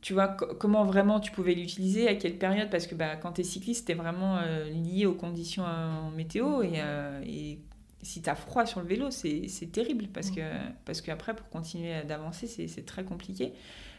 tu 0.00 0.12
vois, 0.12 0.28
comment 0.28 0.84
vraiment 0.84 1.18
tu 1.18 1.32
pouvais 1.32 1.54
l'utiliser, 1.54 2.08
à 2.08 2.14
quelle 2.14 2.36
période, 2.36 2.68
parce 2.68 2.86
que 2.86 2.94
bah, 2.94 3.16
quand 3.16 3.32
tu 3.32 3.40
es 3.40 3.44
cycliste, 3.44 3.86
tu 3.86 3.92
es 3.92 3.94
vraiment 3.94 4.38
lié 4.66 5.06
aux 5.06 5.14
conditions 5.14 5.64
en 5.64 6.10
météo, 6.10 6.62
et, 6.62 6.82
et 7.26 7.58
si 8.02 8.20
tu 8.20 8.28
as 8.28 8.34
froid 8.34 8.66
sur 8.66 8.80
le 8.80 8.86
vélo, 8.86 9.10
c'est 9.10 9.72
terrible, 9.72 10.08
parce 10.08 10.30
que 10.30 10.42
parce 10.84 11.00
qu'après, 11.00 11.34
pour 11.34 11.48
continuer 11.48 12.02
d'avancer, 12.02 12.46
c'est 12.46 12.84
très 12.84 13.04
compliqué. 13.04 13.54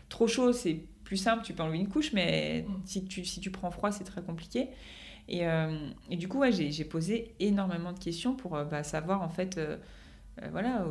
Trop 0.10 0.27
chaud, 0.27 0.53
c'est 0.53 0.79
plus 1.05 1.17
simple, 1.17 1.43
tu 1.43 1.53
peux 1.53 1.63
enlever 1.63 1.79
une 1.79 1.89
couche, 1.89 2.13
mais 2.13 2.67
si 2.86 3.03
tu, 3.05 3.25
si 3.25 3.39
tu 3.39 3.49
prends 3.49 3.71
froid, 3.71 3.91
c'est 3.91 4.03
très 4.03 4.21
compliqué. 4.21 4.69
Et, 5.27 5.47
euh, 5.47 5.89
et 6.09 6.17
du 6.17 6.27
coup, 6.27 6.39
ouais, 6.39 6.51
j'ai 6.51 6.85
posé 6.85 7.33
énormément 7.39 7.91
de 7.91 7.99
questions 7.99 8.35
pour 8.35 8.55
euh, 8.55 8.63
bah, 8.63 8.83
savoir 8.83 9.21
en 9.21 9.29
fait, 9.29 9.57
euh, 9.57 9.77
voilà, 10.51 10.85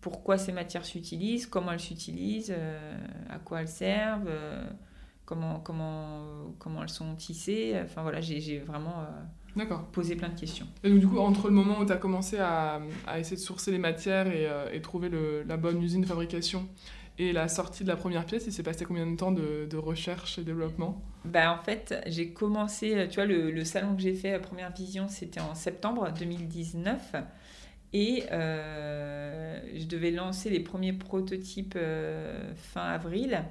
pourquoi 0.00 0.38
ces 0.38 0.52
matières 0.52 0.84
s'utilisent, 0.84 1.46
comment 1.46 1.72
elles 1.72 1.80
s'utilisent, 1.80 2.54
à 3.28 3.38
quoi 3.38 3.62
elles 3.62 3.68
servent, 3.68 4.30
comment, 5.24 5.58
comment, 5.60 6.54
comment 6.58 6.82
elles 6.82 6.88
sont 6.88 7.16
tissées. 7.16 7.78
Enfin 7.84 8.02
voilà, 8.02 8.20
j'ai 8.20 8.60
vraiment 8.60 9.04
posé 9.92 10.14
plein 10.14 10.28
de 10.28 10.38
questions. 10.38 10.66
Et 10.84 10.90
donc 10.90 11.00
du 11.00 11.08
coup, 11.08 11.18
entre 11.18 11.48
le 11.48 11.54
moment 11.54 11.80
où 11.80 11.84
tu 11.84 11.92
as 11.92 11.96
commencé 11.96 12.38
à, 12.38 12.80
à, 13.06 13.18
essayer 13.18 13.36
de 13.36 13.42
sourcer 13.42 13.72
les 13.72 13.78
matières 13.78 14.28
et, 14.28 14.48
et 14.72 14.80
trouver 14.80 15.08
le, 15.08 15.42
la 15.42 15.56
bonne 15.56 15.82
usine 15.82 16.02
de 16.02 16.06
fabrication 16.06 16.68
et 17.18 17.32
la 17.32 17.48
sortie 17.48 17.82
de 17.82 17.88
la 17.88 17.96
première 17.96 18.26
pièce, 18.26 18.44
il 18.46 18.52
s'est 18.52 18.62
passé 18.62 18.84
combien 18.84 19.06
de 19.06 19.16
temps 19.16 19.32
de, 19.32 19.76
recherche 19.76 20.38
et 20.38 20.42
développement? 20.42 21.02
Bah, 21.24 21.58
En 21.58 21.64
fait, 21.64 21.94
j'ai 22.06 22.30
commencé, 22.30 23.06
tu 23.08 23.16
vois, 23.16 23.26
le, 23.26 23.64
salon 23.64 23.94
que 23.96 24.02
j'ai 24.02 24.14
fait 24.14 24.34
à 24.34 24.38
Première 24.38 24.72
Vision, 24.72 25.08
c'était 25.08 25.40
en 25.40 25.54
septembre 25.54 26.10
2019. 26.18 27.16
Et 27.92 28.24
euh, 28.30 29.58
je 29.74 29.86
devais 29.86 30.10
lancer 30.10 30.50
les 30.50 30.60
premiers 30.60 30.92
prototypes 30.92 31.74
euh, 31.76 32.52
fin 32.54 32.82
avril. 32.82 33.42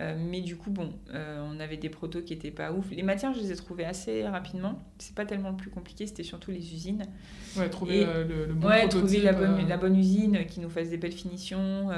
Euh, 0.00 0.16
mais 0.18 0.40
du 0.40 0.56
coup, 0.56 0.70
bon, 0.70 0.92
euh, 1.12 1.44
on 1.46 1.60
avait 1.60 1.76
des 1.76 1.90
protos 1.90 2.22
qui 2.22 2.32
étaient 2.32 2.50
pas 2.50 2.72
ouf. 2.72 2.90
Les 2.90 3.02
matières, 3.02 3.34
je 3.34 3.40
les 3.40 3.52
ai 3.52 3.56
trouvées 3.56 3.84
assez 3.84 4.26
rapidement. 4.26 4.82
C'est 4.98 5.14
pas 5.14 5.26
tellement 5.26 5.50
le 5.50 5.56
plus 5.56 5.70
compliqué, 5.70 6.06
c'était 6.06 6.22
surtout 6.22 6.50
les 6.50 6.72
usines. 6.72 7.04
Ouais, 7.56 7.68
trouver 7.68 8.04
euh, 8.06 8.24
le, 8.26 8.46
le, 8.46 8.54
bon 8.54 8.68
ouais, 8.68 8.88
prototype. 8.88 9.00
trouver 9.00 9.20
la 9.20 9.32
bonne, 9.32 9.68
la 9.68 9.76
bonne 9.76 9.96
usine 9.96 10.46
qui 10.46 10.60
nous 10.60 10.70
fasse 10.70 10.88
des 10.88 10.96
belles 10.96 11.12
finitions. 11.12 11.88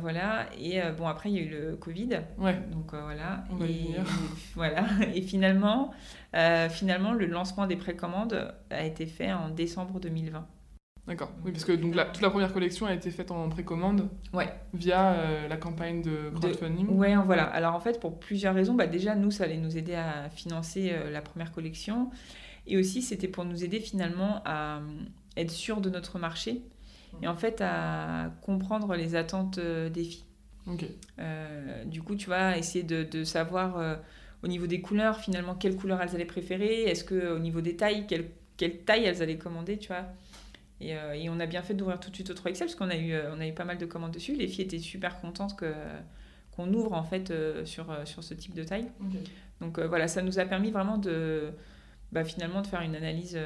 voilà. 0.00 0.46
Et 0.60 0.80
bon, 0.96 1.06
après, 1.06 1.30
il 1.30 1.36
y 1.36 1.38
a 1.38 1.42
eu 1.42 1.50
le 1.50 1.76
Covid. 1.76 2.20
Ouais. 2.38 2.58
Donc 2.72 2.90
voilà. 2.90 3.44
On 3.52 3.64
et, 3.64 3.94
voilà. 4.56 4.84
Et 5.14 5.22
finalement, 5.22 5.92
finalement, 6.70 7.12
le 7.12 7.26
lancement 7.26 7.68
des 7.68 7.76
précommandes 7.76 8.52
a 8.70 8.84
été 8.84 9.06
fait 9.06 9.32
en 9.32 9.48
décembre 9.48 10.00
2020. 10.00 10.44
D'accord. 11.06 11.30
Oui, 11.44 11.52
parce 11.52 11.64
que 11.64 11.72
donc, 11.72 11.94
la, 11.94 12.06
toute 12.06 12.22
la 12.22 12.30
première 12.30 12.52
collection 12.52 12.86
a 12.86 12.94
été 12.94 13.10
faite 13.10 13.30
en 13.30 13.48
précommande 13.50 14.08
Ouais. 14.32 14.50
via 14.72 15.12
euh, 15.12 15.48
la 15.48 15.56
campagne 15.58 16.00
de 16.00 16.30
crowdfunding. 16.34 16.88
Ouais, 16.88 17.14
voilà. 17.16 17.44
Alors 17.44 17.74
en 17.74 17.80
fait, 17.80 18.00
pour 18.00 18.18
plusieurs 18.18 18.54
raisons, 18.54 18.72
bah, 18.74 18.86
déjà, 18.86 19.14
nous, 19.14 19.30
ça 19.30 19.44
allait 19.44 19.58
nous 19.58 19.76
aider 19.76 19.94
à 19.94 20.30
financer 20.30 20.90
euh, 20.92 21.10
la 21.10 21.20
première 21.20 21.52
collection. 21.52 22.10
Et 22.66 22.78
aussi, 22.78 23.02
c'était 23.02 23.28
pour 23.28 23.44
nous 23.44 23.62
aider 23.64 23.80
finalement 23.80 24.40
à 24.46 24.78
euh, 24.78 24.80
être 25.36 25.50
sûr 25.50 25.82
de 25.82 25.90
notre 25.90 26.18
marché 26.18 26.62
et 27.22 27.28
en 27.28 27.36
fait 27.36 27.60
à 27.60 28.32
comprendre 28.40 28.94
les 28.96 29.14
attentes 29.14 29.60
des 29.60 30.02
filles. 30.04 30.24
Ok. 30.66 30.84
Euh, 31.18 31.84
du 31.84 32.02
coup, 32.02 32.16
tu 32.16 32.26
vois, 32.26 32.56
essayer 32.56 32.82
de, 32.82 33.04
de 33.04 33.22
savoir 33.24 33.76
euh, 33.78 33.94
au 34.42 34.48
niveau 34.48 34.66
des 34.66 34.80
couleurs, 34.80 35.18
finalement, 35.20 35.54
quelle 35.54 35.76
couleur 35.76 36.00
elles 36.02 36.14
allaient 36.14 36.24
préférer. 36.24 36.84
Est-ce 36.84 37.04
que 37.04 37.32
au 37.34 37.38
niveau 37.38 37.60
des 37.60 37.76
tailles, 37.76 38.06
quelle, 38.08 38.30
quelle 38.56 38.78
taille 38.78 39.04
elles 39.04 39.22
allaient 39.22 39.36
commander, 39.38 39.76
tu 39.78 39.88
vois. 39.88 40.06
Et, 40.80 40.96
euh, 40.96 41.12
et 41.14 41.30
on 41.30 41.38
a 41.40 41.46
bien 41.46 41.62
fait 41.62 41.74
d'ouvrir 41.74 42.00
tout 42.00 42.10
de 42.10 42.14
suite 42.14 42.30
au 42.30 42.34
3XL 42.34 42.58
parce 42.60 42.74
qu'on 42.74 42.90
a 42.90 42.96
eu, 42.96 43.12
euh, 43.12 43.32
on 43.34 43.40
a 43.40 43.46
eu 43.46 43.52
pas 43.54 43.64
mal 43.64 43.78
de 43.78 43.86
commandes 43.86 44.12
dessus. 44.12 44.34
Les 44.34 44.48
filles 44.48 44.64
étaient 44.64 44.78
super 44.78 45.20
contentes 45.20 45.56
que 45.56 45.72
qu'on 46.50 46.72
ouvre 46.72 46.92
en 46.92 47.02
fait 47.04 47.30
euh, 47.30 47.64
sur, 47.64 47.86
sur 48.04 48.22
ce 48.22 48.32
type 48.34 48.54
de 48.54 48.62
taille. 48.64 48.86
Donc 49.60 49.78
euh, 49.78 49.86
voilà, 49.88 50.06
ça 50.08 50.22
nous 50.22 50.38
a 50.38 50.44
permis 50.44 50.70
vraiment 50.70 50.98
de 50.98 51.50
bah, 52.12 52.24
finalement 52.24 52.62
de 52.62 52.66
faire 52.68 52.80
une 52.82 52.94
analyse 52.94 53.36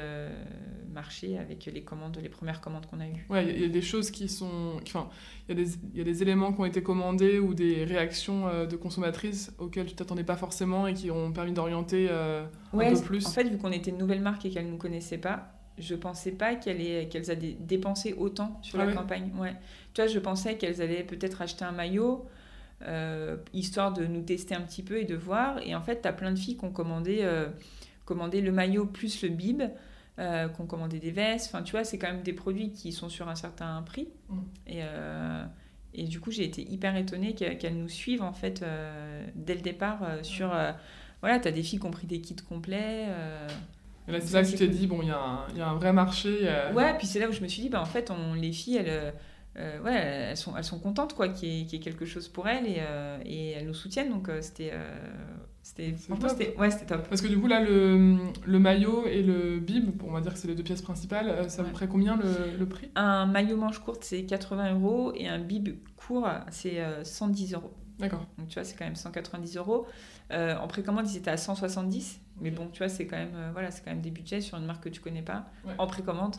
marché 0.93 1.37
avec 1.37 1.65
les 1.65 1.81
commandes, 1.83 2.17
les 2.21 2.29
premières 2.29 2.61
commandes 2.61 2.85
qu'on 2.85 2.99
a 2.99 3.07
eues. 3.07 3.25
Ouais, 3.29 3.43
il 3.45 3.49
y, 3.49 3.51
a- 3.51 3.55
il 3.55 3.61
y 3.61 3.65
a 3.65 3.69
des 3.69 3.81
choses 3.81 4.11
qui 4.11 4.27
sont. 4.27 4.77
Enfin, 4.83 5.09
il 5.47 5.57
y, 5.57 5.61
a 5.61 5.63
des- 5.65 5.71
il 5.93 5.97
y 5.97 6.01
a 6.01 6.03
des 6.03 6.21
éléments 6.21 6.51
qui 6.53 6.59
ont 6.61 6.65
été 6.65 6.83
commandés 6.83 7.39
ou 7.39 7.53
des 7.53 7.83
réactions 7.85 8.65
de 8.65 8.75
consommatrices 8.75 9.51
auxquelles 9.57 9.87
tu 9.87 9.95
t'attendais 9.95 10.23
pas 10.23 10.35
forcément 10.37 10.87
et 10.87 10.93
qui 10.93 11.09
ont 11.11 11.31
permis 11.31 11.51
d'orienter 11.53 12.07
euh, 12.09 12.45
un 12.73 12.77
peu 12.93 13.05
plus. 13.05 13.25
En 13.25 13.29
fait, 13.31 13.43
vu 13.49 13.57
qu'on 13.57 13.71
était 13.71 13.91
une 13.91 13.97
nouvelle 13.97 14.21
marque 14.21 14.45
et 14.45 14.49
qu'elles 14.49 14.65
ne 14.65 14.71
nous 14.71 14.77
connaissaient 14.77 15.17
pas, 15.17 15.58
je 15.79 15.95
pensais 15.95 16.31
pas 16.31 16.55
qu'elles 16.55 17.09
qu'elles 17.09 17.31
allaient 17.31 17.57
dépenser 17.59 18.13
autant 18.13 18.59
sur 18.61 18.79
Ah 18.79 18.85
la 18.85 18.93
campagne. 18.93 19.31
Ouais. 19.37 19.55
Tu 19.93 20.01
vois, 20.01 20.07
je 20.07 20.19
pensais 20.19 20.57
qu'elles 20.57 20.81
allaient 20.81 21.03
peut-être 21.03 21.41
acheter 21.41 21.65
un 21.65 21.71
maillot, 21.71 22.27
euh, 22.83 23.37
histoire 23.53 23.91
de 23.93 24.05
nous 24.05 24.21
tester 24.21 24.55
un 24.55 24.61
petit 24.61 24.83
peu 24.83 24.97
et 24.97 25.05
de 25.05 25.15
voir. 25.15 25.59
Et 25.65 25.75
en 25.75 25.81
fait, 25.81 26.01
tu 26.01 26.07
as 26.07 26.13
plein 26.13 26.31
de 26.31 26.39
filles 26.39 26.57
qui 26.57 26.65
ont 26.65 26.71
commandé, 26.71 27.19
euh, 27.21 27.47
commandé 28.05 28.41
le 28.41 28.51
maillot 28.51 28.85
plus 28.85 29.21
le 29.23 29.29
bib, 29.29 29.63
euh, 30.19 30.47
qui 30.47 30.61
ont 30.61 30.65
commandé 30.65 30.99
des 30.99 31.11
vestes. 31.11 31.47
Enfin, 31.47 31.63
tu 31.63 31.71
vois, 31.71 31.83
c'est 31.83 31.97
quand 31.97 32.11
même 32.11 32.23
des 32.23 32.33
produits 32.33 32.71
qui 32.71 32.91
sont 32.91 33.09
sur 33.09 33.27
un 33.29 33.35
certain 33.35 33.81
prix. 33.81 34.09
Mm. 34.29 34.39
Et, 34.67 34.79
euh, 34.81 35.45
et 35.93 36.03
du 36.03 36.19
coup, 36.19 36.31
j'ai 36.31 36.43
été 36.43 36.61
hyper 36.61 36.95
étonnée 36.95 37.33
qu'elles 37.33 37.77
nous 37.77 37.89
suivent, 37.89 38.21
en 38.21 38.33
fait, 38.33 38.63
dès 39.33 39.55
le 39.55 39.61
départ, 39.61 40.01
sur... 40.21 40.49
voilà, 41.21 41.39
tu 41.39 41.47
as 41.47 41.51
des 41.51 41.63
filles 41.63 41.79
qui 41.79 41.85
ont 41.87 41.91
pris 41.91 42.05
des 42.05 42.21
kits 42.21 42.35
complets. 42.35 43.07
Et 44.09 44.11
là, 44.11 44.19
c'est 44.21 44.27
Ça, 44.27 44.41
là 44.41 44.45
que 44.45 44.51
tu 44.51 44.57
t'es 44.57 44.67
dit, 44.67 44.87
bon, 44.87 45.01
il 45.01 45.07
y, 45.07 45.11
a 45.11 45.19
un- 45.19 45.47
il 45.51 45.57
y 45.57 45.61
a 45.61 45.69
un 45.69 45.75
vrai 45.75 45.93
marché. 45.93 46.39
euh, 46.43 46.73
Ouais, 46.73 46.97
puis 46.97 47.07
c'est 47.07 47.19
là 47.19 47.29
où 47.29 47.31
je 47.31 47.41
me 47.41 47.47
suis 47.47 47.61
dit, 47.61 47.69
bah, 47.69 47.81
en 47.81 47.85
fait, 47.85 48.11
on, 48.11 48.33
les 48.33 48.51
filles, 48.51 48.77
elles, 48.77 48.85
euh, 48.89 49.11
euh, 49.57 49.81
ouais, 49.81 49.93
elles, 50.31 50.37
sont, 50.37 50.55
elles 50.57 50.63
sont 50.63 50.79
contentes 50.79 51.13
quoi, 51.15 51.29
qu'il 51.29 51.49
y, 51.49 51.61
ait- 51.61 51.65
qu'il 51.65 51.79
y 51.79 51.81
ait 51.81 51.83
quelque 51.83 52.05
chose 52.05 52.27
pour 52.27 52.47
elles 52.47 52.65
et, 52.67 52.77
euh, 52.79 53.17
et 53.25 53.51
elles 53.51 53.65
nous 53.67 53.73
soutiennent. 53.73 54.09
Donc, 54.09 54.29
c'était. 54.41 54.73
c'était 55.61 55.95
c'était 55.97 56.55
ouais, 56.57 56.71
c'était 56.71 56.85
top. 56.85 57.07
Parce 57.09 57.21
que 57.21 57.27
du 57.27 57.37
coup, 57.37 57.47
là, 57.47 57.61
le, 57.61 58.17
le 58.45 58.59
maillot 58.59 59.05
et 59.07 59.21
le 59.21 59.59
bib, 59.59 60.01
on 60.03 60.11
va 60.11 60.21
dire 60.21 60.33
que 60.33 60.39
c'est 60.39 60.47
les 60.47 60.55
deux 60.55 60.63
pièces 60.63 60.81
principales, 60.81 61.49
ça 61.49 61.63
vous 61.63 61.69
ferait 61.71 61.87
combien 61.87 62.15
le, 62.17 62.57
le 62.57 62.65
prix? 62.65 62.89
Un 62.95 63.25
maillot 63.25 63.57
manche 63.57 63.79
courte, 63.79 64.03
c'est 64.03 64.25
80 64.25 64.73
euros 64.73 65.13
et 65.15 65.27
un 65.27 65.39
bib 65.39 65.69
court, 65.95 66.27
c'est 66.51 66.81
euh, 66.81 67.03
110 67.03 67.53
euros. 67.53 67.73
D'accord. 67.99 68.25
Donc, 68.37 68.47
tu 68.47 68.53
vois, 68.55 68.63
c'est 68.63 68.77
quand 68.77 68.85
même 68.85 68.95
190 68.95 69.57
euros. 69.57 69.85
Euh, 70.31 70.55
en 70.57 70.67
précommande, 70.67 71.09
ils 71.09 71.17
étaient 71.17 71.31
à 71.31 71.37
170. 71.37 72.19
Mais 72.41 72.51
bon, 72.51 72.67
tu 72.71 72.77
vois, 72.79 72.89
c'est 72.89 73.05
quand, 73.07 73.17
même, 73.17 73.31
euh, 73.35 73.49
voilà, 73.51 73.71
c'est 73.71 73.83
quand 73.83 73.91
même 73.91 74.01
des 74.01 74.11
budgets 74.11 74.41
sur 74.41 74.57
une 74.57 74.65
marque 74.65 74.83
que 74.83 74.89
tu 74.89 75.01
connais 75.01 75.21
pas. 75.21 75.45
Ouais. 75.65 75.73
En 75.77 75.87
précommande, 75.87 76.35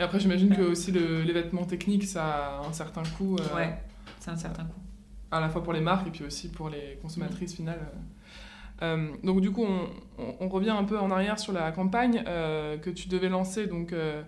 Et 0.00 0.02
après, 0.02 0.18
j'imagine 0.20 0.54
que 0.56 0.62
aussi 0.62 0.90
le- 0.92 1.22
les 1.22 1.32
vêtements 1.32 1.64
techniques, 1.64 2.04
ça 2.04 2.24
a 2.60 2.66
un 2.66 2.72
certain 2.72 3.02
coût, 3.18 3.36
euh, 3.36 3.56
ouais, 3.56 3.78
c'est 4.20 4.30
un 4.30 4.36
certain 4.36 4.64
coût. 4.64 4.80
à 5.30 5.40
la 5.40 5.48
fois 5.48 5.62
pour 5.62 5.72
les 5.72 5.80
marques 5.80 6.06
et 6.06 6.10
puis 6.10 6.24
aussi 6.24 6.50
pour 6.50 6.68
les 6.70 6.98
consommatrices 7.02 7.54
finales. 7.54 7.80
Euh, 8.82 9.08
donc 9.22 9.40
du 9.40 9.50
coup, 9.50 9.64
on, 9.64 9.88
on- 10.18 10.34
on 10.40 10.48
revient 10.48 10.70
un 10.70 10.84
peu 10.84 10.98
en 10.98 11.10
arrière 11.10 11.38
sur 11.38 11.52
la 11.52 11.70
campagne 11.72 12.22
euh, 12.26 12.76
que 12.78 12.90
tu 12.90 13.08
devais 13.08 13.28
lancer 13.28 13.66
donc 13.66 13.92
euh, 13.92 14.22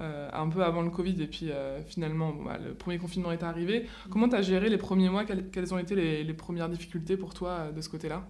un 0.00 0.48
peu 0.48 0.62
avant 0.62 0.82
le 0.82 0.90
Covid 0.90 1.22
et 1.22 1.26
puis 1.26 1.50
finalement 1.86 2.30
bon, 2.32 2.44
bah, 2.44 2.58
le 2.62 2.74
premier 2.74 2.98
confinement 2.98 3.32
est 3.32 3.42
arrivé. 3.42 3.86
Comment 4.10 4.28
tu 4.28 4.36
as 4.36 4.42
géré 4.42 4.68
les 4.68 4.76
premiers 4.76 5.08
mois? 5.08 5.24
Quelles, 5.24 5.48
quelles 5.50 5.72
ont 5.72 5.78
été 5.78 5.94
les, 5.94 6.22
les 6.24 6.34
premières 6.34 6.68
difficultés 6.68 7.16
pour 7.16 7.32
toi 7.32 7.70
de 7.74 7.80
ce 7.80 7.88
côté-là? 7.88 8.22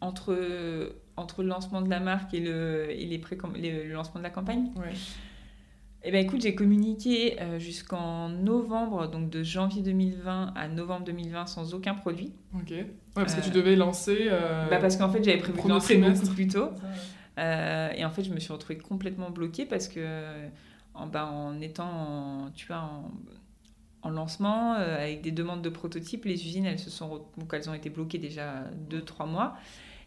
Entre, 0.00 0.94
entre 1.16 1.42
le 1.42 1.48
lancement 1.50 1.82
de 1.82 1.90
la 1.90 2.00
marque 2.00 2.32
et 2.32 2.40
le, 2.40 2.90
et 2.90 3.04
les 3.06 3.20
les- 3.56 3.84
le 3.84 3.92
lancement 3.92 4.18
de 4.18 4.24
la 4.24 4.30
campagne, 4.30 4.70
Ouais. 4.76 4.92
Eh 6.02 6.10
ben 6.12 6.24
écoute, 6.24 6.40
j'ai 6.40 6.54
communiqué 6.54 7.38
euh, 7.42 7.58
jusqu'en 7.58 8.30
novembre, 8.30 9.06
donc 9.10 9.28
de 9.28 9.42
janvier 9.42 9.82
2020 9.82 10.54
à 10.56 10.66
novembre 10.68 11.04
2020 11.04 11.44
sans 11.46 11.74
aucun 11.74 11.94
produit. 11.94 12.32
Ok. 12.54 12.70
Ouais, 12.70 12.86
parce 13.14 13.34
que 13.34 13.40
Euh, 13.40 13.44
tu 13.44 13.50
devais 13.50 13.76
lancer. 13.76 14.16
euh, 14.30 14.70
Bah 14.70 14.78
parce 14.78 14.96
qu'en 14.96 15.10
fait, 15.10 15.22
j'avais 15.22 15.36
prévu 15.36 15.60
de 15.62 15.68
lancer 15.68 15.98
trimestre. 16.00 16.22
beaucoup 16.24 16.34
plus 16.34 16.48
tôt. 16.48 16.70
Euh, 17.38 17.90
et 17.94 18.02
en 18.06 18.10
fait, 18.10 18.22
je 18.24 18.30
me 18.32 18.40
suis 18.40 18.50
retrouvée 18.50 18.78
complètement 18.78 19.28
bloquée 19.28 19.66
parce 19.66 19.88
que 19.88 20.00
en, 20.94 21.06
bah, 21.06 21.26
en 21.26 21.60
étant, 21.60 21.90
en, 22.46 22.50
tu 22.52 22.66
vois, 22.68 22.78
en, 22.78 23.10
en 24.02 24.08
lancement, 24.10 24.76
euh, 24.76 24.96
avec 25.02 25.20
des 25.20 25.32
demandes 25.32 25.60
de 25.60 25.68
prototypes, 25.68 26.24
les 26.24 26.46
usines, 26.46 26.64
elles 26.64 26.78
se 26.78 26.88
sont, 26.88 27.26
donc 27.36 27.52
elles 27.52 27.68
ont 27.68 27.74
été 27.74 27.90
bloquées 27.90 28.16
déjà 28.18 28.64
2-3 28.88 29.26
mois. 29.26 29.54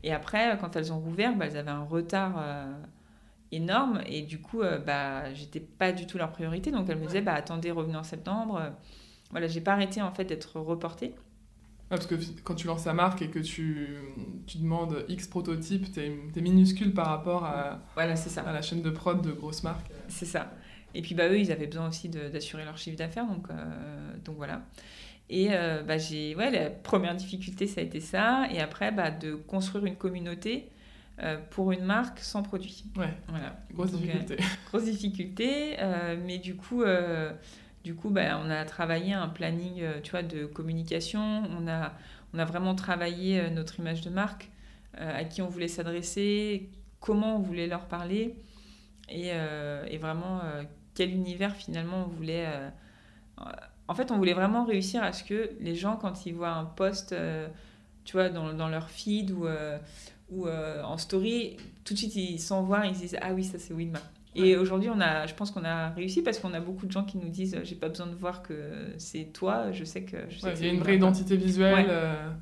Et 0.04 0.12
après, 0.14 0.58
quand 0.60 0.76
elles 0.76 0.92
ont 0.92 1.00
rouvert, 1.00 1.36
bah, 1.36 1.46
elles 1.46 1.58
avaient 1.58 1.72
un 1.72 1.84
retard 1.84 2.34
euh, 2.38 2.74
énorme. 3.52 4.02
Et 4.06 4.22
du 4.22 4.40
coup, 4.42 4.62
euh, 4.62 4.78
bah, 4.80 5.34
j'étais 5.34 5.60
pas 5.62 5.92
du 5.92 6.06
tout 6.08 6.18
leur 6.18 6.32
priorité. 6.32 6.72
Donc 6.72 6.90
elles 6.90 6.98
me 7.00 7.06
disaient, 7.06 7.22
bah, 7.22 7.34
attendez, 7.34 7.72
revenez 7.72 7.98
en 7.98 8.04
septembre. 8.04 8.58
Euh, 8.58 8.70
Voilà, 9.32 9.48
j'ai 9.48 9.62
pas 9.62 9.74
arrêté 9.74 10.02
en 10.02 10.12
fait 10.12 10.26
d'être 10.26 10.60
reportée. 10.60 11.16
Ouais, 11.92 11.98
parce 11.98 12.08
que 12.08 12.16
quand 12.44 12.56
tu 12.56 12.68
lances 12.68 12.86
ta 12.86 12.94
marque 12.94 13.22
et 13.22 13.30
que 13.30 13.40
tu, 13.40 13.98
tu 14.48 14.58
demandes 14.58 15.06
X 15.10 15.28
prototypes, 15.28 15.92
t'es 15.92 16.12
es 16.36 16.42
minuscule 16.42 16.94
par 16.94 17.08
rapport 17.08 17.46
à, 17.46 17.80
Voilà, 17.94 18.16
ça. 18.16 18.42
à 18.42 18.52
la 18.54 18.62
chaîne 18.62 18.82
de 18.82 18.90
prod 18.90 19.22
de 19.22 19.32
grosses 19.32 19.64
marques. 19.64 19.90
C'est 20.08 20.26
ça. 20.26 20.52
Et 20.96 21.02
puis 21.02 21.16
bah, 21.16 21.28
eux, 21.28 21.40
ils 21.40 21.52
avaient 21.52 21.68
besoin 21.68 21.88
aussi 21.90 22.10
d'assurer 22.10 22.66
leur 22.66 22.78
chiffre 22.78 22.98
d'affaires, 22.98 23.26
donc, 23.28 23.48
euh, 23.50 24.14
donc 24.24 24.36
voilà. 24.38 24.62
Et 25.34 25.48
euh, 25.50 25.82
bah, 25.82 25.98
j'ai, 25.98 26.36
ouais, 26.36 26.52
la 26.52 26.70
première 26.70 27.16
difficulté, 27.16 27.66
ça 27.66 27.82
a 27.82 27.84
été 27.84 28.00
ça. 28.00 28.48
Et 28.52 28.60
après, 28.60 28.92
bah, 28.92 29.10
de 29.10 29.34
construire 29.34 29.86
une 29.86 29.96
communauté 29.96 30.70
euh, 31.20 31.40
pour 31.50 31.72
une 31.72 31.84
marque 31.84 32.20
sans 32.20 32.44
produit. 32.44 32.86
Ouais, 32.96 33.12
Voilà. 33.28 33.58
grosse 33.74 33.94
Donc, 33.94 34.02
euh, 34.02 34.06
difficulté. 34.06 34.44
grosse 34.68 34.84
difficulté, 34.84 35.76
euh, 35.80 36.16
mais 36.24 36.38
du 36.38 36.56
coup, 36.56 36.84
du 37.84 37.96
coup 37.96 38.12
bah, 38.12 38.40
on 38.46 38.50
a 38.52 38.64
travaillé 38.66 39.14
un 39.14 39.28
planning 39.28 39.84
tu 40.04 40.12
vois, 40.12 40.22
de 40.22 40.46
communication. 40.46 41.42
On 41.58 41.68
a, 41.68 41.94
on 42.36 42.38
a 42.38 42.46
vraiment 42.46 42.76
travaillé 42.76 43.50
notre 43.50 43.80
image 43.80 44.02
de 44.02 44.12
marque, 44.12 44.52
à 44.96 45.24
qui 45.24 45.42
on 45.42 45.48
voulait 45.48 45.68
s'adresser, 45.68 46.70
comment 47.00 47.38
on 47.38 47.40
voulait 47.40 47.68
leur 47.68 47.88
parler, 47.88 48.36
et, 49.10 49.30
et 49.30 49.98
vraiment 49.98 50.42
quel 50.94 51.10
univers 51.10 51.56
finalement 51.56 52.06
on 52.06 52.10
voulait. 52.10 52.48
En 53.88 53.96
fait, 53.96 54.12
on 54.12 54.18
voulait 54.18 54.34
vraiment 54.34 54.66
réussir 54.66 55.04
à 55.04 55.12
ce 55.14 55.24
que 55.24 55.52
les 55.60 55.76
gens, 55.76 55.96
quand 55.98 56.26
ils 56.26 56.34
voient 56.34 56.52
un 56.52 56.66
post, 56.66 57.12
euh, 57.14 57.48
tu 58.06 58.14
vois, 58.14 58.30
dans, 58.30 58.54
dans 58.54 58.70
leur 58.70 58.90
feed 58.90 59.32
ou, 59.32 59.46
euh, 59.46 59.78
ou 60.32 60.48
euh, 60.48 60.82
en 60.84 60.98
story, 60.98 61.58
tout 61.84 61.94
de 61.94 62.00
suite, 62.00 62.16
ils 62.16 62.40
s'envoient, 62.40 62.86
ils 62.86 62.96
se 62.96 63.02
disent 63.02 63.18
Ah 63.22 63.34
oui, 63.34 63.44
ça 63.44 63.60
c'est 63.60 63.74
Wilma. 63.74 64.00
Et 64.36 64.58
aujourd'hui, 64.58 64.90
on 64.90 65.00
a, 65.00 65.28
je 65.28 65.36
pense 65.36 65.52
qu'on 65.52 65.64
a 65.64 65.90
réussi 65.90 66.24
parce 66.24 66.40
qu'on 66.40 66.56
a 66.56 66.60
beaucoup 66.60 66.88
de 66.88 66.92
gens 66.92 67.04
qui 67.04 67.18
nous 67.20 67.30
disent 67.30 67.56
J'ai 67.64 67.76
pas 67.76 67.88
besoin 67.90 68.08
de 68.08 68.16
voir 68.16 68.42
que 68.42 68.54
c'est 68.98 69.26
toi, 69.26 69.72
je 69.72 69.84
sais 69.84 70.02
que. 70.04 70.18
Je 70.30 70.40
sais 70.40 70.48
Ouais, 70.48 70.54
que 70.54 70.60
Il 70.60 70.66
y 70.66 70.70
a 70.70 70.74
une 70.74 70.80
vraie 70.80 70.96
identité 70.96 71.38
visuelle, 71.38 71.86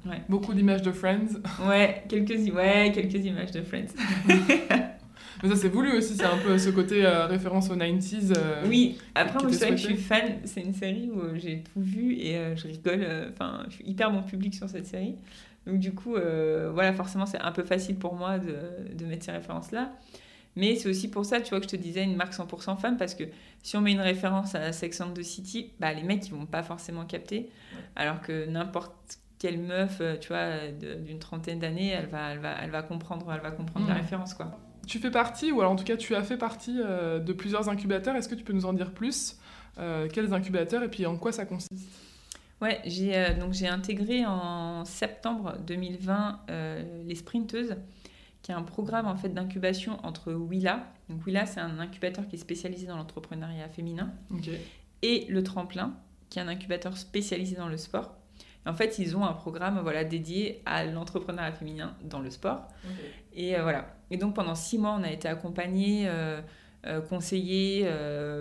Ouais. 0.05 0.21
beaucoup 0.29 0.53
d'images 0.53 0.83
de 0.83 0.91
Friends. 0.93 1.27
Ouais, 1.67 2.03
quelques, 2.07 2.53
ouais, 2.55 2.91
quelques 2.93 3.25
images 3.25 3.51
de 3.51 3.61
Friends. 3.61 3.87
Mais 5.43 5.49
ça, 5.49 5.55
c'est 5.55 5.69
voulu 5.69 5.91
aussi, 5.97 6.15
c'est 6.15 6.23
un 6.25 6.37
peu 6.37 6.57
ce 6.57 6.69
côté 6.69 7.05
euh, 7.05 7.25
référence 7.25 7.69
aux 7.69 7.75
90s. 7.75 8.33
euh, 8.37 8.63
Oui, 8.67 8.97
après, 9.15 9.39
moi, 9.41 9.51
c'est 9.51 9.65
vrai 9.65 9.69
que 9.71 9.77
je 9.77 9.85
suis 9.87 9.97
fan. 9.97 10.39
C'est 10.45 10.61
une 10.61 10.73
série 10.73 11.09
où 11.13 11.19
euh, 11.19 11.31
j'ai 11.35 11.63
tout 11.63 11.81
vu 11.81 12.13
et 12.15 12.37
euh, 12.37 12.55
je 12.55 12.67
rigole. 12.67 13.05
Enfin, 13.31 13.63
je 13.69 13.75
suis 13.75 13.85
hyper 13.85 14.11
bon 14.11 14.21
public 14.23 14.53
sur 14.53 14.69
cette 14.69 14.85
série. 14.85 15.15
Donc, 15.65 15.79
du 15.79 15.93
coup, 15.93 16.11
voilà, 16.73 16.93
forcément, 16.93 17.25
c'est 17.25 17.39
un 17.39 17.51
peu 17.51 17.63
facile 17.63 17.95
pour 17.95 18.15
moi 18.15 18.39
de, 18.39 18.55
de 18.95 19.05
mettre 19.05 19.25
ces 19.25 19.31
références-là. 19.31 19.91
Mais 20.57 20.75
c'est 20.75 20.89
aussi 20.89 21.09
pour 21.09 21.23
ça, 21.25 21.39
tu 21.39 21.51
vois, 21.51 21.59
que 21.59 21.65
je 21.65 21.69
te 21.69 21.75
disais 21.77 22.03
une 22.03 22.15
marque 22.15 22.33
100% 22.33 22.77
femme, 22.77 22.97
parce 22.97 23.15
que 23.15 23.23
si 23.63 23.77
on 23.77 23.81
met 23.81 23.93
une 23.93 24.01
référence 24.01 24.53
à 24.53 24.73
Sex 24.73 24.99
and 24.99 25.13
the 25.13 25.21
City, 25.23 25.71
bah, 25.79 25.93
les 25.93 26.03
mecs, 26.03 26.27
ils 26.27 26.33
vont 26.33 26.45
pas 26.45 26.61
forcément 26.61 27.05
capter. 27.05 27.49
Alors 27.95 28.21
que 28.21 28.45
n'importe 28.47 29.19
quelle 29.39 29.59
meuf, 29.59 30.01
tu 30.19 30.27
vois, 30.27 30.67
d'une 31.05 31.19
trentaine 31.19 31.59
d'années, 31.59 31.89
elle 31.89 32.07
va, 32.07 32.31
elle, 32.33 32.39
va, 32.39 32.55
elle 32.61 32.69
va 32.69 32.81
comprendre, 32.83 33.31
elle 33.33 33.41
va 33.41 33.51
comprendre 33.51 33.87
la 33.87 33.93
référence, 33.95 34.33
quoi. 34.33 34.59
Tu 34.87 34.99
fais 34.99 35.11
partie, 35.11 35.51
ou 35.51 35.61
alors 35.61 35.71
en 35.71 35.75
tout 35.75 35.83
cas 35.83 35.97
tu 35.97 36.15
as 36.15 36.23
fait 36.23 36.37
partie 36.37 36.75
de 36.75 37.33
plusieurs 37.33 37.69
incubateurs. 37.69 38.15
Est-ce 38.15 38.29
que 38.29 38.35
tu 38.35 38.43
peux 38.43 38.53
nous 38.53 38.65
en 38.65 38.73
dire 38.73 38.91
plus 38.91 39.37
Quels 39.75 40.33
incubateurs 40.33 40.83
et 40.83 40.89
puis 40.89 41.05
en 41.05 41.17
quoi 41.17 41.31
ça 41.31 41.45
consiste? 41.45 41.71
Ouais, 42.61 42.79
j'ai 42.85 43.33
donc 43.39 43.53
j'ai 43.53 43.67
intégré 43.67 44.25
en 44.25 44.85
septembre 44.85 45.57
2020 45.65 46.41
les 47.05 47.15
Sprinteuses 47.15 47.75
qui 48.41 48.51
est 48.51 48.55
un 48.55 48.63
programme 48.63 49.05
en 49.05 49.15
fait 49.15 49.29
d'incubation 49.29 49.99
entre 50.03 50.33
Willa. 50.33 50.87
Donc 51.09 51.25
Willa, 51.25 51.45
c'est 51.45 51.59
un 51.59 51.79
incubateur 51.79 52.27
qui 52.27 52.35
est 52.35 52.39
spécialisé 52.39 52.87
dans 52.87 52.97
l'entrepreneuriat 52.97 53.69
féminin. 53.69 54.11
Et 55.03 55.25
le 55.29 55.43
Tremplin, 55.43 55.93
qui 56.29 56.39
est 56.39 56.41
un 56.41 56.47
incubateur 56.47 56.97
spécialisé 56.97 57.55
dans 57.55 57.67
le 57.67 57.77
sport. 57.77 58.15
En 58.65 58.73
fait, 58.73 58.99
ils 58.99 59.17
ont 59.17 59.25
un 59.25 59.33
programme 59.33 59.79
voilà, 59.81 60.03
dédié 60.03 60.61
à 60.65 60.85
l'entrepreneuriat 60.85 61.51
féminin 61.51 61.95
dans 62.03 62.19
le 62.19 62.29
sport. 62.29 62.67
Et 63.33 63.57
euh, 63.57 63.63
voilà. 63.63 63.95
Et 64.11 64.17
donc 64.17 64.35
pendant 64.35 64.55
six 64.55 64.77
mois, 64.77 64.95
on 64.99 65.03
a 65.03 65.11
été 65.11 65.27
accompagnés, 65.27 66.07
euh, 66.07 66.41
euh, 66.85 67.01
conseillés 67.01 67.89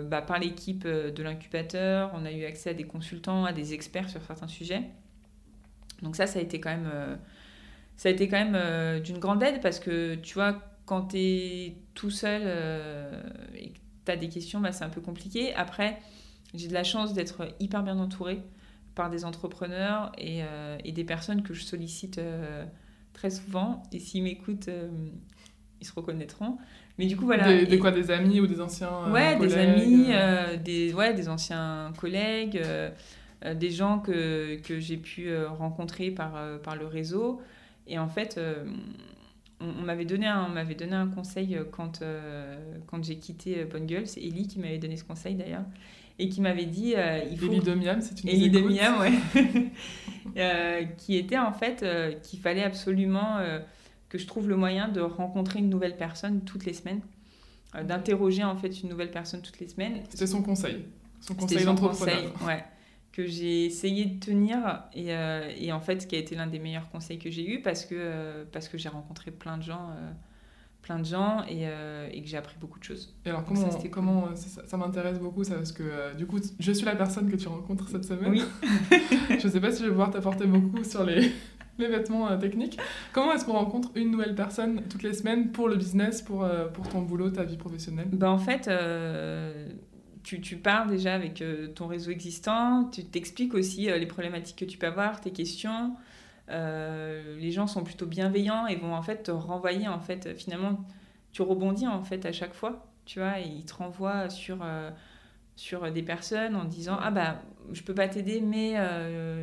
bah, 0.05 0.21
par 0.21 0.39
l'équipe 0.39 0.87
de 0.87 1.23
l'incubateur. 1.23 2.11
On 2.13 2.25
a 2.25 2.31
eu 2.31 2.45
accès 2.45 2.71
à 2.71 2.73
des 2.73 2.85
consultants, 2.85 3.45
à 3.45 3.53
des 3.53 3.73
experts 3.73 4.09
sur 4.09 4.21
certains 4.21 4.47
sujets. 4.47 4.83
Donc 6.01 6.15
ça, 6.15 6.27
ça 6.27 6.39
a 6.39 6.41
été 6.41 6.59
quand 6.59 6.71
même 6.71 7.17
ça 8.01 8.09
a 8.09 8.11
été 8.13 8.27
quand 8.27 8.37
même 8.37 8.55
euh, 8.55 8.99
d'une 8.99 9.19
grande 9.19 9.43
aide 9.43 9.61
parce 9.61 9.79
que 9.79 10.15
tu 10.15 10.33
vois, 10.33 10.59
quand 10.87 11.09
tu 11.09 11.17
es 11.17 11.75
tout 11.93 12.09
seul 12.09 12.41
euh, 12.43 13.21
et 13.55 13.69
que 13.69 13.77
tu 14.05 14.11
as 14.11 14.17
des 14.17 14.27
questions, 14.27 14.59
bah, 14.59 14.71
c'est 14.71 14.83
un 14.83 14.89
peu 14.89 15.01
compliqué. 15.01 15.53
Après, 15.53 15.99
j'ai 16.55 16.67
de 16.67 16.73
la 16.73 16.83
chance 16.83 17.13
d'être 17.13 17.47
hyper 17.59 17.83
bien 17.83 17.99
entourée 17.99 18.41
par 19.01 19.09
des 19.09 19.25
entrepreneurs 19.25 20.11
et, 20.17 20.43
euh, 20.43 20.77
et 20.83 20.91
des 20.91 21.03
personnes 21.03 21.41
que 21.41 21.53
je 21.53 21.63
sollicite 21.63 22.19
très 23.13 23.29
souvent. 23.29 23.83
Et 23.91 23.99
s'ils 23.99 24.23
m'écoutent, 24.23 24.69
ils 25.79 25.87
se 25.87 25.93
reconnaîtront. 25.93 26.57
Mais 26.97 27.07
du 27.07 27.17
coup, 27.17 27.25
voilà. 27.25 27.63
Des, 27.63 27.79
quoi, 27.79 27.91
des 27.91 28.11
amis 28.11 28.39
ou 28.39 28.47
des 28.47 28.61
anciens 28.61 29.11
Ouais, 29.11 29.37
des 29.37 29.55
amis, 29.55 30.07
des, 30.63 30.93
ouais, 30.93 31.13
des 31.13 31.29
anciens 31.29 31.91
collègues, 31.97 32.61
des 33.55 33.71
gens 33.71 33.99
que, 33.99 34.57
que 34.61 34.79
j'ai 34.79 34.97
pu 34.97 35.35
rencontrer 35.45 36.11
par, 36.11 36.33
par 36.61 36.75
le 36.75 36.85
réseau. 36.85 37.41
Et 37.87 37.99
en 37.99 38.07
fait, 38.07 38.37
euh, 38.37 38.63
on, 39.59 39.83
m'avait 39.83 40.05
donné, 40.05 40.27
un, 40.27 40.47
m'avait 40.47 40.75
donné 40.75 40.93
un 40.93 41.07
conseil 41.07 41.55
euh, 41.55 41.63
quand, 41.69 42.01
euh, 42.01 42.77
quand 42.87 43.03
j'ai 43.03 43.17
quitté 43.17 43.65
Bonne 43.65 43.85
Gueule. 43.85 44.07
C'est 44.07 44.21
Ellie 44.21 44.47
qui 44.47 44.59
m'avait 44.59 44.77
donné 44.77 44.97
ce 44.97 45.03
conseil 45.03 45.35
d'ailleurs. 45.35 45.65
Et 46.23 46.29
qui 46.29 46.41
m'avait 46.41 46.65
dit. 46.65 46.93
il 47.31 47.37
faut... 47.37 47.47
Ellie 47.47 47.59
de 47.59 47.73
Miam, 47.73 48.01
c'est 48.01 48.21
une 48.23 48.29
Ellie 48.29 48.49
de 48.49 48.59
Miam, 48.59 48.99
ouais. 48.99 50.91
qui 50.97 51.17
était 51.17 51.37
en 51.37 51.51
fait 51.51 51.85
qu'il 52.23 52.39
fallait 52.39 52.63
absolument 52.63 53.37
que 54.09 54.17
je 54.17 54.27
trouve 54.27 54.47
le 54.47 54.55
moyen 54.55 54.87
de 54.87 55.01
rencontrer 55.01 55.59
une 55.59 55.69
nouvelle 55.69 55.97
personne 55.97 56.41
toutes 56.41 56.65
les 56.65 56.73
semaines. 56.73 57.01
d'interroger 57.73 58.43
en 58.43 58.55
fait 58.55 58.81
une 58.81 58.89
nouvelle 58.89 59.11
personne 59.11 59.41
toutes 59.41 59.59
les 59.59 59.67
semaines. 59.67 60.01
C'était 60.09 60.27
son 60.27 60.43
conseil. 60.43 60.85
Son 61.21 61.33
conseil 61.35 61.65
d'entrepreneur. 61.65 62.31
Ouais 62.45 62.63
que 63.11 63.25
j'ai 63.25 63.65
essayé 63.65 64.05
de 64.05 64.19
tenir 64.19 64.83
et, 64.93 65.13
euh, 65.13 65.51
et, 65.57 65.71
en 65.71 65.81
fait 65.81 66.07
qui 66.07 66.15
a 66.15 66.19
été 66.19 66.35
l'un 66.35 66.47
des 66.47 66.59
meilleurs 66.59 66.89
conseils 66.89 67.19
que 67.19 67.29
j'ai 67.29 67.47
eu 67.47 67.61
parce 67.61 67.85
que, 67.85 67.95
euh, 67.97 68.45
parce 68.51 68.69
que 68.69 68.77
j'ai 68.77 68.89
rencontré 68.89 69.31
plein 69.31 69.57
de 69.57 69.63
gens, 69.63 69.89
euh, 69.91 70.11
plein 70.81 70.99
de 70.99 71.05
gens 71.05 71.43
et, 71.47 71.63
et 72.11 72.21
que 72.21 72.27
j'ai 72.27 72.37
appris 72.37 72.55
beaucoup 72.59 72.79
de 72.79 72.83
choses. 72.83 73.13
Et 73.25 73.29
alors 73.29 73.45
comment, 73.45 73.69
ça, 73.69 73.79
comment 73.89 74.35
ça, 74.35 74.77
m'intéresse 74.77 75.19
beaucoup 75.19 75.43
ça 75.43 75.55
parce 75.55 75.71
que 75.71 76.15
du 76.17 76.25
coup 76.25 76.39
je 76.59 76.71
suis 76.71 76.85
la 76.85 76.95
personne 76.95 77.29
que 77.29 77.35
tu 77.35 77.47
rencontres 77.47 77.87
cette 77.89 78.05
semaine. 78.05 78.31
Oui. 78.31 78.43
je 79.39 79.47
sais 79.47 79.61
pas 79.61 79.71
si 79.71 79.79
je 79.79 79.85
vais 79.85 79.91
pouvoir 79.91 80.09
t'apporter 80.09 80.45
beaucoup 80.45 80.83
sur 80.83 81.03
les, 81.03 81.31
les 81.77 81.87
vêtements 81.87 82.35
techniques. 82.37 82.79
Comment 83.13 83.33
est-ce 83.33 83.45
qu'on 83.45 83.53
rencontre 83.53 83.91
une 83.95 84.11
nouvelle 84.11 84.35
personne 84.35 84.81
toutes 84.89 85.03
les 85.03 85.13
semaines 85.13 85.51
pour 85.51 85.69
le 85.69 85.75
business, 85.75 86.21
pour, 86.21 86.47
pour 86.73 86.89
ton 86.89 87.01
boulot, 87.01 87.29
ta 87.29 87.43
vie 87.43 87.57
professionnelle? 87.57 88.09
Bah, 88.11 88.31
En 88.31 88.39
fait 88.39 88.67
tu, 90.23 90.41
tu, 90.41 90.57
pars 90.57 90.87
déjà 90.87 91.13
avec 91.13 91.41
euh, 91.41 91.67
ton 91.67 91.87
réseau 91.87 92.11
existant, 92.11 92.85
tu 92.85 93.03
t'expliques 93.03 93.53
aussi 93.53 93.89
euh, 93.89 93.97
les 93.97 94.05
problématiques 94.05 94.57
que 94.57 94.65
tu 94.65 94.77
peux 94.77 94.87
avoir, 94.87 95.21
tes 95.21 95.31
questions. 95.31 95.95
Euh, 96.51 97.37
les 97.39 97.51
gens 97.51 97.67
sont 97.67 97.83
plutôt 97.83 98.05
bienveillants 98.05 98.67
et 98.67 98.75
vont 98.75 98.93
en 98.93 99.01
fait 99.01 99.23
te 99.23 99.31
renvoyer 99.31 99.87
en 99.87 99.99
fait 99.99 100.37
finalement 100.37 100.85
tu 101.31 101.41
rebondis 101.41 101.87
en 101.87 102.03
fait 102.03 102.25
à 102.25 102.31
chaque 102.31 102.53
fois 102.53 102.85
tu 103.05 103.19
vois 103.19 103.39
et 103.39 103.47
ils 103.47 103.65
te 103.65 103.73
renvoient 103.73 104.29
sur 104.29 104.57
sur 105.55 105.91
des 105.91 106.03
personnes 106.03 106.55
en 106.55 106.65
disant 106.65 106.97
ah 107.01 107.09
bah 107.11 107.41
je 107.71 107.83
peux 107.83 107.93
pas 107.93 108.07
t'aider 108.07 108.41
mais 108.41 108.75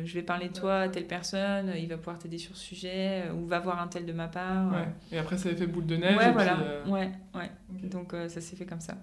je 0.05 0.13
vais 0.13 0.21
parler 0.21 0.49
de 0.49 0.53
toi 0.53 0.81
à 0.81 0.89
telle 0.89 1.07
personne 1.07 1.73
il 1.77 1.87
va 1.87 1.97
pouvoir 1.97 2.19
t'aider 2.19 2.37
sur 2.37 2.55
ce 2.55 2.63
sujet 2.63 3.23
ou 3.35 3.45
va 3.45 3.59
voir 3.59 3.81
un 3.81 3.87
tel 3.87 4.05
de 4.05 4.13
ma 4.13 4.27
part 4.27 4.71
ouais. 4.71 4.87
et 5.11 5.17
après 5.17 5.37
ça 5.37 5.49
a 5.49 5.55
fait 5.55 5.67
boule 5.67 5.87
de 5.87 5.95
neige 5.95 6.15
ouais 6.15 6.31
voilà. 6.31 6.57
ouais 6.87 7.11
ouais. 7.33 7.49
donc 7.89 8.13
ça 8.27 8.39
s'est 8.41 8.55
fait 8.55 8.65
comme 8.65 8.81
ça 8.81 8.95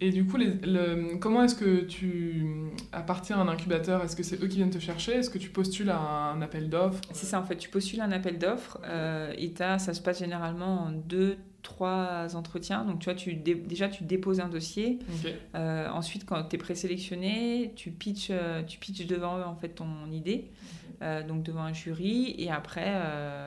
et 0.00 0.10
du 0.10 0.24
coup, 0.24 0.38
les, 0.38 0.54
le, 0.62 1.16
comment 1.18 1.42
est-ce 1.42 1.54
que 1.54 1.82
tu 1.82 2.70
appartiens 2.92 3.38
à 3.38 3.40
un 3.40 3.48
incubateur? 3.48 4.02
Est-ce 4.02 4.16
que 4.16 4.22
c'est 4.22 4.42
eux 4.42 4.46
qui 4.46 4.56
viennent 4.56 4.70
te 4.70 4.78
chercher? 4.78 5.12
Est-ce 5.12 5.28
que 5.28 5.38
tu 5.38 5.50
postules 5.50 5.90
à 5.90 5.98
un 5.98 6.40
appel 6.40 6.70
d'offres? 6.70 7.02
C'est 7.12 7.26
ça, 7.26 7.38
en 7.38 7.44
fait. 7.44 7.56
Tu 7.56 7.68
postules 7.68 8.00
à 8.00 8.04
un 8.04 8.12
appel 8.12 8.38
d'offres 8.38 8.78
euh, 8.84 9.34
et 9.36 9.52
ça 9.56 9.78
se 9.78 10.00
passe 10.00 10.20
généralement 10.20 10.84
en 10.84 10.90
deux, 10.90 11.36
trois 11.62 12.34
entretiens. 12.34 12.84
Donc, 12.86 13.00
tu 13.00 13.04
vois, 13.04 13.14
tu 13.14 13.34
déjà, 13.34 13.88
tu 13.88 14.04
déposes 14.04 14.40
un 14.40 14.48
dossier. 14.48 15.00
Euh, 15.54 15.88
ensuite, 15.90 16.24
quand 16.24 16.42
tu 16.44 16.56
es 16.56 16.58
présélectionné, 16.58 17.72
tu 17.76 17.90
pitches, 17.90 18.28
euh, 18.30 18.62
tu 18.62 18.78
pitches 18.78 19.06
devant 19.06 19.38
eux, 19.38 19.44
en 19.44 19.54
fait, 19.54 19.68
ton 19.68 20.10
idée. 20.10 20.50
donc, 21.28 21.42
devant 21.42 21.62
un 21.62 21.74
jury. 21.74 22.34
Et 22.38 22.50
après, 22.50 22.90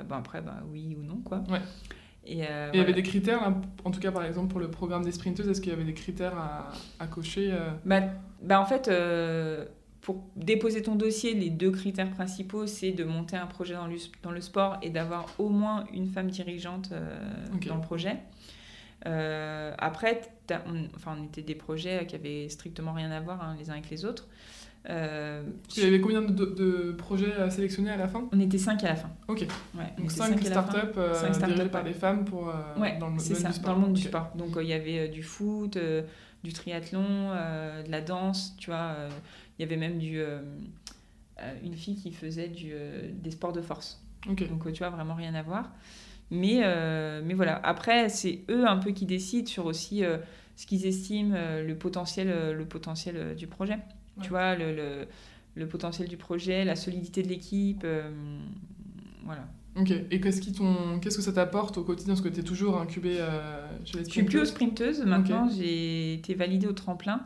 bon, 0.07 0.15
après 0.15 0.41
bah, 0.41 0.61
oui 0.71 0.95
ou 0.99 1.03
non, 1.03 1.17
quoi. 1.25 1.43
Ouais. 1.49 1.61
Euh, 2.29 2.69
et 2.71 2.77
il 2.77 2.79
y 2.79 2.81
avait 2.81 2.93
des 2.93 3.03
critères, 3.03 3.53
en 3.83 3.91
tout 3.91 3.99
cas 3.99 4.11
par 4.11 4.23
exemple 4.23 4.47
pour 4.47 4.59
le 4.59 4.69
programme 4.69 5.03
des 5.03 5.11
sprinteuses, 5.11 5.47
est-ce 5.49 5.59
qu'il 5.59 5.71
y 5.71 5.75
avait 5.75 5.83
des 5.83 5.93
critères 5.93 6.37
à, 6.37 6.71
à 6.99 7.07
cocher 7.07 7.51
euh 7.51 7.71
bah, 7.85 8.01
bah, 8.41 8.61
En 8.61 8.65
fait, 8.65 8.87
euh, 8.87 9.65
pour 10.01 10.23
déposer 10.35 10.81
ton 10.81 10.95
dossier, 10.95 11.33
les 11.33 11.49
deux 11.49 11.71
critères 11.71 12.09
principaux, 12.09 12.65
c'est 12.65 12.91
de 12.91 13.03
monter 13.03 13.35
un 13.35 13.47
projet 13.47 13.73
dans 13.73 13.87
le, 13.87 13.95
dans 14.21 14.31
le 14.31 14.41
sport 14.41 14.77
et 14.81 14.89
d'avoir 14.89 15.27
au 15.37 15.49
moins 15.49 15.85
une 15.93 16.07
femme 16.07 16.29
dirigeante 16.29 16.93
dans 17.67 17.75
le 17.75 17.81
projet. 17.81 18.17
après, 19.03 20.21
on, 20.49 20.87
enfin, 20.95 21.17
on 21.19 21.25
était 21.25 21.41
des 21.41 21.55
projets 21.55 22.05
qui 22.05 22.15
avaient 22.15 22.47
strictement 22.47 22.93
rien 22.93 23.11
à 23.11 23.19
voir 23.19 23.41
hein, 23.41 23.55
les 23.59 23.69
uns 23.69 23.73
avec 23.73 23.89
les 23.89 24.05
autres. 24.05 24.27
Euh, 24.89 25.43
il 25.77 25.83
y 25.83 25.85
avait 25.85 26.01
combien 26.01 26.21
de, 26.21 26.45
de, 26.45 26.91
projets 26.91 27.33
à 27.35 27.49
sélectionner 27.49 27.91
à 27.91 27.97
la 27.97 28.07
fin 28.07 28.27
On 28.33 28.39
était 28.39 28.57
5 28.57 28.83
à 28.83 28.89
la 28.89 28.95
fin. 28.95 29.09
Ok. 29.27 29.47
Donc 29.97 30.11
5 30.11 30.43
startups 30.43 30.77
euh, 30.97 31.29
dirigées 31.29 31.69
par 31.69 31.83
des 31.83 31.93
femmes 31.93 32.25
pour, 32.25 32.49
euh, 32.49 32.53
dans, 32.99 33.09
le, 33.09 33.19
ça, 33.19 33.47
du 33.47 33.53
sport. 33.53 33.75
dans 33.75 33.79
le 33.79 33.87
monde 33.87 33.93
du 33.93 34.01
sport. 34.01 34.31
Donc 34.35 34.57
il 34.59 34.67
y 34.67 34.73
avait 34.73 35.07
du 35.07 35.23
foot, 35.23 35.77
du 36.43 36.53
triathlon, 36.53 37.29
de 37.29 37.89
la 37.91 38.01
danse, 38.01 38.55
tu 38.57 38.71
vois. 38.71 38.95
Il 39.57 39.61
y 39.61 39.65
avait 39.65 39.77
même 39.77 39.99
du, 39.99 40.21
une 41.63 41.75
fille 41.75 41.95
qui 41.95 42.11
faisait 42.11 42.49
du, 42.49 42.73
des 43.13 43.31
sports 43.31 43.53
de 43.53 43.61
force. 43.61 44.03
Donc 44.27 44.71
tu 44.73 44.79
vois, 44.79 44.89
vraiment 44.89 45.15
rien 45.15 45.33
à 45.33 45.43
voir. 45.43 45.71
Mais, 46.29 46.61
mais 47.23 47.33
voilà, 47.35 47.55
après, 47.63 48.09
c'est 48.09 48.41
eux 48.49 48.67
un 48.67 48.77
peu 48.77 48.91
qui 48.91 49.05
décident 49.05 49.47
sur 49.47 49.65
aussi 49.65 50.03
ce 50.57 50.67
qu'ils 50.67 50.85
estiment 50.85 51.37
le 51.65 51.73
potentiel, 51.75 52.53
le 52.53 52.65
potentiel 52.65 53.33
du 53.37 53.47
projet. 53.47 53.79
Tu 54.21 54.29
vois, 54.29 54.55
le, 54.55 54.75
le, 54.75 55.07
le, 55.55 55.67
potentiel 55.67 56.07
du 56.07 56.17
projet, 56.17 56.65
la 56.65 56.75
solidité 56.75 57.23
de 57.23 57.29
l'équipe. 57.29 57.81
Euh, 57.83 58.11
voilà. 59.25 59.47
Ok, 59.75 59.91
et 60.11 60.21
qu'est-ce, 60.21 60.39
qui 60.39 60.53
qu'est-ce 61.01 61.17
que 61.17 61.23
ça 61.23 61.33
t'apporte 61.33 61.77
au 61.79 61.83
quotidien? 61.83 62.13
Parce 62.13 62.21
que 62.21 62.29
tu 62.29 62.41
es 62.41 62.43
toujours 62.43 62.79
incubé 62.79 63.17
euh, 63.19 63.65
chez 63.85 63.97
les 63.97 64.05
Je 64.05 64.11
suis 64.11 64.23
plus 64.23 64.39
aux 64.39 64.45
sprinteuses, 64.45 65.03
maintenant 65.03 65.49
j'ai 65.49 66.13
été 66.13 66.35
validée 66.35 66.67
au 66.67 66.73
tremplin. 66.73 67.21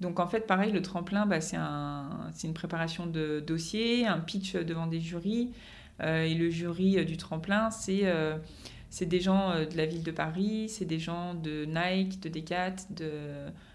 Donc 0.00 0.18
en 0.18 0.26
fait, 0.26 0.46
pareil, 0.46 0.72
le 0.72 0.80
tremplin, 0.80 1.26
bah, 1.26 1.42
c'est, 1.42 1.58
un, 1.58 2.30
c'est 2.32 2.48
une 2.48 2.54
préparation 2.54 3.06
de 3.06 3.44
dossier, 3.46 4.06
un 4.06 4.20
pitch 4.20 4.54
devant 4.54 4.86
des 4.86 5.00
jurys. 5.00 5.50
Euh, 6.00 6.22
et 6.22 6.34
le 6.34 6.48
jury 6.48 7.04
du 7.04 7.18
tremplin, 7.18 7.70
c'est, 7.70 8.10
c'est 8.88 9.06
des 9.06 9.20
gens 9.20 9.52
de 9.52 9.76
la 9.76 9.84
ville 9.84 10.02
de 10.02 10.10
Paris, 10.12 10.70
c'est 10.70 10.86
des 10.86 10.98
gens 10.98 11.34
de 11.34 11.66
Nike, 11.66 12.20
de 12.20 12.30
Decat, 12.30 12.76
de 12.96 13.10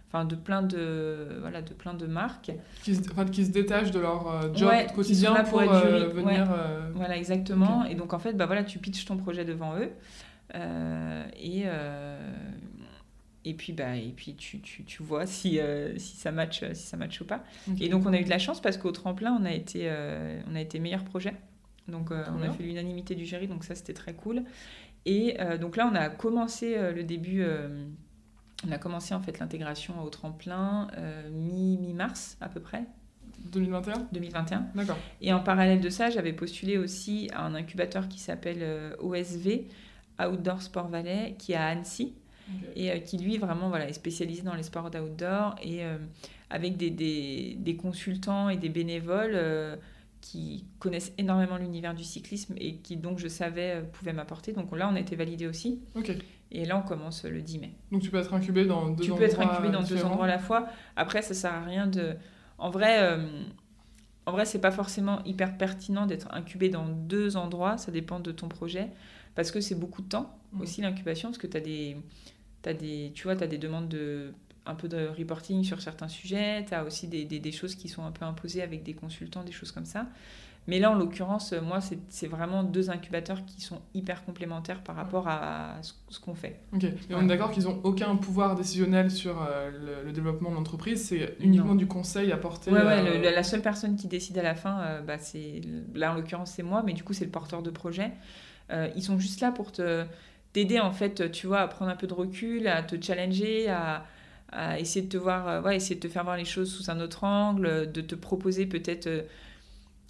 enfin 0.08 0.26
de 0.26 0.36
plein 0.36 0.62
de 0.62 1.38
voilà 1.42 1.62
de 1.62 1.74
plein 1.74 1.94
de 1.94 2.06
marques. 2.06 2.52
Qui 2.84 2.96
se, 2.96 3.02
enfin, 3.12 3.26
qui 3.26 3.46
se 3.46 3.52
détachent 3.52 3.92
de 3.92 4.00
leur 4.00 4.28
euh, 4.28 4.54
job 4.54 4.72
quotidien 4.96 5.44
pour, 5.44 5.62
euh, 5.62 6.08
venir 6.10 6.48
euh, 6.52 6.90
voilà 6.96 7.18
exactement. 7.18 7.86
Et 7.86 7.96
donc 7.96 8.14
en 8.14 8.20
fait 8.20 8.34
bah 8.34 8.46
voilà 8.46 8.64
tu 8.64 8.80
pitches 8.80 9.06
ton 9.06 9.18
projet 9.18 9.46
devant 9.46 9.76
eux 9.78 9.92
et 11.36 11.66
et 13.46 13.54
puis 13.54 13.72
bah 13.72 13.96
et 13.96 14.14
puis 14.14 14.36
tu, 14.36 14.60
tu, 14.60 14.84
tu 14.84 15.04
vois 15.04 15.26
si, 15.26 15.60
si 15.98 16.18
ça 16.18 16.32
match 16.32 16.64
si 16.74 16.86
ça 16.88 16.98
match 16.98 17.20
ou 17.22 17.26
pas. 17.26 17.44
Et 17.80 17.90
donc 17.90 18.06
on 18.06 18.14
a 18.14 18.20
eu 18.20 18.24
de 18.24 18.30
la 18.30 18.40
chance 18.40 18.62
parce 18.62 18.78
qu'au 18.78 18.92
tremplin 18.92 19.38
on 19.40 19.46
a 19.46 19.52
été 19.52 19.92
on 20.50 20.56
a 20.56 20.62
été 20.62 20.80
meilleur 20.80 21.04
projet. 21.04 21.34
Donc 21.88 22.12
on 22.12 22.42
a 22.42 22.50
fait 22.52 22.64
l'unanimité 22.64 23.16
du 23.16 23.26
jury 23.26 23.48
donc 23.48 23.64
ça 23.64 23.76
c'était 23.76 23.94
très 23.94 24.14
cool. 24.14 24.44
Et 25.06 25.38
donc 25.60 25.76
là 25.76 25.90
on 25.92 25.96
a 25.96 26.10
commencé 26.10 26.78
le 26.94 27.04
début 27.04 27.46
on 28.66 28.72
a 28.72 28.78
commencé 28.78 29.14
en 29.14 29.22
fait 29.22 29.40
l'intégration 29.40 30.02
au 30.04 30.10
tremplin 30.10 30.88
euh, 30.98 31.30
mi-mars 31.30 32.38
à 32.42 32.50
peu 32.50 32.60
près. 32.60 32.84
2021 33.52 34.08
2021. 34.12 34.68
D'accord. 34.74 34.98
Et 35.22 35.32
en 35.32 35.40
parallèle 35.40 35.80
de 35.80 35.90
ça, 35.90 36.10
j'avais 36.10 36.34
postulé 36.34 36.78
aussi 36.78 37.30
à 37.34 37.46
un 37.46 37.54
incubateur 37.54 38.08
qui 38.08 38.20
s'appelle 38.20 38.60
euh, 38.62 38.96
OSV, 39.00 39.68
Outdoor 40.20 40.62
Sport 40.62 40.88
Valais, 40.88 41.36
qui 41.38 41.52
est 41.52 41.56
à 41.56 41.68
Annecy. 41.68 42.14
Et 42.76 42.92
euh, 42.92 43.00
qui, 43.00 43.18
lui, 43.18 43.38
vraiment, 43.38 43.70
voilà, 43.70 43.90
est 43.90 43.94
spécialisé 43.94 44.42
dans 44.42 44.56
les 44.56 44.64
sports 44.64 44.90
d'outdoor 44.90 45.56
et 45.62 45.82
avec 46.50 46.78
des, 46.78 46.90
des, 46.90 47.58
des, 47.60 47.76
consultants 47.76 48.48
et 48.48 48.56
des 48.56 48.70
bénévoles 48.70 49.38
qui 50.22 50.64
connaissent 50.80 51.12
énormément 51.18 51.58
l'univers 51.58 51.94
du 51.94 52.06
cyclisme 52.06 52.56
et 52.58 52.78
qui, 52.78 52.96
donc, 52.96 53.20
je 53.20 53.28
savais, 53.28 53.84
pouvaient 53.92 54.14
m'apporter. 54.14 54.54
Donc 54.54 54.76
là, 54.76 54.90
on 54.90 54.96
a 54.96 55.00
été 55.02 55.18
validé 55.18 55.46
aussi. 55.46 55.82
Ok. 55.96 56.14
Et 56.52 56.66
là, 56.66 56.78
on 56.78 56.82
commence 56.82 57.24
le 57.26 57.42
10 57.42 57.60
mai. 57.60 57.74
Donc 57.92 58.02
tu 58.02 58.10
peux 58.10 58.18
être 58.18 58.34
incubé 58.34 58.66
dans 58.66 58.90
deux 58.90 59.04
tu 59.04 59.12
endroits 59.12 59.28
Tu 59.28 59.36
peux 59.36 59.42
être 59.42 59.50
incubé 59.52 59.70
dans 59.70 59.82
différents. 59.82 60.00
deux 60.02 60.06
endroits 60.06 60.26
à 60.26 60.30
la 60.30 60.40
fois. 60.40 60.68
Après, 60.96 61.22
ça 61.22 61.34
sert 61.34 61.54
à 61.54 61.64
rien 61.64 61.88
de... 61.88 62.16
En 62.58 62.70
vrai, 62.70 63.00
euh, 63.02 63.44
en 64.26 64.32
vrai 64.32 64.46
c'est 64.46 64.62
pas 64.62 64.72
forcément 64.72 65.24
hyper 65.26 65.58
pertinent 65.58 66.06
d'être 66.06 66.28
incubé 66.34 66.70
dans 66.70 66.88
deux 66.88 67.38
endroits. 67.38 67.78
Ça 67.78 67.92
dépend 67.92 68.20
de 68.20 68.32
ton 68.32 68.48
projet. 68.48 68.90
Parce 69.36 69.52
que 69.52 69.62
c'est 69.62 69.76
beaucoup 69.76 70.02
de 70.02 70.08
temps 70.10 70.34
Mhm. 70.54 70.62
aussi, 70.62 70.82
l'incubation. 70.82 71.30
Parce 71.30 71.38
que 71.38 71.48
tu 71.48 71.58
as 71.58 71.62
des... 71.62 71.98
As 72.66 72.74
des, 72.74 73.12
tu 73.16 73.24
vois, 73.24 73.36
tu 73.38 73.44
as 73.46 73.48
des 73.48 73.58
demandes 73.58 73.88
de 73.88 74.34
un 74.66 74.76
peu 74.76 74.90
de 74.90 75.08
reporting 75.18 75.64
sur 75.64 75.82
certains 75.82 76.10
sujets, 76.10 76.66
tu 76.66 76.74
as 76.74 76.84
aussi 76.84 77.08
des, 77.08 77.24
des, 77.24 77.40
des, 77.40 77.54
choses 77.54 77.76
qui 77.76 77.88
sont 77.88 78.04
un 78.04 78.12
peu 78.12 78.26
imposées 78.26 78.62
avec 78.62 78.84
des 78.84 78.94
consultants, 78.94 79.44
des 79.46 79.54
choses 79.54 79.72
comme 79.72 79.86
ça. 79.86 80.08
Mais 80.68 80.80
là, 80.80 80.92
en 80.92 80.96
l'occurrence, 80.96 81.54
moi, 81.54 81.80
c'est 82.10 82.28
vraiment 82.28 82.62
deux 82.62 82.90
incubateurs 82.90 83.46
qui 83.46 83.62
sont 83.62 83.80
hyper 83.94 84.26
complémentaires 84.26 84.84
par 84.84 84.98
rapport 84.98 85.28
à 85.30 85.76
ce 85.82 86.20
qu'on 86.20 86.36
fait. 86.36 86.60
Ok. 86.74 86.84
Et 86.84 86.94
on 87.12 87.22
est 87.22 87.28
d'accord 87.28 87.52
qu'ils 87.52 87.64
n'ont 87.64 87.80
aucun 87.84 88.16
pouvoir 88.18 88.56
décisionnel 88.56 89.10
sur 89.10 89.42
euh, 89.42 89.72
le, 89.72 90.08
le, 90.08 90.12
développement 90.12 90.50
de 90.50 90.56
l'entreprise, 90.56 91.06
c'est 91.06 91.38
uniquement 91.40 91.70
non. 91.70 91.76
du 91.76 91.88
conseil 91.88 92.34
apporté. 92.34 92.70
Ouais, 92.72 92.84
ouais, 92.84 93.00
euh... 93.00 93.30
le, 93.30 93.36
la 93.36 93.44
seule 93.44 93.62
personne 93.62 93.96
qui 93.96 94.08
décide 94.08 94.38
à 94.38 94.44
la 94.44 94.56
fin, 94.56 94.82
euh, 94.82 95.02
bah, 95.02 95.18
c'est 95.18 95.62
là 95.94 96.12
en 96.12 96.16
l'occurrence 96.16 96.52
c'est 96.52 96.64
moi, 96.64 96.84
mais 96.86 96.94
du 96.94 97.04
coup 97.04 97.14
c'est 97.14 97.26
le 97.26 97.32
porteur 97.32 97.64
de 97.64 97.70
projet. 97.70 98.12
Euh, 98.72 98.90
ils 98.96 99.04
sont 99.04 99.18
juste 99.18 99.40
là 99.40 99.52
pour 99.52 99.72
te 99.72 100.06
t'aider 100.52 100.80
en 100.80 100.92
fait, 100.92 101.32
tu 101.32 101.48
vois, 101.48 101.60
à 101.60 101.68
prendre 101.68 101.92
un 101.92 101.96
peu 101.96 102.08
de 102.08 102.14
recul, 102.14 102.68
à 102.68 102.84
te 102.84 103.02
challenger, 103.02 103.70
à, 103.70 104.06
à 104.52 104.80
essayer 104.80 105.06
de 105.06 105.10
te 105.10 105.18
voir, 105.18 105.48
euh, 105.48 105.62
ouais, 105.62 105.78
essayer 105.78 105.96
de 105.96 106.02
te 106.02 106.12
faire 106.12 106.24
voir 106.24 106.36
les 106.38 106.46
choses 106.46 106.72
sous 106.72 106.90
un 106.90 107.00
autre 107.00 107.24
angle, 107.24 107.92
de 107.92 108.02
te 108.02 108.16
proposer 108.16 108.66
peut-être 108.66 109.08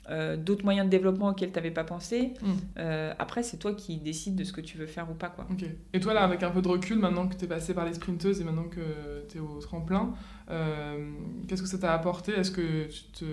euh, 0.10 0.38
d'autres 0.38 0.64
moyens 0.64 0.86
de 0.86 0.92
développement 0.92 1.30
auxquels 1.30 1.52
tu 1.52 1.56
n'avais 1.56 1.72
pas 1.72 1.84
pensé. 1.84 2.34
Mm. 2.42 2.52
Euh, 2.78 3.14
après, 3.20 3.44
c'est 3.44 3.58
toi 3.58 3.74
qui 3.74 3.98
décides 3.98 4.36
de 4.36 4.44
ce 4.44 4.54
que 4.54 4.62
tu 4.62 4.78
veux 4.78 4.86
faire 4.86 5.10
ou 5.12 5.14
pas. 5.14 5.30
Quoi. 5.30 5.46
Ok. 5.52 5.66
Et 5.94 6.00
toi, 6.00 6.14
là, 6.14 6.24
avec 6.24 6.44
un 6.44 6.50
peu 6.50 6.62
de 6.62 6.68
recul, 6.68 6.98
maintenant 6.98 7.28
que 7.28 7.36
tu 7.36 7.46
es 7.46 7.48
passé 7.48 7.74
par 7.74 7.86
les 7.86 7.94
sprinteuses 7.94 8.40
et 8.40 8.44
maintenant 8.44 8.70
que 8.70 9.26
tu 9.30 9.38
es 9.38 9.42
au 9.42 9.60
tremplin, 9.60 10.14
euh, 10.50 11.12
qu'est-ce 11.48 11.62
que 11.62 11.68
ça 11.68 11.78
t'a 11.78 11.94
apporté? 11.94 12.32
Est-ce 12.32 12.52
que 12.52 12.86
tu, 12.86 13.04
te, 13.12 13.26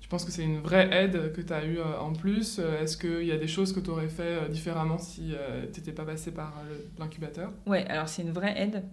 tu 0.00 0.08
penses 0.08 0.24
que 0.24 0.30
c'est 0.30 0.44
une 0.44 0.60
vraie 0.60 0.88
aide 0.92 1.32
que 1.32 1.40
tu 1.40 1.52
as 1.52 1.64
eue 1.64 1.80
en 1.80 2.12
plus? 2.12 2.60
Est-ce 2.60 2.96
qu'il 2.96 3.26
y 3.26 3.32
a 3.32 3.38
des 3.38 3.48
choses 3.48 3.72
que 3.72 3.80
tu 3.80 3.90
aurais 3.90 4.08
fait 4.08 4.48
différemment 4.48 4.98
si 4.98 5.34
tu 5.72 5.80
n'étais 5.80 5.92
pas 5.92 6.04
passé 6.04 6.30
par 6.30 6.54
l'incubateur? 7.00 7.52
Ouais, 7.66 7.84
alors 7.86 8.08
c'est 8.08 8.22
une 8.22 8.32
vraie 8.32 8.54
aide. 8.56 8.84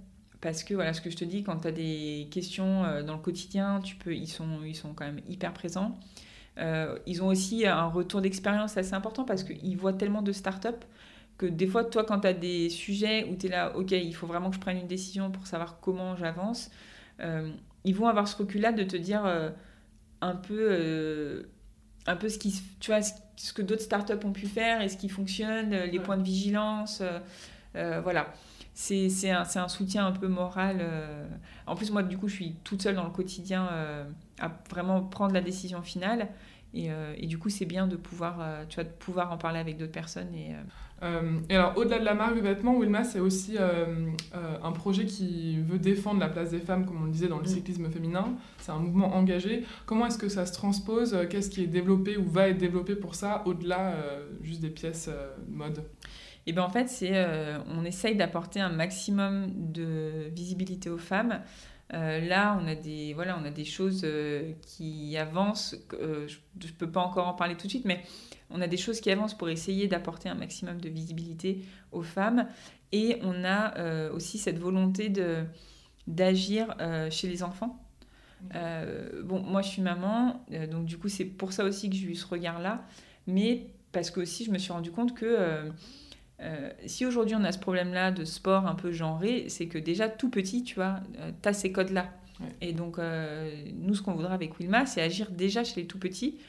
Parce 0.42 0.64
que 0.64 0.74
voilà 0.74 0.94
ce 0.94 1.02
que 1.02 1.10
je 1.10 1.18
te 1.18 1.26
dis, 1.26 1.44
quand 1.44 1.58
tu 1.58 1.68
as 1.68 1.72
des 1.74 2.28
questions 2.32 3.04
dans 3.04 3.14
le 3.14 3.22
quotidien, 3.22 3.82
tu 3.82 3.98
peux, 3.98 4.16
ils, 4.16 4.30
sont, 4.30 4.64
ils 4.66 4.76
sont 4.76 4.94
quand 4.94 5.06
même 5.06 5.20
hyper 5.28 5.54
présents. 5.54 6.00
Euh, 6.60 6.98
ils 7.06 7.24
ont 7.24 7.28
aussi 7.28 7.66
un 7.66 7.86
retour 7.86 8.22
d'expérience 8.22 8.76
assez 8.78 8.94
important 8.94 9.24
parce 9.24 9.44
qu'ils 9.44 9.78
voient 9.78 9.94
tellement 9.94 10.22
de 10.22 10.32
startups 10.32 10.86
que 11.38 11.46
des 11.46 11.68
fois, 11.68 11.86
toi, 11.86 12.04
quand 12.04 12.20
tu 12.20 12.28
as 12.28 12.34
des 12.34 12.70
sujets 12.70 13.26
où 13.32 13.36
tu 13.36 13.48
es 13.48 13.50
là, 13.50 13.76
OK, 13.78 13.92
il 13.92 14.14
faut 14.14 14.28
vraiment 14.28 14.50
que 14.50 14.56
je 14.56 14.60
prenne 14.60 14.78
une 14.78 14.88
décision 14.88 15.32
pour 15.32 15.48
savoir 15.48 15.80
comment 15.80 16.18
j'avance, 16.18 16.70
euh, 17.22 17.50
ils 17.86 17.96
vont 17.96 18.08
avoir 18.08 18.28
ce 18.28 18.36
recul-là 18.36 18.74
de 18.74 18.84
te 18.84 18.98
dire 18.98 19.26
euh, 19.26 19.50
un 20.20 20.36
peu, 20.36 21.48
un 22.08 22.16
peu 22.18 22.28
ce, 22.28 22.38
qui, 22.38 22.62
tu 22.82 22.92
vois, 22.92 23.02
ce 23.02 23.54
que 23.54 23.62
d'autres 23.62 23.84
startups 23.84 24.26
ont 24.26 24.34
pu 24.34 24.48
faire 24.48 24.82
et 24.82 24.90
ce 24.90 24.98
qui 24.98 25.08
fonctionne, 25.08 25.70
les 25.70 25.98
ouais. 25.98 26.04
points 26.04 26.18
de 26.18 26.24
vigilance. 26.24 27.02
voilà. 27.74 28.34
C'est 28.74 29.30
un, 29.30 29.44
un, 29.56 29.68
soutien 29.70 30.08
un 30.08 30.12
peu 30.12 30.28
moral. 30.28 30.86
En 31.68 31.76
plus, 31.76 31.90
moi, 31.92 32.04
du 32.04 32.18
coup, 32.18 32.28
je 32.28 32.36
suis 32.36 32.56
toute 32.66 32.82
seule 32.82 32.96
dans 32.96 33.06
le 33.06 33.12
quotidien 33.12 33.70
à 34.42 34.52
vraiment 34.70 35.02
prendre 35.04 35.34
la 35.34 35.42
décision 35.42 35.82
finale. 35.82 36.28
Et, 36.74 36.92
euh, 36.92 37.14
et, 37.18 37.26
du 37.26 37.40
coup, 37.40 37.50
c'est 37.50 37.66
bien 37.66 37.88
de 37.88 37.96
pouvoir, 37.96 38.38
euh, 38.40 38.64
tu 38.70 38.76
vois, 38.76 38.84
de 38.84 38.90
pouvoir 38.90 39.32
en 39.32 39.38
parler 39.38 39.60
avec 39.60 39.78
d'autres 39.78 39.92
personnes. 39.92 40.34
Et, 40.36 40.54
euh... 41.02 41.40
et 41.50 41.56
alors, 41.56 41.76
au-delà 41.78 41.98
de 42.00 42.06
la 42.06 42.14
marque 42.14 42.36
de 42.36 42.42
vêtements, 42.42 42.78
Wilma, 42.78 43.04
c'est 43.04 43.20
aussi 43.20 43.58
un 43.58 44.72
projet 44.72 45.06
qui 45.06 45.60
veut 45.62 45.80
défendre 45.80 46.20
la 46.20 46.30
place 46.30 46.52
des 46.52 46.60
femmes, 46.60 46.86
comme 46.86 47.02
on 47.02 47.06
le 47.06 47.12
disait, 47.12 47.28
dans 47.28 47.40
le 47.40 47.46
cyclisme 47.46 47.90
féminin. 47.90 48.36
C'est 48.60 48.72
un 48.72 48.80
mouvement 48.80 49.16
engagé. 49.16 49.66
Comment 49.86 50.08
est-ce 50.08 50.20
que 50.20 50.30
ça 50.30 50.46
se 50.46 50.54
transpose? 50.54 51.18
Qu'est-ce 51.30 51.50
qui 51.50 51.64
est 51.64 51.68
développé 51.68 52.18
ou 52.18 52.30
va 52.30 52.50
être 52.50 52.58
développé 52.58 52.96
pour 52.96 53.16
ça, 53.16 53.44
au-delà 53.46 53.96
juste 54.42 54.62
des 54.62 54.70
pièces 54.70 55.10
mode? 55.48 55.84
Et 56.46 56.54
bien 56.54 56.64
en 56.64 56.70
fait, 56.70 56.88
c'est, 56.88 57.26
on 57.68 57.84
essaye 57.84 58.16
d'apporter 58.16 58.60
un 58.60 58.70
maximum 58.70 59.48
de 59.56 60.30
visibilité 60.36 60.90
aux 60.90 60.98
femmes. 60.98 61.42
Euh, 61.94 62.20
là, 62.22 62.60
on 62.62 62.68
a 62.68 62.76
des, 62.76 63.14
voilà, 63.14 63.38
on 63.42 63.46
a 63.46 63.50
des 63.50 63.66
choses 63.66 64.02
euh, 64.04 64.52
qui 64.62 65.18
avancent. 65.18 65.76
Euh, 65.94 66.28
je 66.28 66.68
ne 66.68 66.72
peux 66.74 66.90
pas 66.90 67.02
encore 67.02 67.28
en 67.28 67.34
parler 67.34 67.56
tout 67.56 67.66
de 67.66 67.72
suite, 67.72 67.86
mais 67.86 68.04
on 68.52 68.62
a 68.62 68.68
des 68.68 68.78
choses 68.78 69.00
qui 69.00 69.10
avancent 69.10 69.36
pour 69.36 69.50
essayer 69.50 69.88
d'apporter 69.88 70.30
un 70.30 70.36
maximum 70.36 70.80
de 70.80 70.90
visibilité 70.90 71.64
aux 71.92 72.04
femmes. 72.04 72.48
Et 72.92 73.20
on 73.22 73.44
a 73.44 74.10
aussi 74.10 74.40
cette 74.40 74.58
volonté 74.58 75.10
de, 75.10 75.44
d'agir 76.08 76.76
chez 77.12 77.28
les 77.28 77.44
enfants. 77.44 77.80
bon, 78.52 79.42
moi, 79.42 79.62
je 79.62 79.70
suis 79.70 79.84
maman, 79.84 80.44
donc 80.72 80.86
du 80.86 80.98
coup, 80.98 81.08
c'est 81.08 81.26
pour 81.26 81.54
ça 81.54 81.64
aussi 81.64 81.92
que 81.92 81.96
j'ai 81.96 82.08
eu 82.08 82.16
ce 82.16 82.26
regard-là. 82.26 82.84
Mais 83.28 83.68
parce 83.92 84.10
que 84.10 84.20
aussi, 84.22 84.44
je 84.44 84.50
me 84.50 84.58
suis 84.58 84.74
rendu 84.74 84.90
compte 84.90 85.14
que 85.14 85.70
euh, 86.42 86.70
si 86.86 87.06
aujourd'hui 87.06 87.36
on 87.36 87.44
a 87.44 87.52
ce 87.52 87.60
problème-là 87.60 88.12
de 88.12 88.24
sport 88.24 88.66
un 88.66 88.76
peu 88.76 88.92
genré, 88.92 89.46
c'est 89.50 89.68
que 89.68 89.78
déjà 89.78 90.08
tout 90.08 90.30
petit, 90.30 90.64
tu 90.64 90.76
vois, 90.76 91.00
euh, 91.20 91.32
tu 91.42 91.50
as 91.50 91.54
ces 91.54 91.72
codes-là. 91.72 92.10
Ouais. 92.40 92.48
Et 92.62 92.74
donc, 92.74 92.98
euh, 92.98 93.52
nous, 93.76 93.96
ce 93.96 94.02
qu'on 94.02 94.14
voudrait 94.14 94.34
avec 94.34 94.58
Wilma, 94.60 94.86
c'est 94.86 95.02
agir 95.02 95.32
déjà 95.32 95.64
chez 95.64 95.82
les 95.82 95.88
tout 95.88 96.00
petits 96.00 96.40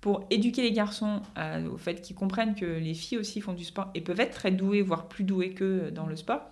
pour 0.00 0.26
éduquer 0.30 0.62
les 0.62 0.72
garçons 0.72 1.22
à, 1.34 1.60
au 1.60 1.78
fait 1.78 2.00
qu'ils 2.02 2.14
comprennent 2.14 2.54
que 2.54 2.66
les 2.66 2.94
filles 2.94 3.18
aussi 3.18 3.40
font 3.40 3.54
du 3.54 3.64
sport 3.64 3.90
et 3.94 4.00
peuvent 4.00 4.20
être 4.20 4.34
très 4.34 4.50
douées, 4.50 4.82
voire 4.82 5.08
plus 5.08 5.24
douées 5.24 5.54
que 5.54 5.90
dans 5.90 6.06
le 6.06 6.14
sport. 6.14 6.42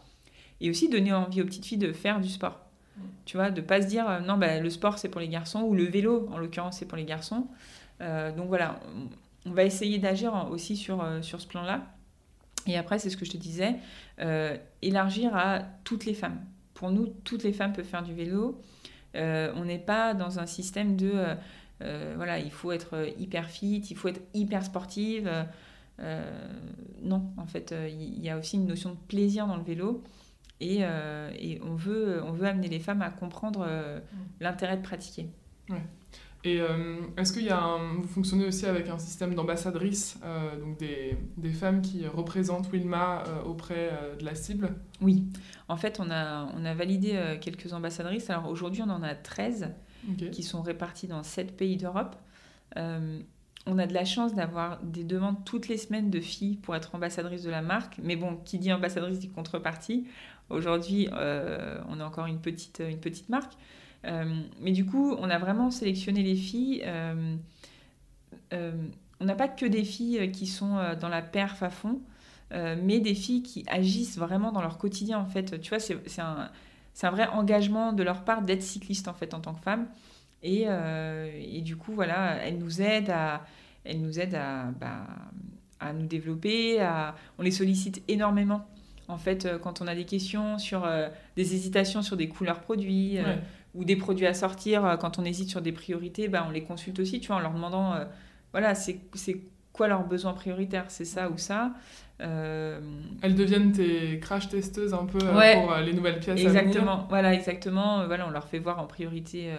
Et 0.60 0.70
aussi 0.70 0.88
donner 0.88 1.12
envie 1.12 1.42
aux 1.42 1.44
petites 1.44 1.66
filles 1.66 1.78
de 1.78 1.92
faire 1.92 2.20
du 2.20 2.30
sport. 2.30 2.60
Ouais. 2.96 3.04
Tu 3.26 3.36
vois, 3.36 3.50
de 3.50 3.60
pas 3.60 3.82
se 3.82 3.86
dire 3.88 4.22
non, 4.22 4.38
bah, 4.38 4.58
le 4.58 4.70
sport 4.70 4.98
c'est 4.98 5.10
pour 5.10 5.20
les 5.20 5.28
garçons, 5.28 5.60
ou 5.60 5.74
le 5.74 5.84
vélo 5.84 6.28
en 6.32 6.38
l'occurrence 6.38 6.78
c'est 6.78 6.86
pour 6.86 6.96
les 6.96 7.04
garçons. 7.04 7.46
donc 8.00 8.48
voilà, 8.48 8.80
on 9.44 9.50
va 9.50 9.64
essayer 9.64 9.98
d'agir 9.98 10.48
aussi 10.50 10.76
sur, 10.76 11.06
sur 11.20 11.40
ce 11.40 11.46
plan-là. 11.46 11.95
Et 12.66 12.76
après, 12.76 12.98
c'est 12.98 13.10
ce 13.10 13.16
que 13.16 13.24
je 13.24 13.30
te 13.30 13.36
disais, 13.36 13.76
euh, 14.20 14.56
élargir 14.82 15.34
à 15.36 15.60
toutes 15.84 16.04
les 16.04 16.14
femmes. 16.14 16.40
Pour 16.74 16.90
nous, 16.90 17.06
toutes 17.24 17.42
les 17.42 17.52
femmes 17.52 17.72
peuvent 17.72 17.86
faire 17.86 18.02
du 18.02 18.14
vélo. 18.14 18.60
Euh, 19.14 19.52
on 19.56 19.64
n'est 19.64 19.78
pas 19.78 20.14
dans 20.14 20.38
un 20.38 20.46
système 20.46 20.96
de, 20.96 21.12
euh, 21.82 22.14
voilà, 22.16 22.38
il 22.38 22.50
faut 22.50 22.72
être 22.72 23.08
hyper 23.18 23.48
fit, 23.48 23.78
il 23.78 23.96
faut 23.96 24.08
être 24.08 24.22
hyper 24.34 24.64
sportive. 24.64 25.30
non, 27.02 27.30
en 27.36 27.46
fait, 27.46 27.74
il 27.88 28.22
y 28.22 28.28
a 28.28 28.36
aussi 28.36 28.56
une 28.56 28.66
notion 28.66 28.90
de 28.90 28.98
plaisir 29.08 29.46
dans 29.46 29.56
le 29.56 29.64
vélo. 29.64 30.02
Et, 30.60 30.80
et 30.80 31.60
on, 31.62 31.74
veut, 31.74 32.22
on 32.24 32.32
veut 32.32 32.46
amener 32.46 32.68
les 32.68 32.80
femmes 32.80 33.02
à 33.02 33.10
comprendre 33.10 33.66
l'intérêt 34.40 34.76
de 34.76 34.82
pratiquer. 34.82 35.28
Ouais. 35.68 35.82
Et 36.44 36.60
euh, 36.60 36.98
est-ce 37.16 37.32
qu'il 37.32 37.44
y 37.44 37.50
a 37.50 37.60
un, 37.60 37.94
vous 37.94 38.08
fonctionnez 38.08 38.46
aussi 38.46 38.66
avec 38.66 38.88
un 38.88 38.98
système 38.98 39.34
d'ambassadrices, 39.34 40.18
euh, 40.24 40.56
donc 40.60 40.78
des, 40.78 41.16
des, 41.36 41.50
femmes 41.50 41.82
qui 41.82 42.06
représentent 42.06 42.70
Wilma 42.72 43.24
euh, 43.26 43.42
auprès 43.42 43.90
de 44.18 44.24
la 44.24 44.34
cible? 44.34 44.74
Oui, 45.00 45.24
en 45.68 45.76
fait, 45.76 45.98
on 45.98 46.10
a, 46.10 46.48
on 46.56 46.64
a 46.64 46.74
validé 46.74 47.36
quelques 47.40 47.72
ambassadrices. 47.72 48.30
Alors 48.30 48.48
aujourd'hui, 48.48 48.82
on 48.82 48.90
en 48.90 49.02
a 49.02 49.14
13 49.14 49.74
okay. 50.12 50.30
qui 50.30 50.42
sont 50.42 50.62
réparties 50.62 51.08
dans 51.08 51.22
7 51.22 51.56
pays 51.56 51.76
d'Europe. 51.76 52.14
on 52.76 53.78
a 53.78 53.86
de 53.86 53.94
la 53.94 54.04
chance 54.04 54.34
d'avoir 54.34 54.80
des 54.82 55.02
demandes 55.02 55.44
toutes 55.44 55.66
les 55.66 55.78
semaines 55.78 56.10
de 56.10 56.20
filles 56.20 56.56
pour 56.58 56.76
être 56.76 56.94
ambassadrice 56.94 57.42
de 57.42 57.50
la 57.50 57.62
marque. 57.62 57.98
Mais 58.02 58.14
bon, 58.14 58.36
qui 58.44 58.58
dit 58.58 58.72
ambassadrice 58.72 59.18
dit 59.18 59.30
contrepartie. 59.30 60.06
Aujourd'hui, 60.48 61.08
on 61.10 61.98
a 61.98 62.04
encore 62.04 62.26
une 62.26 62.40
petite, 62.40 62.80
une 62.88 63.00
petite 63.00 63.28
marque. 63.30 63.54
Euh, 64.06 64.42
mais 64.60 64.72
du 64.72 64.86
coup, 64.86 65.16
on 65.18 65.30
a 65.30 65.38
vraiment 65.38 65.70
sélectionné 65.70 66.22
les 66.22 66.36
filles. 66.36 66.82
Euh, 66.84 67.36
euh, 68.52 68.72
on 69.20 69.24
n'a 69.24 69.34
pas 69.34 69.48
que 69.48 69.66
des 69.66 69.84
filles 69.84 70.30
qui 70.30 70.46
sont 70.46 70.78
dans 71.00 71.08
la 71.08 71.22
perf 71.22 71.62
à 71.62 71.70
fond, 71.70 72.00
mais 72.50 73.00
des 73.00 73.14
filles 73.14 73.42
qui 73.42 73.64
agissent 73.66 74.18
vraiment 74.18 74.52
dans 74.52 74.60
leur 74.60 74.78
quotidien, 74.78 75.18
en 75.18 75.26
fait. 75.26 75.58
Tu 75.60 75.70
vois, 75.70 75.78
c'est 75.78 76.20
un, 76.20 76.50
vrai 77.10 77.26
engagement 77.28 77.92
de 77.92 78.02
leur 78.02 78.24
part 78.24 78.42
d'être 78.42 78.62
cycliste, 78.62 79.08
en 79.08 79.14
fait, 79.14 79.32
en 79.32 79.40
tant 79.40 79.54
que 79.54 79.62
femme. 79.62 79.88
Et, 80.42 80.66
du 81.62 81.76
coup, 81.76 81.92
voilà, 81.92 82.36
elles 82.44 82.58
nous 82.58 82.82
aident 82.82 83.10
à, 83.10 83.40
bah, 84.78 85.92
nous 85.94 86.06
développer. 86.06 86.86
On 87.38 87.42
les 87.42 87.50
sollicite 87.50 88.02
énormément. 88.08 88.66
En 89.08 89.18
fait, 89.18 89.48
quand 89.62 89.80
on 89.80 89.86
a 89.86 89.94
des 89.94 90.04
questions 90.04 90.58
sur 90.58 90.86
des 91.36 91.54
hésitations 91.54 92.02
sur 92.02 92.18
des 92.18 92.28
couleurs 92.28 92.60
produits, 92.60 93.16
ouais 93.16 93.38
ou 93.76 93.84
des 93.84 93.96
produits 93.96 94.26
à 94.26 94.34
sortir, 94.34 94.96
quand 95.00 95.18
on 95.18 95.24
hésite 95.24 95.48
sur 95.48 95.60
des 95.60 95.72
priorités, 95.72 96.28
bah, 96.28 96.44
on 96.48 96.50
les 96.50 96.62
consulte 96.62 96.98
aussi, 96.98 97.20
tu 97.20 97.28
vois, 97.28 97.36
en 97.36 97.40
leur 97.40 97.52
demandant, 97.52 97.94
voilà, 98.52 98.74
c'est 98.74 99.00
quoi 99.72 99.86
leurs 99.88 100.04
besoins 100.04 100.32
prioritaires, 100.32 100.86
c'est 100.88 101.04
ça 101.04 101.28
ou 101.28 101.38
ça. 101.38 101.72
Euh, 102.20 102.80
Elles 103.20 103.34
deviennent 103.34 103.72
tes 103.72 104.18
crash 104.20 104.48
testeuses 104.48 104.94
un 104.94 105.04
peu 105.04 105.18
euh, 105.22 105.54
pour 105.54 105.72
euh, 105.72 105.82
les 105.82 105.92
nouvelles 105.92 106.18
pièces. 106.18 106.40
Exactement, 106.40 107.06
voilà, 107.08 107.34
exactement. 107.34 108.06
Voilà, 108.06 108.26
on 108.26 108.30
leur 108.30 108.48
fait 108.48 108.58
voir 108.58 108.78
en 108.78 108.86
priorité 108.86 109.50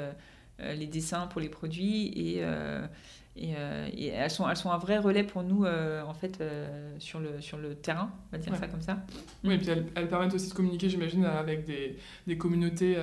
les 0.60 0.88
dessins 0.88 1.28
pour 1.28 1.40
les 1.40 1.50
produits 1.50 2.08
et, 2.08 2.44
et, 3.36 4.08
elles, 4.08 4.32
sont, 4.32 4.50
elles 4.50 4.58
sont 4.58 4.72
un 4.72 4.80
vrai 4.80 4.98
relais 4.98 5.24
pour 5.24 5.44
nous 5.44 5.66
en 5.66 6.14
fait 6.16 6.44
sur, 6.98 7.20
le, 7.20 7.40
sur 7.40 7.58
le 7.58 7.76
terrain, 7.76 8.12
on 8.32 8.38
va 8.38 8.42
dire 8.42 8.56
ça 8.56 8.68
comme 8.68 8.82
ça. 8.82 8.98
Oui, 9.44 9.54
et 9.54 9.58
puis 9.60 9.70
elles, 9.70 9.86
elles, 9.96 10.08
permettent 10.08 10.34
aussi 10.34 10.50
de 10.50 10.56
communiquer, 10.56 10.90
j'imagine, 10.90 11.26
avec 11.26 11.66
des, 11.66 11.98
des 12.26 12.38
communautés 12.38 12.98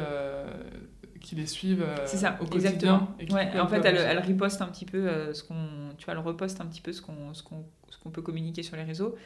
qui 1.25 1.35
les 1.35 1.47
suivent 1.47 1.87
ça, 2.05 2.39
au 2.41 2.45
quotidien. 2.45 3.09
Ouais, 3.31 3.59
en 3.59 3.67
fait, 3.67 3.85
elle, 3.85 3.97
elle, 3.97 4.19
riposte 4.19 4.61
un 4.63 4.67
petit 4.67 4.85
peu 4.85 5.33
ce 5.33 5.43
qu'on, 5.43 5.55
tu 5.97 6.05
vois, 6.05 6.15
elle 6.15 6.21
reposte 6.21 6.61
un 6.61 6.67
petit 6.67 6.81
peu 6.81 6.93
ce 6.93 7.01
qu'on, 7.01 7.33
ce 7.33 7.43
qu'on, 7.43 7.65
ce 7.91 7.99
qu'on 7.99 8.11
peut 8.11 8.23
communiquer 8.23 8.63
sur 8.63 8.77
les 8.77 8.85
réseaux. 8.85 9.17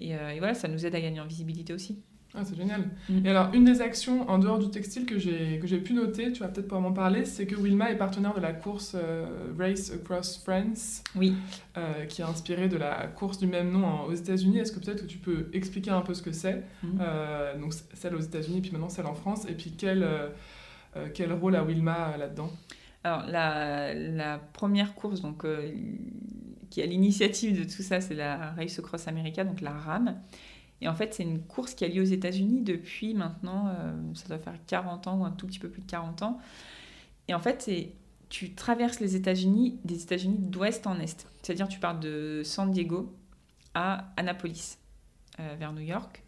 Euh, 0.00 0.30
et, 0.30 0.38
voilà, 0.38 0.54
ça 0.54 0.68
nous 0.68 0.84
aide 0.84 0.94
à 0.94 1.00
gagner 1.00 1.20
en 1.20 1.26
visibilité 1.26 1.72
aussi. 1.72 1.98
Ah, 2.34 2.44
c'est 2.44 2.56
génial. 2.56 2.90
Mm. 3.08 3.24
Et 3.24 3.30
alors, 3.30 3.54
une 3.54 3.64
des 3.64 3.80
actions 3.80 4.28
en 4.28 4.38
dehors 4.38 4.58
du 4.58 4.68
textile 4.68 5.06
que 5.06 5.18
j'ai, 5.18 5.58
que 5.58 5.66
j'ai 5.66 5.78
pu 5.78 5.94
noter, 5.94 6.32
tu 6.32 6.40
vas 6.40 6.48
peut-être 6.48 6.66
pouvoir 6.66 6.82
m'en 6.82 6.92
parler, 6.92 7.24
c'est 7.24 7.46
que 7.46 7.54
Wilma 7.54 7.90
est 7.90 7.96
partenaire 7.96 8.34
de 8.34 8.40
la 8.40 8.52
course 8.52 8.94
euh, 8.94 9.24
Race 9.58 9.90
Across 9.90 10.42
France, 10.42 11.02
oui. 11.14 11.34
Euh, 11.78 12.04
qui 12.04 12.20
est 12.20 12.24
inspirée 12.24 12.68
de 12.68 12.76
la 12.76 13.06
course 13.06 13.38
du 13.38 13.46
même 13.46 13.70
nom 13.70 14.02
aux 14.02 14.12
États-Unis. 14.12 14.58
Est-ce 14.58 14.72
que 14.72 14.80
peut-être 14.80 15.02
que 15.02 15.06
tu 15.06 15.18
peux 15.18 15.48
expliquer 15.54 15.92
un 15.92 16.02
peu 16.02 16.12
ce 16.12 16.20
que 16.20 16.32
c'est? 16.32 16.62
Mm. 16.82 17.60
Donc, 17.60 17.72
celle 17.94 18.14
aux 18.14 18.20
États-Unis, 18.20 18.60
puis 18.60 18.72
maintenant 18.72 18.90
celle 18.90 19.06
en 19.06 19.14
France, 19.14 19.46
et 19.48 19.54
puis 19.54 19.72
quel, 19.78 20.06
quel 21.14 21.32
rôle 21.32 21.56
a 21.56 21.62
Wilma 21.62 22.16
là-dedans? 22.16 22.50
Alors, 23.04 23.24
la, 23.26 24.38
première 24.52 24.94
course, 24.94 25.20
donc 25.20 25.44
qui 26.70 26.82
a 26.82 26.86
l'initiative 26.86 27.58
de 27.58 27.64
tout 27.64 27.82
ça, 27.82 28.00
c'est 28.00 28.14
la 28.14 28.52
Race 28.52 28.80
Cross 28.80 29.08
America, 29.08 29.44
donc 29.44 29.60
la 29.60 29.72
RAM. 29.72 30.20
Et 30.80 30.88
en 30.88 30.94
fait, 30.94 31.14
c'est 31.14 31.22
une 31.22 31.40
course 31.40 31.74
qui 31.74 31.84
a 31.84 31.88
lieu 31.88 32.02
aux 32.02 32.04
États-Unis 32.04 32.60
depuis 32.62 33.14
maintenant, 33.14 33.68
euh, 33.68 33.92
ça 34.14 34.28
doit 34.28 34.38
faire 34.38 34.58
40 34.66 35.06
ans 35.06 35.20
ou 35.20 35.24
un 35.24 35.30
tout 35.30 35.46
petit 35.46 35.58
peu 35.58 35.68
plus 35.68 35.82
de 35.82 35.86
40 35.86 36.22
ans. 36.22 36.38
Et 37.28 37.34
en 37.34 37.40
fait, 37.40 37.70
tu 38.28 38.54
traverses 38.54 39.00
les 39.00 39.16
États-Unis, 39.16 39.78
des 39.84 40.02
États-Unis 40.02 40.38
d'ouest 40.38 40.86
en 40.86 40.98
est. 41.00 41.26
C'est-à-dire, 41.42 41.68
tu 41.68 41.78
pars 41.78 41.98
de 41.98 42.42
San 42.44 42.70
Diego 42.70 43.14
à 43.74 44.12
Annapolis, 44.16 44.78
euh, 45.40 45.54
vers 45.58 45.72
New 45.72 45.82
York. 45.82 46.22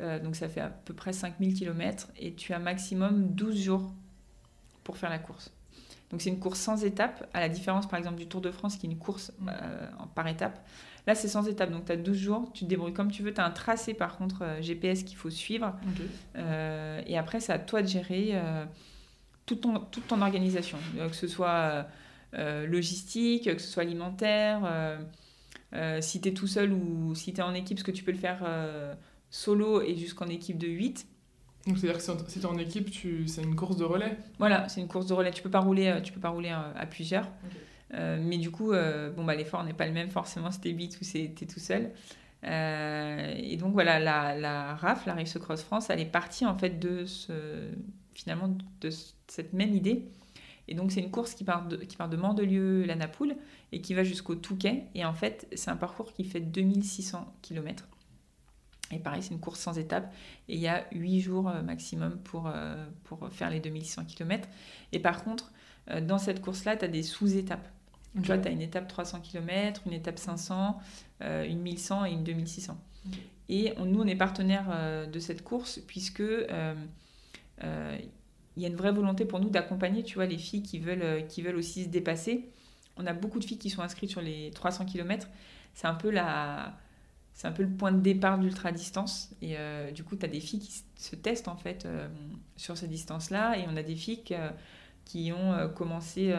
Euh, 0.00 0.18
donc, 0.18 0.34
ça 0.34 0.48
fait 0.48 0.60
à 0.60 0.70
peu 0.70 0.92
près 0.92 1.12
5000 1.12 1.54
km 1.54 2.08
et 2.18 2.34
tu 2.34 2.52
as 2.52 2.58
maximum 2.58 3.28
12 3.28 3.62
jours 3.62 3.94
pour 4.84 4.96
faire 4.96 5.10
la 5.10 5.18
course. 5.18 5.50
Donc 6.10 6.22
c'est 6.22 6.30
une 6.30 6.38
course 6.38 6.60
sans 6.60 6.84
étapes, 6.84 7.28
à 7.34 7.40
la 7.40 7.48
différence 7.48 7.88
par 7.88 7.98
exemple 7.98 8.18
du 8.18 8.28
Tour 8.28 8.40
de 8.40 8.50
France 8.50 8.76
qui 8.76 8.86
est 8.86 8.90
une 8.90 8.98
course 8.98 9.32
mm. 9.40 9.48
euh, 9.48 9.86
par 10.14 10.28
étape. 10.28 10.64
Là 11.06 11.14
c'est 11.14 11.28
sans 11.28 11.48
étapes, 11.48 11.70
donc 11.70 11.86
tu 11.86 11.92
as 11.92 11.96
12 11.96 12.16
jours, 12.16 12.50
tu 12.54 12.64
te 12.64 12.70
débrouilles 12.70 12.92
comme 12.92 13.10
tu 13.10 13.22
veux. 13.22 13.34
Tu 13.34 13.40
as 13.40 13.44
un 13.44 13.50
tracé 13.50 13.94
par 13.94 14.16
contre 14.16 14.42
euh, 14.42 14.62
GPS 14.62 15.02
qu'il 15.02 15.16
faut 15.16 15.30
suivre. 15.30 15.74
Euh, 16.36 17.02
et 17.06 17.18
après 17.18 17.40
c'est 17.40 17.52
à 17.52 17.58
toi 17.58 17.82
de 17.82 17.88
gérer 17.88 18.40
toute, 19.46 19.62
ton, 19.62 19.80
toute 19.80 20.06
ton 20.06 20.22
organisation, 20.22 20.78
que 20.96 21.16
ce 21.16 21.26
soit 21.26 21.86
logistique, 22.32 23.52
que 23.52 23.60
ce 23.60 23.68
soit 23.68 23.82
alimentaire. 23.82 24.60
si 26.00 26.20
tu 26.20 26.28
es 26.28 26.32
tout 26.32 26.46
seul 26.46 26.72
ou 26.72 27.14
si 27.14 27.32
tu 27.32 27.40
es 27.40 27.42
en 27.42 27.54
équipe, 27.54 27.78
ce 27.78 27.84
que 27.84 27.90
tu 27.90 28.04
peux 28.04 28.12
le 28.12 28.18
faire 28.18 28.46
solo 29.30 29.82
et 29.82 29.96
jusqu'en 29.96 30.28
équipe 30.28 30.58
de 30.58 30.68
8. 30.68 31.06
Donc 31.66 31.78
c'est-à-dire 31.78 31.98
que 31.98 32.30
si 32.30 32.40
tu 32.40 32.46
es 32.46 32.46
en 32.46 32.58
équipe, 32.58 32.90
c'est 33.26 33.42
une 33.42 33.56
course 33.56 33.76
de 33.76 33.84
relais 33.84 34.18
Voilà, 34.38 34.68
c'est 34.68 34.80
une 34.80 34.88
course 34.88 35.06
de 35.06 35.14
relais. 35.14 35.30
Tu 35.30 35.42
peux 35.42 35.50
pas 35.50 35.60
rouler, 35.60 35.88
euh, 35.88 36.00
tu 36.00 36.12
peux 36.12 36.20
pas 36.20 36.28
rouler 36.28 36.50
euh, 36.50 36.72
à, 36.78 36.86
plusieurs. 36.86 37.26
Euh, 37.94 38.18
mais 38.20 38.36
du 38.38 38.50
coup, 38.50 38.72
bon, 39.16 39.24
bah, 39.24 39.34
l'effort 39.34 39.64
n'est 39.64 39.72
pas 39.72 39.86
le 39.86 39.92
même 39.92 40.10
forcément 40.10 40.50
si 40.50 40.60
t'es 40.60 40.72
vite 40.72 40.98
ou 41.00 41.04
si 41.04 41.30
t'es 41.30 41.46
tout 41.46 41.60
seul. 41.60 41.90
et 42.42 43.56
donc 43.56 43.72
voilà, 43.72 43.98
la, 43.98 44.36
la 44.36 44.74
RAF, 44.74 45.06
la 45.06 45.14
Race 45.14 45.38
Cross 45.38 45.62
France, 45.62 45.90
elle 45.90 46.00
est 46.00 46.06
partie 46.06 46.44
en 46.44 46.58
fait 46.58 46.78
de 46.78 47.06
ce, 47.06 47.68
finalement 48.14 48.56
de 48.80 48.90
cette 49.28 49.52
même 49.52 49.74
idée. 49.74 50.08
Et 50.66 50.74
donc 50.74 50.92
c'est 50.92 51.00
une 51.00 51.10
course 51.10 51.34
qui 51.34 51.44
part 51.44 51.66
de, 51.66 51.76
qui 51.76 51.96
part 51.96 52.08
de 52.08 52.16
Mandelieu, 52.16 52.84
la 52.84 52.96
Napoule, 52.96 53.36
et 53.72 53.80
qui 53.80 53.94
va 53.94 54.02
jusqu'au 54.02 54.34
Touquet. 54.34 54.84
Et 54.94 55.04
en 55.04 55.14
fait, 55.14 55.46
c'est 55.54 55.70
un 55.70 55.76
parcours 55.76 56.12
qui 56.12 56.24
fait 56.24 56.40
2600 56.40 57.32
km. 57.42 57.86
Et 58.92 58.98
pareil, 58.98 59.22
c'est 59.22 59.32
une 59.32 59.40
course 59.40 59.60
sans 59.60 59.78
étape. 59.78 60.12
Et 60.48 60.54
il 60.54 60.60
y 60.60 60.68
a 60.68 60.84
8 60.92 61.20
jours 61.20 61.48
euh, 61.48 61.62
maximum 61.62 62.18
pour, 62.18 62.46
euh, 62.46 62.86
pour 63.04 63.28
faire 63.30 63.50
les 63.50 63.60
2600 63.60 64.04
km. 64.04 64.48
Et 64.92 64.98
par 64.98 65.24
contre, 65.24 65.52
euh, 65.90 66.00
dans 66.00 66.18
cette 66.18 66.40
course-là, 66.40 66.76
tu 66.76 66.84
as 66.84 66.88
des 66.88 67.02
sous-étapes. 67.02 67.68
Tu 68.22 68.26
vois, 68.26 68.38
tu 68.38 68.46
as 68.46 68.52
une 68.52 68.62
étape 68.62 68.86
300 68.86 69.20
km, 69.20 69.82
une 69.86 69.92
étape 69.92 70.20
500, 70.20 70.78
une 71.20 71.60
1100 71.60 72.04
et 72.04 72.12
une 72.12 72.22
2600. 72.22 72.78
Et 73.48 73.74
nous, 73.84 74.02
on 74.02 74.06
est 74.06 74.14
partenaire 74.14 75.08
de 75.12 75.18
cette 75.18 75.42
course 75.42 75.80
puisque 75.88 76.20
il 76.20 76.46
y 77.60 78.64
a 78.64 78.68
une 78.68 78.76
vraie 78.76 78.92
volonté 78.92 79.24
pour 79.24 79.40
nous 79.40 79.50
d'accompagner, 79.50 80.04
tu 80.04 80.14
vois, 80.14 80.26
les 80.26 80.38
filles 80.38 80.62
qui 80.62 80.78
veulent, 80.78 81.26
qui 81.26 81.42
veulent 81.42 81.56
aussi 81.56 81.82
se 81.82 81.88
dépasser. 81.88 82.48
On 82.96 83.04
a 83.04 83.12
beaucoup 83.12 83.40
de 83.40 83.44
filles 83.44 83.58
qui 83.58 83.68
sont 83.68 83.82
inscrites 83.82 84.10
sur 84.10 84.20
les 84.20 84.52
300 84.52 84.84
km. 84.84 85.28
C'est 85.74 85.88
un 85.88 85.94
peu 85.94 86.10
la, 86.10 86.76
c'est 87.34 87.48
un 87.48 87.52
peu 87.52 87.64
le 87.64 87.68
point 87.68 87.90
de 87.90 88.00
départ 88.00 88.38
d'ultra 88.38 88.70
distance. 88.70 89.30
Et 89.42 89.56
euh, 89.58 89.90
du 89.90 90.04
coup, 90.04 90.14
tu 90.14 90.24
as 90.24 90.28
des 90.28 90.40
filles 90.40 90.60
qui 90.60 90.84
se 90.96 91.16
testent 91.16 91.48
en 91.48 91.56
fait 91.56 91.84
euh, 91.84 92.06
sur 92.56 92.78
ces 92.78 92.86
distances-là. 92.86 93.58
Et 93.58 93.66
on 93.68 93.76
a 93.76 93.82
des 93.82 93.96
filles 93.96 94.22
qui 95.04 95.32
ont 95.32 95.52
euh, 95.52 95.66
commencé 95.66 96.32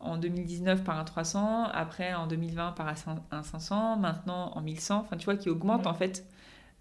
en 0.00 0.18
2019 0.18 0.84
par 0.84 0.98
un 0.98 1.04
300, 1.04 1.64
après 1.72 2.14
en 2.14 2.26
2020 2.26 2.72
par 2.72 2.94
un 3.30 3.42
500, 3.42 3.96
maintenant 3.96 4.52
en 4.54 4.60
1100. 4.60 4.98
Enfin, 4.98 5.16
tu 5.16 5.24
vois, 5.24 5.36
qui 5.36 5.48
augmentent 5.48 5.86
en 5.86 5.94
fait 5.94 6.26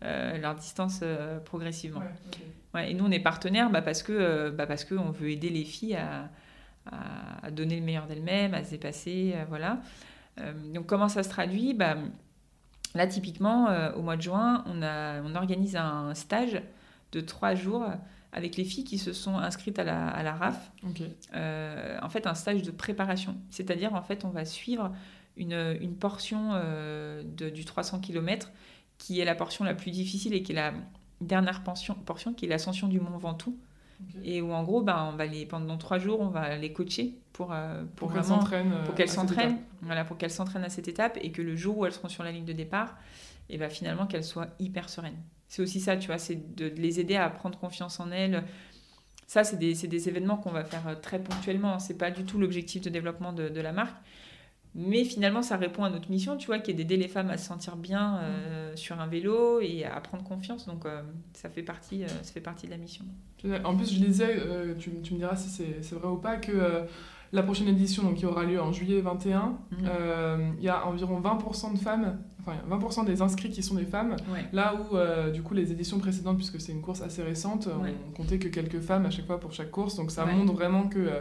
leur 0.02 0.54
distance 0.54 1.02
progressivement. 1.46 2.04
et 2.78 2.94
nous, 2.94 3.06
on 3.06 3.12
est 3.12 3.20
partenaires 3.20 3.72
bah, 3.72 3.82
parce 3.82 4.04
que 4.04 4.50
bah, 4.52 4.68
qu'on 4.68 5.10
veut 5.10 5.32
aider 5.32 5.50
les 5.50 5.64
filles 5.64 5.96
à, 5.96 6.30
à, 7.42 7.50
donner 7.50 7.80
le 7.80 7.86
meilleur 7.86 8.08
d'elles-mêmes, 8.08 8.54
à 8.54 8.64
se 8.66 8.72
dépasser. 8.72 9.36
voilà. 9.48 9.80
donc, 10.76 10.86
comment 10.86 11.08
ça 11.08 11.24
se 11.24 11.30
traduit? 11.30 11.74
Bah, 11.74 11.96
Là, 12.98 13.06
typiquement, 13.06 13.70
euh, 13.70 13.94
au 13.94 14.02
mois 14.02 14.18
de 14.18 14.24
juin, 14.24 14.64
on, 14.66 14.82
a, 14.82 15.22
on 15.22 15.36
organise 15.36 15.76
un 15.76 16.16
stage 16.16 16.62
de 17.12 17.22
trois 17.22 17.54
jours 17.54 17.86
avec 18.32 18.58
les 18.58 18.64
filles 18.64 18.84
qui 18.84 18.98
se 18.98 19.14
sont 19.14 19.38
inscrites 19.38 19.78
à 19.78 19.84
la, 19.84 20.08
à 20.08 20.24
la 20.24 20.34
RAF. 20.34 20.72
Euh, 21.36 22.00
en 22.02 22.10
fait, 22.10 22.26
un 22.26 22.34
stage 22.34 22.64
de 22.64 22.72
préparation. 22.72 23.38
C'est-à-dire, 23.52 23.94
en 23.94 24.02
fait, 24.02 24.26
on 24.26 24.30
va 24.30 24.46
suivre 24.46 24.92
une, 25.38 25.78
une 25.80 25.96
portion 25.96 26.54
euh, 26.54 27.22
de, 27.24 27.50
du 27.50 27.66
300 27.66 28.00
km 28.00 28.52
qui 28.98 29.20
est 29.20 29.26
la 29.26 29.36
portion 29.36 29.64
la 29.64 29.76
plus 29.76 29.92
difficile 29.92 30.34
et 30.34 30.42
qui 30.42 30.54
est 30.54 30.56
la 30.56 30.74
dernière 31.22 31.64
portion, 31.64 31.94
portion 31.94 32.34
qui 32.34 32.46
est 32.46 32.50
l'ascension 32.50 32.88
du 32.88 33.00
mont 33.00 33.18
Ventoux. 33.18 33.58
Et 34.24 34.42
où 34.42 34.52
en 34.54 34.64
gros, 34.64 34.82
ben, 34.82 35.10
on 35.12 35.16
va 35.16 35.26
les, 35.26 35.46
pendant 35.46 35.78
trois 35.78 35.98
jours, 35.98 36.20
on 36.20 36.30
va 36.30 36.56
les 36.56 36.72
coacher 36.72 37.16
pour, 37.34 37.52
euh, 37.52 37.84
pour, 37.96 38.14
qu'elles 38.14 38.24
s'entraînent. 38.24 38.74
Pour 38.86 38.96
qu'elles 38.96 39.10
s'entraînent, 39.10 39.58
voilà, 39.82 40.06
pour 40.06 40.18
qu'elles 40.18 40.32
s'entraînent 40.32 40.64
à 40.64 40.70
cette 40.70 40.88
étape 40.88 41.18
et 41.22 41.32
que 41.32 41.42
le 41.42 41.56
jour 41.56 41.78
où 41.78 41.86
elles 41.86 41.94
seront 41.94 42.10
sur 42.10 42.24
la 42.24 42.32
ligne 42.32 42.46
de 42.46 42.54
départ, 42.54 42.96
et 43.50 43.58
ben, 43.58 43.70
finalement 43.70 44.06
qu'elles 44.06 44.24
soient 44.24 44.50
hyper 44.60 44.90
sereines. 44.90 45.18
C'est 45.48 45.62
aussi 45.62 45.80
ça, 45.80 45.98
tu 45.98 46.08
vois, 46.08 46.18
c'est 46.18 46.56
de, 46.56 46.68
les 46.68 47.00
aider 47.00 47.16
à 47.16 47.30
prendre 47.30 47.58
confiance 47.58 48.00
en 48.00 48.12
elles. 48.12 48.44
Ça, 49.26 49.44
c'est 49.44 49.58
des, 49.58 49.74
des, 49.74 50.10
événements 50.10 50.38
qu'on 50.38 50.52
va 50.52 50.64
faire 50.64 50.88
euh, 50.88 50.96
très 50.96 51.20
ponctuellement. 51.20 51.80
C'est 51.80 51.98
pas 51.98 52.12
du 52.12 52.24
tout 52.24 52.38
l'objectif 52.38 52.82
de 52.82 52.90
développement 52.90 53.34
de, 53.34 53.50
de 53.50 53.62
la 53.62 53.72
marque. 53.72 53.98
Mais 54.80 55.04
finalement, 55.04 55.42
ça 55.42 55.58
répond 55.58 55.84
à 55.84 55.90
notre 55.90 56.12
mission, 56.12 56.38
tu 56.38 56.46
vois, 56.46 56.60
qui 56.60 56.70
est 56.70 56.76
d'aider 56.76 56.98
les 56.98 57.08
femmes 57.08 57.32
à 57.32 57.38
se 57.38 57.48
sentir 57.48 57.76
bien 57.76 58.20
euh, 58.22 58.74
mm. 58.74 58.78
sur 58.78 59.02
un 59.02 59.08
vélo 59.08 59.60
et 59.60 59.84
à 59.86 60.00
prendre 60.00 60.24
confiance. 60.24 60.68
Donc, 60.68 60.86
euh, 60.86 61.02
ça, 61.34 61.50
fait 61.50 61.64
partie, 61.64 62.04
euh, 62.04 62.08
ça 62.08 62.32
fait 62.32 62.42
partie 62.42 62.68
de 62.68 62.72
la 62.72 62.78
mission. 62.78 63.04
En 63.64 63.76
plus, 63.76 63.92
je 63.92 64.00
disais, 64.00 64.38
tu, 64.78 64.92
tu, 65.02 65.14
me 65.14 65.20
diras 65.20 65.36
si 65.36 65.50
c'est 65.50 65.96
vrai 65.96 66.08
ou 66.08 66.18
pas, 66.18 66.38
que 66.38 66.86
la 67.34 67.44
prochaine 67.44 67.68
édition, 67.68 68.04
donc, 68.04 68.16
qui 68.16 68.26
aura 68.26 68.44
lieu 68.44 68.62
en 68.62 68.72
juillet 68.72 69.02
21, 69.02 69.58
mm. 69.72 69.76
il 70.58 70.64
y 70.64 70.70
a 70.70 70.88
environ 70.88 71.20
20% 71.20 71.74
de 71.74 71.80
femmes, 71.80 72.20
enfin 72.40 72.54
20% 72.70 73.06
des 73.06 73.22
inscrits 73.22 73.50
qui 73.50 73.64
sont 73.64 73.76
des 73.76 73.86
femmes. 73.86 74.16
Là 74.54 74.74
où, 74.76 75.32
du 75.32 75.42
coup, 75.42 75.54
les 75.54 75.72
éditions 75.72 76.00
précédentes, 76.00 76.38
puisque 76.38 76.60
c'est 76.62 76.72
une 76.72 76.82
course 76.82 77.02
assez 77.02 77.24
récente, 77.24 77.68
on 78.08 78.12
comptait 78.12 78.40
que 78.40 78.48
quelques 78.48 78.80
femmes 78.80 79.06
à 79.06 79.10
chaque 79.10 79.26
fois 79.26 79.40
pour 79.40 79.52
chaque 79.52 79.72
course. 79.72 79.96
Donc, 79.96 80.12
ça 80.12 80.26
montre 80.26 80.54
vraiment 80.54 80.88
qu'il 80.88 81.12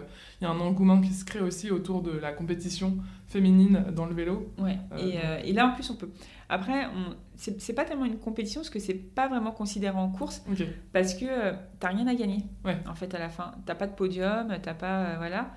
il 0.40 0.44
y 0.44 0.46
a 0.46 0.50
un 0.50 0.60
engouement 0.60 1.00
qui 1.00 1.12
se 1.12 1.24
crée 1.24 1.40
aussi 1.40 1.70
autour 1.70 2.02
de 2.02 2.10
la 2.10 2.32
compétition 2.32 2.96
féminine 3.26 3.84
dans 3.92 4.06
le 4.06 4.14
vélo. 4.14 4.52
Ouais. 4.58 4.78
Euh, 4.92 4.96
et, 4.98 5.18
euh, 5.18 5.40
et, 5.44 5.52
là, 5.52 5.66
en 5.66 5.72
plus, 5.72 5.88
on 5.90 5.94
peut. 5.94 6.10
Après, 6.48 6.86
on... 6.86 7.14
c'est 7.36 7.72
pas 7.72 7.84
tellement 7.84 8.04
une 8.04 8.18
compétition 8.18 8.60
parce 8.60 8.70
que 8.70 8.78
c'est 8.78 8.94
pas 8.94 9.28
vraiment 9.28 9.50
considéré 9.50 9.96
en 9.96 10.10
course 10.10 10.44
parce 10.92 11.14
que 11.14 11.24
euh, 11.28 11.52
t'as 11.80 11.88
rien 11.88 12.06
à 12.06 12.14
gagner. 12.14 12.44
Ouais. 12.64 12.78
En 12.88 12.94
fait, 12.94 13.12
à 13.14 13.18
la 13.18 13.28
fin, 13.28 13.52
t'as 13.66 13.74
pas 13.74 13.86
de 13.86 13.94
podium, 13.94 14.56
t'as 14.62 14.74
pas. 14.74 15.16
voilà. 15.16 15.50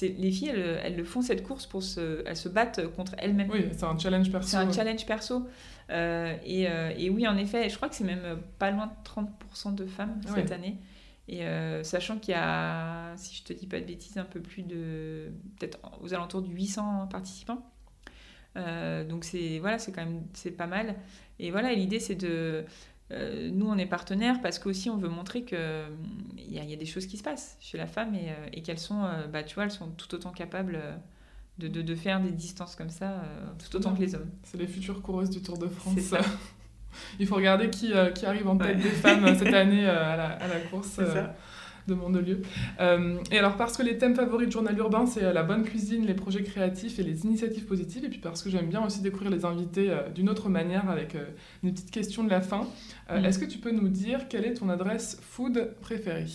Les 0.00 0.30
filles, 0.30 0.48
elles, 0.48 0.80
elles, 0.82 0.96
le 0.96 1.04
font 1.04 1.22
cette 1.22 1.42
course 1.42 1.66
pour 1.66 1.82
se. 1.82 2.22
Elles 2.26 2.36
se 2.36 2.48
battent 2.48 2.86
contre 2.94 3.14
elles-mêmes. 3.18 3.50
Oui, 3.50 3.66
c'est 3.72 3.84
un 3.84 3.98
challenge 3.98 4.30
perso. 4.30 4.48
C'est 4.48 4.56
un 4.56 4.72
challenge 4.72 5.06
perso. 5.06 5.46
et, 5.90 6.62
et, 6.96 7.10
oui, 7.10 7.26
en 7.28 7.36
effet, 7.36 7.68
je 7.68 7.76
crois 7.76 7.88
que 7.88 7.94
c'est 7.94 8.04
même 8.04 8.40
pas 8.58 8.70
loin 8.70 8.86
de 8.86 8.92
30% 9.08 9.74
de 9.74 9.86
femmes 9.86 10.20
cette 10.34 10.52
année. 10.52 10.78
Et 11.28 11.44
sachant 11.82 12.18
qu'il 12.18 12.32
y 12.32 12.36
a, 12.36 13.16
si 13.16 13.36
je 13.36 13.44
te 13.44 13.52
dis 13.52 13.66
pas 13.66 13.80
de 13.80 13.86
bêtises, 13.86 14.18
un 14.18 14.24
peu 14.24 14.40
plus 14.40 14.62
de, 14.62 15.32
peut-être 15.58 15.78
aux 16.02 16.12
alentours 16.12 16.42
de 16.42 16.48
800 16.48 17.08
participants. 17.08 17.62
donc 18.56 19.24
c'est 19.24 19.58
voilà, 19.60 19.78
c'est 19.78 19.92
quand 19.92 20.04
même 20.04 20.22
c'est 20.32 20.50
pas 20.50 20.66
mal. 20.66 20.96
Et 21.38 21.50
voilà, 21.50 21.72
l'idée 21.72 22.00
c'est 22.00 22.14
de 22.14 22.64
euh, 23.14 23.50
nous, 23.52 23.66
on 23.66 23.78
est 23.78 23.86
partenaires 23.86 24.40
parce 24.42 24.58
qu'aussi 24.58 24.90
on 24.90 24.96
veut 24.96 25.08
montrer 25.08 25.44
qu'il 25.44 25.58
y, 26.38 26.58
y, 26.58 26.72
a 26.72 26.76
des 26.76 26.86
choses 26.86 27.06
qui 27.06 27.16
se 27.16 27.22
passent 27.22 27.56
chez 27.60 27.78
la 27.78 27.86
femme 27.86 28.14
et, 28.14 28.30
euh, 28.30 28.48
et 28.52 28.62
qu'elles 28.62 28.78
sont, 28.78 29.04
euh, 29.04 29.26
bah, 29.26 29.42
tu 29.42 29.54
vois, 29.54 29.64
elles 29.64 29.70
sont 29.70 29.88
tout 29.88 30.14
autant 30.14 30.30
capables 30.30 30.78
de, 31.58 31.68
de, 31.68 31.82
de 31.82 31.94
faire 31.94 32.20
des 32.20 32.30
distances 32.30 32.74
comme 32.74 32.90
ça, 32.90 33.22
tout 33.58 33.76
autant 33.76 33.94
que 33.94 34.00
les 34.00 34.14
hommes. 34.14 34.30
C'est 34.42 34.58
les 34.58 34.66
futures 34.66 35.00
coureuses 35.02 35.30
du 35.30 35.40
Tour 35.42 35.58
de 35.58 35.68
France. 35.68 36.14
Il 37.18 37.26
faut 37.26 37.36
regarder 37.36 37.70
qui, 37.70 37.92
qui 38.14 38.26
arrive 38.26 38.48
en 38.48 38.56
tête 38.56 38.78
des 38.78 38.88
femmes 38.88 39.36
cette 39.36 39.54
année 39.54 39.86
à 39.86 40.16
la, 40.16 40.26
à, 40.30 40.48
la, 40.48 40.60
course. 40.60 40.88
Ça 40.88 41.34
de 41.86 41.94
Mondelieu. 41.94 42.42
Euh, 42.80 43.18
et 43.30 43.38
alors, 43.38 43.56
parce 43.56 43.76
que 43.76 43.82
les 43.82 43.98
thèmes 43.98 44.14
favoris 44.14 44.48
du 44.48 44.52
journal 44.52 44.76
urbain, 44.78 45.06
c'est 45.06 45.24
euh, 45.24 45.32
la 45.32 45.42
bonne 45.42 45.64
cuisine, 45.64 46.06
les 46.06 46.14
projets 46.14 46.42
créatifs 46.42 46.98
et 46.98 47.02
les 47.02 47.24
initiatives 47.24 47.66
positives, 47.66 48.04
et 48.04 48.08
puis 48.08 48.18
parce 48.18 48.42
que 48.42 48.50
j'aime 48.50 48.68
bien 48.68 48.84
aussi 48.84 49.00
découvrir 49.00 49.30
les 49.30 49.44
invités 49.44 49.90
euh, 49.90 50.08
d'une 50.10 50.28
autre 50.28 50.48
manière 50.48 50.88
avec 50.88 51.16
une 51.62 51.72
petite 51.72 51.90
question 51.90 52.24
de 52.24 52.30
la 52.30 52.40
fin, 52.40 52.66
mm. 53.10 53.24
est-ce 53.24 53.38
que 53.38 53.44
tu 53.44 53.58
peux 53.58 53.70
nous 53.70 53.88
dire 53.88 54.28
quelle 54.28 54.44
est 54.44 54.54
ton 54.54 54.68
adresse 54.68 55.18
food 55.22 55.74
préférée? 55.80 56.26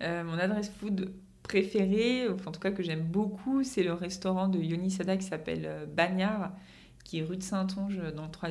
Mon 0.00 0.38
adresse 0.38 0.72
food 0.80 1.12
préférée, 1.42 2.26
en 2.28 2.52
tout 2.52 2.60
cas 2.60 2.70
que 2.70 2.82
j'aime 2.82 3.02
beaucoup, 3.02 3.62
c'est 3.62 3.82
le 3.82 3.92
restaurant 3.92 4.48
de 4.48 4.58
Yoni 4.58 4.90
Sada 4.90 5.18
qui 5.18 5.26
s'appelle 5.26 5.68
Bagnard 5.94 6.52
qui 7.04 7.18
est 7.18 7.22
rue 7.22 7.36
de 7.36 7.42
Saint-Onge 7.42 8.00
dans 8.14 8.24
le 8.24 8.30
3 8.30 8.48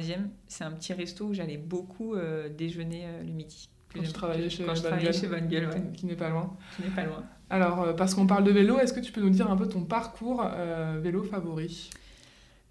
C'est 0.47 0.63
un 0.63 0.71
petit 0.71 0.93
resto 0.93 1.25
où 1.25 1.33
j'allais 1.33 1.57
beaucoup 1.57 2.15
déjeuner 2.55 3.07
le 3.25 3.31
midi. 3.31 3.69
Quand 3.93 4.01
tu 4.01 4.13
travaillais 4.13 4.49
chez 4.49 4.63
Quand 4.63 4.75
je 4.75 4.83
travaillais 4.83 5.13
chez 5.13 5.27
Van 5.27 5.37
ouais. 5.37 5.91
Qui 5.93 6.05
n'est 6.05 6.15
pas 6.15 6.29
loin. 6.29 6.55
Qui 6.75 6.83
n'est 6.83 6.95
pas 6.95 7.05
loin. 7.05 7.23
Alors, 7.49 7.81
euh, 7.81 7.93
parce 7.93 8.13
qu'on 8.13 8.27
parle 8.27 8.43
de 8.43 8.51
vélo, 8.51 8.77
est-ce 8.79 8.93
que 8.93 8.99
tu 8.99 9.11
peux 9.11 9.21
nous 9.21 9.31
dire 9.31 9.49
un 9.49 9.55
peu 9.55 9.67
ton 9.67 9.83
parcours 9.83 10.43
euh, 10.45 10.99
vélo 11.01 11.23
favori? 11.23 11.89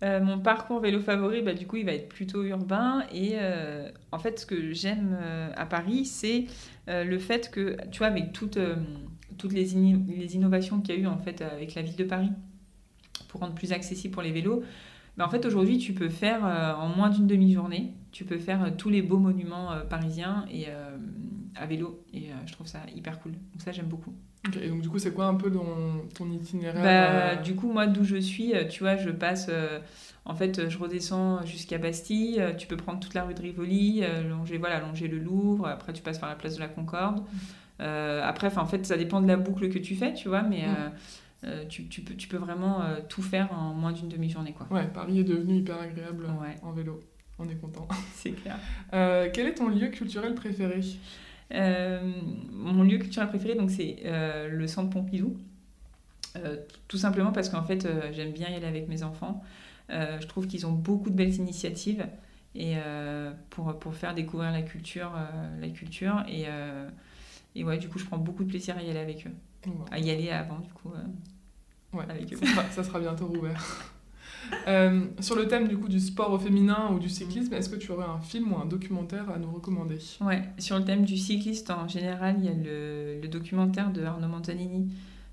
Euh, 0.05 0.21
mon 0.21 0.39
parcours 0.39 0.79
vélo 0.79 1.01
favori, 1.01 1.43
bah, 1.43 1.55
du 1.55 1.67
coup, 1.67 1.77
il 1.77 1.85
va 1.85 1.93
être 1.93 2.09
plutôt 2.09 2.45
urbain. 2.45 3.05
Et 3.13 3.37
en 4.13 4.19
fait, 4.19 4.39
ce 4.39 4.47
que 4.47 4.73
j'aime 4.73 5.19
à 5.57 5.67
Paris, 5.67 6.05
c'est 6.05 6.47
le 6.87 7.19
fait 7.19 7.51
que, 7.51 7.77
tu 7.91 7.99
vois, 7.99 8.07
avec 8.07 8.33
toutes, 8.33 8.59
toutes 9.37 9.53
les, 9.53 9.65
les 9.65 10.37
innovations 10.37 10.81
qu'il 10.81 10.95
y 10.95 10.99
a 10.99 11.01
eu 11.01 11.07
en 11.07 11.19
fait 11.19 11.43
avec 11.43 11.75
la 11.75 11.83
ville 11.83 11.97
de 11.97 12.05
Paris 12.05 12.31
pour 13.29 13.41
rendre 13.41 13.55
plus 13.55 13.73
accessible 13.73 14.13
pour 14.13 14.23
les 14.23 14.33
vélos, 14.33 14.63
bah, 15.19 15.27
en 15.27 15.29
fait, 15.29 15.45
aujourd'hui, 15.45 15.77
tu 15.77 15.93
peux 15.93 16.09
faire 16.09 16.45
en 16.45 16.89
moins 16.89 17.11
d'une 17.11 17.27
demi-journée 17.27 17.93
tu 18.11 18.25
peux 18.25 18.39
faire 18.39 18.63
euh, 18.65 18.71
tous 18.77 18.89
les 18.89 19.03
beaux 19.03 19.19
monuments 19.19 19.73
euh, 19.73 19.81
parisiens 19.83 20.45
et 20.51 20.67
euh, 20.69 20.97
à 21.55 21.67
vélo. 21.67 22.05
Et 22.13 22.31
je 22.47 22.53
trouve 22.53 22.67
ça 22.67 22.81
hyper 22.95 23.21
cool. 23.21 23.33
Donc 23.33 23.61
ça, 23.61 23.73
j'aime 23.73 23.87
beaucoup. 23.87 24.15
et 24.61 24.69
donc 24.69 24.81
du 24.81 24.89
coup, 24.89 24.99
c'est 24.99 25.13
quoi 25.13 25.27
un 25.27 25.35
peu 25.35 25.51
ton, 25.51 26.07
ton 26.15 26.31
itinéraire 26.31 26.83
bah, 26.83 27.43
Du 27.43 27.55
coup, 27.55 27.71
moi, 27.73 27.87
d'où 27.87 28.05
je 28.05 28.17
suis, 28.17 28.53
tu 28.71 28.81
vois, 28.81 28.97
je 28.97 29.11
passe... 29.11 29.51
en 30.25 30.35
fait, 30.35 30.69
je 30.69 30.79
redescends 30.79 31.45
jusqu'à 31.45 31.79
Bastille. 31.79 32.41
Tu 32.59 32.69
peux 32.69 32.77
prendre 32.77 33.01
toute 33.01 33.15
la 33.15 33.25
rue 33.25 33.35
de 33.35 33.43
Rivoli, 33.43 34.03
longer, 34.29 34.59
voilà, 34.59 34.79
longer 34.79 35.09
le 35.09 35.19
Louvre. 35.19 35.67
Après, 35.67 35.93
tu 35.93 36.03
passes 36.03 36.19
par 36.19 36.29
la 36.29 36.37
place 36.37 36.55
de 36.55 36.61
la 36.61 36.69
Concorde. 36.69 37.23
après, 37.81 38.57
en 38.57 38.67
fait, 38.67 38.87
ça 38.87 38.97
dépend 38.97 39.21
de 39.21 39.27
la 39.27 39.37
boucle 39.37 39.69
que 39.69 39.79
tu 39.79 39.97
fais, 39.97 40.15
tu 40.15 40.29
vois, 40.29 40.43
mais... 40.43 40.65
Mm. 41.43 41.69
tu, 41.69 41.89
tu, 41.89 42.01
peux, 42.03 42.15
tu 42.15 42.29
peux 42.29 42.37
vraiment 42.37 42.83
tout 43.09 43.23
faire 43.23 43.53
en 43.53 43.73
moins 43.75 43.93
d'une 43.93 44.09
demi-journée. 44.09 44.53
Quoi. 44.53 44.67
Ouais, 44.71 44.87
Paris 44.87 45.21
est 45.21 45.25
devenu 45.25 45.59
hyper 45.59 45.81
agréable 45.81 46.27
en 46.63 46.73
vélo 46.73 47.01
on 47.39 47.49
est 47.49 47.55
content. 47.55 47.87
C'est 48.15 48.33
clair. 48.33 48.59
Euh, 48.93 49.29
quel 49.33 49.47
est 49.47 49.55
ton 49.55 49.69
lieu 49.69 49.89
culturel 49.89 50.35
préféré? 50.35 50.81
Euh, 51.55 52.01
Mon 52.53 52.83
lieu 52.83 52.99
culturel 52.99 53.29
préféré, 53.29 53.55
donc 53.55 53.71
c'est 53.71 54.01
euh, 54.05 54.49
le 54.49 54.67
Centre 54.67 54.91
Pompidou. 54.91 55.37
tout 56.89 56.99
simplement 56.99 57.33
parce 57.33 57.49
qu'en 57.49 57.63
fait, 57.63 57.89
j'aime 58.13 58.33
bien 58.33 58.49
y 58.49 58.55
aller 58.55 58.67
avec 58.67 58.89
mes 58.89 59.03
enfants. 59.03 59.43
je 59.89 60.27
trouve 60.27 60.47
qu'ils 60.47 60.67
ont 60.67 60.73
beaucoup 60.73 61.11
de 61.11 61.15
belles 61.17 61.35
initiatives 61.35 62.07
et 62.55 62.75
pour, 63.51 63.79
pour 63.79 63.95
faire 63.95 64.15
découvrir 64.15 64.53
la 64.53 64.63
culture, 64.63 65.13
la 65.61 65.69
culture 65.69 66.23
et, 66.29 66.45
et 67.57 67.65
ouais, 67.65 67.79
du 67.79 67.89
coup, 67.89 67.99
je 67.99 68.05
prends 68.05 68.19
beaucoup 68.19 68.45
de 68.45 68.51
plaisir 68.51 68.77
à 68.77 68.83
y 68.83 68.91
aller 68.91 69.01
avec 69.01 69.27
eux, 69.27 69.33
à 69.91 69.99
y 69.99 70.11
aller 70.11 70.31
avant, 70.31 70.59
du 70.59 70.73
coup. 70.73 70.91
ouais, 71.93 72.05
avec 72.09 72.33
eux. 72.33 72.37
Ça, 72.37 72.47
sera, 72.47 72.71
ça 72.71 72.85
sera 72.85 73.01
bientôt 73.01 73.27
rouvert. 73.27 73.63
Euh, 74.67 75.07
sur 75.21 75.37
le 75.37 75.47
thème 75.49 75.69
du 75.69 75.77
coup 75.77 75.89
du 75.89 76.01
sport 76.01 76.33
au 76.33 76.39
féminin 76.39 76.91
ou 76.93 76.99
du 76.99 77.09
cyclisme, 77.09 77.53
est-ce 77.55 77.69
que 77.69 77.77
tu 77.77 77.91
aurais 77.93 78.07
un 78.07 78.21
film 78.21 78.53
ou 78.53 78.57
un 78.57 78.67
documentaire 78.67 79.31
à 79.31 79.39
nous 79.39 79.51
recommander? 79.51 79.99
Ouais, 80.21 80.43
sur 80.59 80.79
le 80.79 80.85
thème 80.85 81.05
du 81.05 81.17
cycliste 81.17 81.71
en 81.71 81.89
général, 81.89 82.37
il 82.39 82.45
y 82.45 82.49
a 82.49 82.53
le, 82.55 83.29
documentaire 83.29 83.91
de 83.93 84.03
Arnaud 84.03 84.29
Montanini, 84.29 84.91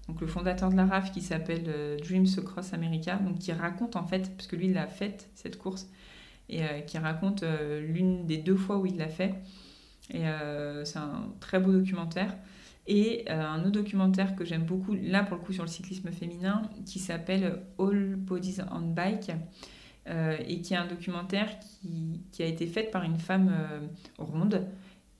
donc 0.07 0.21
le 0.21 0.27
fondateur 0.27 0.69
de 0.69 0.75
la 0.75 0.85
RAF 0.85 1.11
qui 1.11 1.21
s'appelle 1.21 1.65
euh, 1.67 1.97
Dreams 1.97 2.27
Across 2.37 2.73
America, 2.73 3.15
donc 3.15 3.39
qui 3.39 3.51
raconte 3.51 3.95
en 3.95 4.05
fait, 4.05 4.35
parce 4.35 4.47
que 4.47 4.55
lui 4.55 4.67
il 4.67 4.77
a 4.77 4.87
fait 4.87 5.29
cette 5.35 5.57
course, 5.57 5.87
et 6.49 6.63
euh, 6.63 6.79
qui 6.81 6.97
raconte 6.97 7.43
l'une 7.81 8.25
des 8.25 8.37
deux 8.37 8.55
fois 8.55 8.77
où 8.77 8.85
il 8.85 8.97
l'a 8.97 9.09
fait. 9.09 9.35
Et 10.13 10.23
c'est 10.83 10.99
un 10.99 11.29
très 11.39 11.59
beau 11.59 11.71
documentaire. 11.71 12.35
Et 12.87 13.25
euh, 13.29 13.41
un 13.41 13.61
autre 13.61 13.71
documentaire 13.71 14.35
que 14.35 14.45
j'aime 14.45 14.63
beaucoup, 14.63 14.93
là 14.93 15.23
pour 15.23 15.37
le 15.37 15.43
coup 15.43 15.53
sur 15.53 15.63
le 15.63 15.69
cyclisme 15.69 16.11
féminin, 16.11 16.61
qui 16.85 16.99
s'appelle 16.99 17.61
All 17.79 18.15
Bodies 18.15 18.57
on 18.71 18.81
Bike, 18.81 19.31
euh, 20.07 20.37
et 20.47 20.61
qui 20.61 20.73
est 20.75 20.77
un 20.77 20.85
documentaire 20.85 21.49
qui, 21.59 22.21
qui, 22.31 22.43
a 22.43 22.45
été 22.45 22.67
fait 22.67 22.83
par 22.83 23.03
une 23.03 23.17
femme 23.17 23.51
euh, 23.51 23.79
ronde. 24.19 24.67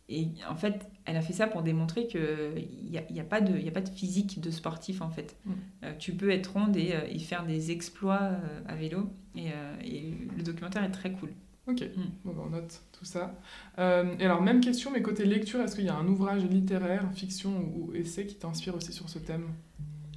Et 0.10 0.28
en 0.48 0.56
fait, 0.56 0.88
elle 1.06 1.18
a 1.18 1.22
fait 1.22 1.34
ça 1.34 1.48
pour 1.48 1.64
démontrer 1.64 2.06
qu'il 2.06 2.68
n'y 2.92 3.00
a, 3.00 3.12
y 3.12 3.20
a, 3.20 3.24
pas 3.24 3.42
de, 3.42 3.58
y 3.58 3.68
a 3.68 3.72
pas 3.72 3.82
de 3.82 3.90
physique 3.90 4.40
de 4.40 4.52
sportif 4.52 5.02
en 5.02 5.10
fait. 5.10 5.36
Mm. 5.46 5.54
tu 5.98 6.14
peux 6.14 6.30
être 6.30 6.54
ronde 6.54 6.78
et, 6.78 6.94
et 7.10 7.18
faire 7.18 7.44
des 7.44 7.72
exploits 7.72 8.30
à 8.68 8.76
vélo. 8.76 9.10
Et, 9.36 9.48
et, 9.84 10.14
le 10.38 10.44
documentaire 10.44 10.84
est 10.84 10.92
très 10.92 11.12
cool. 11.12 11.32
Ok, 11.68 11.82
mm. 11.82 12.02
bon, 12.24 12.34
bah, 12.34 12.44
on 12.46 12.50
note 12.50 12.82
tout 12.92 13.06
ça. 13.06 13.36
Euh, 13.80 14.16
et 14.20 14.26
alors, 14.26 14.42
même 14.42 14.62
question, 14.62 14.92
mais 14.92 15.02
côté 15.02 15.26
lecture, 15.26 15.62
est-ce 15.62 15.76
qu'il 15.76 15.86
y 15.86 15.90
a 15.90 15.96
un 15.96 16.08
ouvrage 16.08 16.44
littéraire, 16.46 17.04
fiction 17.14 17.72
ou, 17.76 17.94
essai 17.96 18.26
qui 18.26 18.36
t'inspire 18.36 18.76
aussi 18.76 18.94
sur 18.94 19.10
ce 19.10 19.20
thème? 19.20 19.48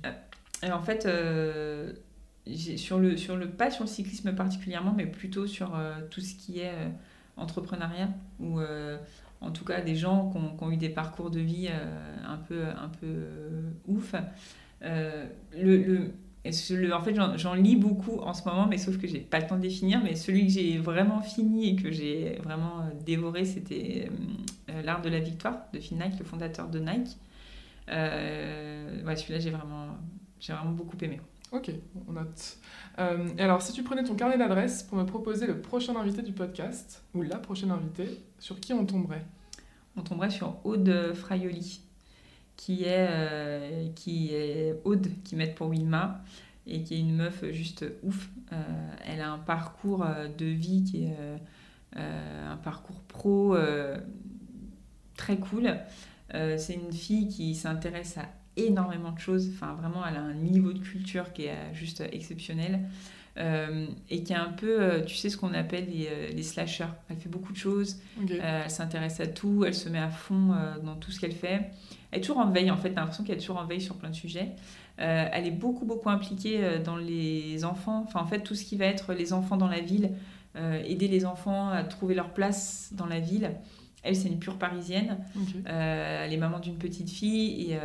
Euh, 0.05 0.12
et 0.62 0.70
En 0.70 0.82
fait, 0.82 1.07
euh, 1.07 1.92
sur, 2.76 2.99
le, 2.99 3.16
sur 3.16 3.36
le, 3.36 3.49
pas 3.49 3.70
sur 3.70 3.84
le 3.84 3.88
cyclisme 3.88 4.34
particulièrement, 4.34 4.92
mais 4.94 5.07
plutôt 5.07 5.46
sur 5.46 5.78
tout 6.11 6.20
ce 6.20 6.34
qui 6.34 6.61
est 6.61 6.74
entrepreneuriat, 7.36 8.11
ou 8.40 8.61
en 9.40 9.51
tout 9.51 9.64
cas 9.64 9.80
des 9.80 9.94
gens 9.94 10.30
qui 10.30 10.38
ont, 10.38 10.57
qui 10.57 10.64
ont 10.64 10.70
eu 10.70 10.76
des 10.76 10.88
parcours 10.88 11.30
de 11.30 11.40
vie 11.40 11.68
un 11.68 12.36
peu, 12.36 12.64
un 12.64 12.88
peu 12.88 13.26
ouf. 13.86 14.14
le, 14.82 15.28
le 15.55 16.12
en 16.47 17.03
fait, 17.03 17.14
j'en 17.36 17.55
lis 17.55 17.76
beaucoup 17.76 18.18
en 18.20 18.32
ce 18.32 18.49
moment, 18.49 18.66
mais 18.66 18.78
sauf 18.78 18.99
que 18.99 19.07
j'ai 19.07 19.20
pas 19.20 19.41
le 19.41 19.47
temps 19.47 19.57
de 19.57 19.62
les 19.62 19.70
finir. 19.70 20.01
Mais 20.03 20.14
celui 20.14 20.47
que 20.47 20.53
j'ai 20.53 20.78
vraiment 20.78 21.20
fini 21.20 21.70
et 21.70 21.76
que 21.76 21.91
j'ai 21.91 22.39
vraiment 22.43 22.80
euh, 22.80 22.91
dévoré, 23.05 23.45
c'était 23.45 24.09
euh, 24.09 24.72
euh, 24.72 24.82
L'Art 24.82 25.03
de 25.03 25.09
la 25.09 25.20
Victoire 25.20 25.64
de 25.72 25.78
Phil 25.78 25.99
Knight, 25.99 26.18
le 26.18 26.24
fondateur 26.24 26.68
de 26.68 26.78
Nike. 26.78 27.16
celui-là, 27.89 29.39
j'ai 29.39 29.51
vraiment, 29.51 29.89
j'ai 30.41 30.53
vraiment 30.53 30.72
beaucoup 30.72 30.97
aimé. 31.03 31.20
Ok, 31.51 31.70
on 32.07 32.12
note. 32.12 32.59
et 33.39 33.43
alors, 33.43 33.62
si 33.62 33.72
tu 33.72 33.82
prenais 33.82 34.05
ton 34.05 34.14
carnet 34.14 34.36
d'adresses 34.36 34.82
pour 34.82 34.99
me 34.99 35.05
proposer 35.05 35.47
le 35.47 35.62
prochain 35.62 35.97
invité 35.97 36.20
du 36.20 36.32
podcast, 36.32 37.03
ou 37.14 37.22
la 37.22 37.39
prochaine 37.39 37.70
invitée, 37.70 38.22
sur 38.39 38.61
qui 38.61 38.74
on 38.74 38.84
tomberait? 38.84 39.24
On 39.97 40.03
tomberait 40.03 40.30
sur 40.30 40.59
Aude 40.64 41.14
Fraioli 41.14 41.88
qui 42.59 42.84
est, 42.84 43.06
euh, 43.09 43.88
qui 43.94 44.34
est 44.34 44.74
Aude, 44.84 45.09
qui 45.24 45.36
m'aide 45.36 45.54
pour 45.54 45.68
Wilma, 45.68 46.22
et 46.66 46.82
qui 46.82 46.96
est 46.96 47.00
une 47.00 47.16
meuf 47.16 47.42
juste 47.52 47.86
ouf. 48.02 48.28
Euh, 48.52 48.56
elle 49.06 49.22
a 49.22 49.30
un 49.30 49.38
parcours 49.38 50.04
euh, 50.04 50.28
de 50.28 50.44
vie 50.44 50.84
qui 50.84 51.04
est 51.04 51.16
un 51.96 52.56
parcours 52.59 53.00
pro 53.00 53.56
très 55.16 55.38
cool. 55.38 55.74
c'est 56.30 56.74
une 56.74 56.92
fille 56.92 57.28
qui 57.28 57.54
s'intéresse 57.54 58.18
à 58.18 58.28
énormément 58.56 59.12
de 59.12 59.18
choses. 59.18 59.50
Enfin, 59.54 59.74
vraiment, 59.74 60.06
elle 60.06 60.16
a 60.16 60.20
un 60.20 60.34
niveau 60.34 60.72
de 60.72 60.78
culture 60.78 61.32
qui 61.32 61.46
est 61.46 61.74
juste 61.74 62.02
exceptionnel. 62.12 62.80
et 63.36 64.22
qui 64.22 64.32
est 64.32 64.36
un 64.36 64.52
peu, 64.52 65.02
tu 65.06 65.16
sais, 65.16 65.30
ce 65.30 65.36
qu'on 65.36 65.54
appelle 65.54 65.88
les, 65.88 66.32
les, 66.32 66.42
slashers. 66.42 66.92
Elle 67.09 67.16
fait 67.16 67.28
beaucoup 67.28 67.52
de 67.52 67.59
choses, 67.59 68.00
elle 68.28 68.70
s'intéresse 68.70 69.18
à 69.20 69.26
tout, 69.26 69.64
elle 69.64 69.74
se 69.74 69.88
met 69.88 69.98
à 69.98 70.11
fond 70.11 70.54
dans 70.84 70.96
tout 70.96 71.11
ce 71.11 71.18
qu'elle 71.18 71.34
fait. 71.34 71.70
Elle 72.11 72.18
est 72.18 72.22
toujours 72.22 72.38
en 72.38 72.50
veille, 72.50 72.70
en 72.70 72.76
fait, 72.76 72.90
t'as 72.90 73.00
l'impression 73.00 73.24
qu'elle 73.24 73.36
est 73.36 73.40
toujours 73.40 73.59
en 73.59 73.66
veille 73.66 73.80
sur 73.80 73.96
plein 73.96 74.11
de 74.11 74.14
sujets. 74.14 74.54
Euh, 75.00 75.28
elle 75.32 75.46
est 75.46 75.52
beaucoup, 75.52 75.84
beaucoup 75.84 76.09
impliquée 76.09 76.64
euh, 76.64 76.82
dans 76.82 76.96
les 76.96 77.64
enfants, 77.64 78.04
enfin, 78.06 78.20
en 78.20 78.26
fait, 78.26 78.40
tout 78.40 78.54
ce 78.54 78.64
qui 78.64 78.76
va 78.76 78.86
être 78.86 79.12
les 79.12 79.32
enfants 79.32 79.56
dans 79.56 79.68
la 79.68 79.80
ville, 79.80 80.11
euh, 80.56 80.82
aider 80.84 81.06
les 81.06 81.24
enfants 81.24 81.68
à 81.68 81.84
trouver 81.84 82.14
leur 82.14 82.30
place 82.30 82.90
dans 82.94 83.06
la 83.06 83.20
ville. 83.20 83.52
Elle, 84.02 84.16
c'est 84.16 84.28
une 84.28 84.38
pure 84.38 84.59
parisienne. 84.59 85.18
elle 85.66 86.32
est 86.32 86.38
maman 86.38 86.61
d'une 86.61 86.78
petite 86.78 87.11
fille 87.11 87.72
et, 87.72 87.78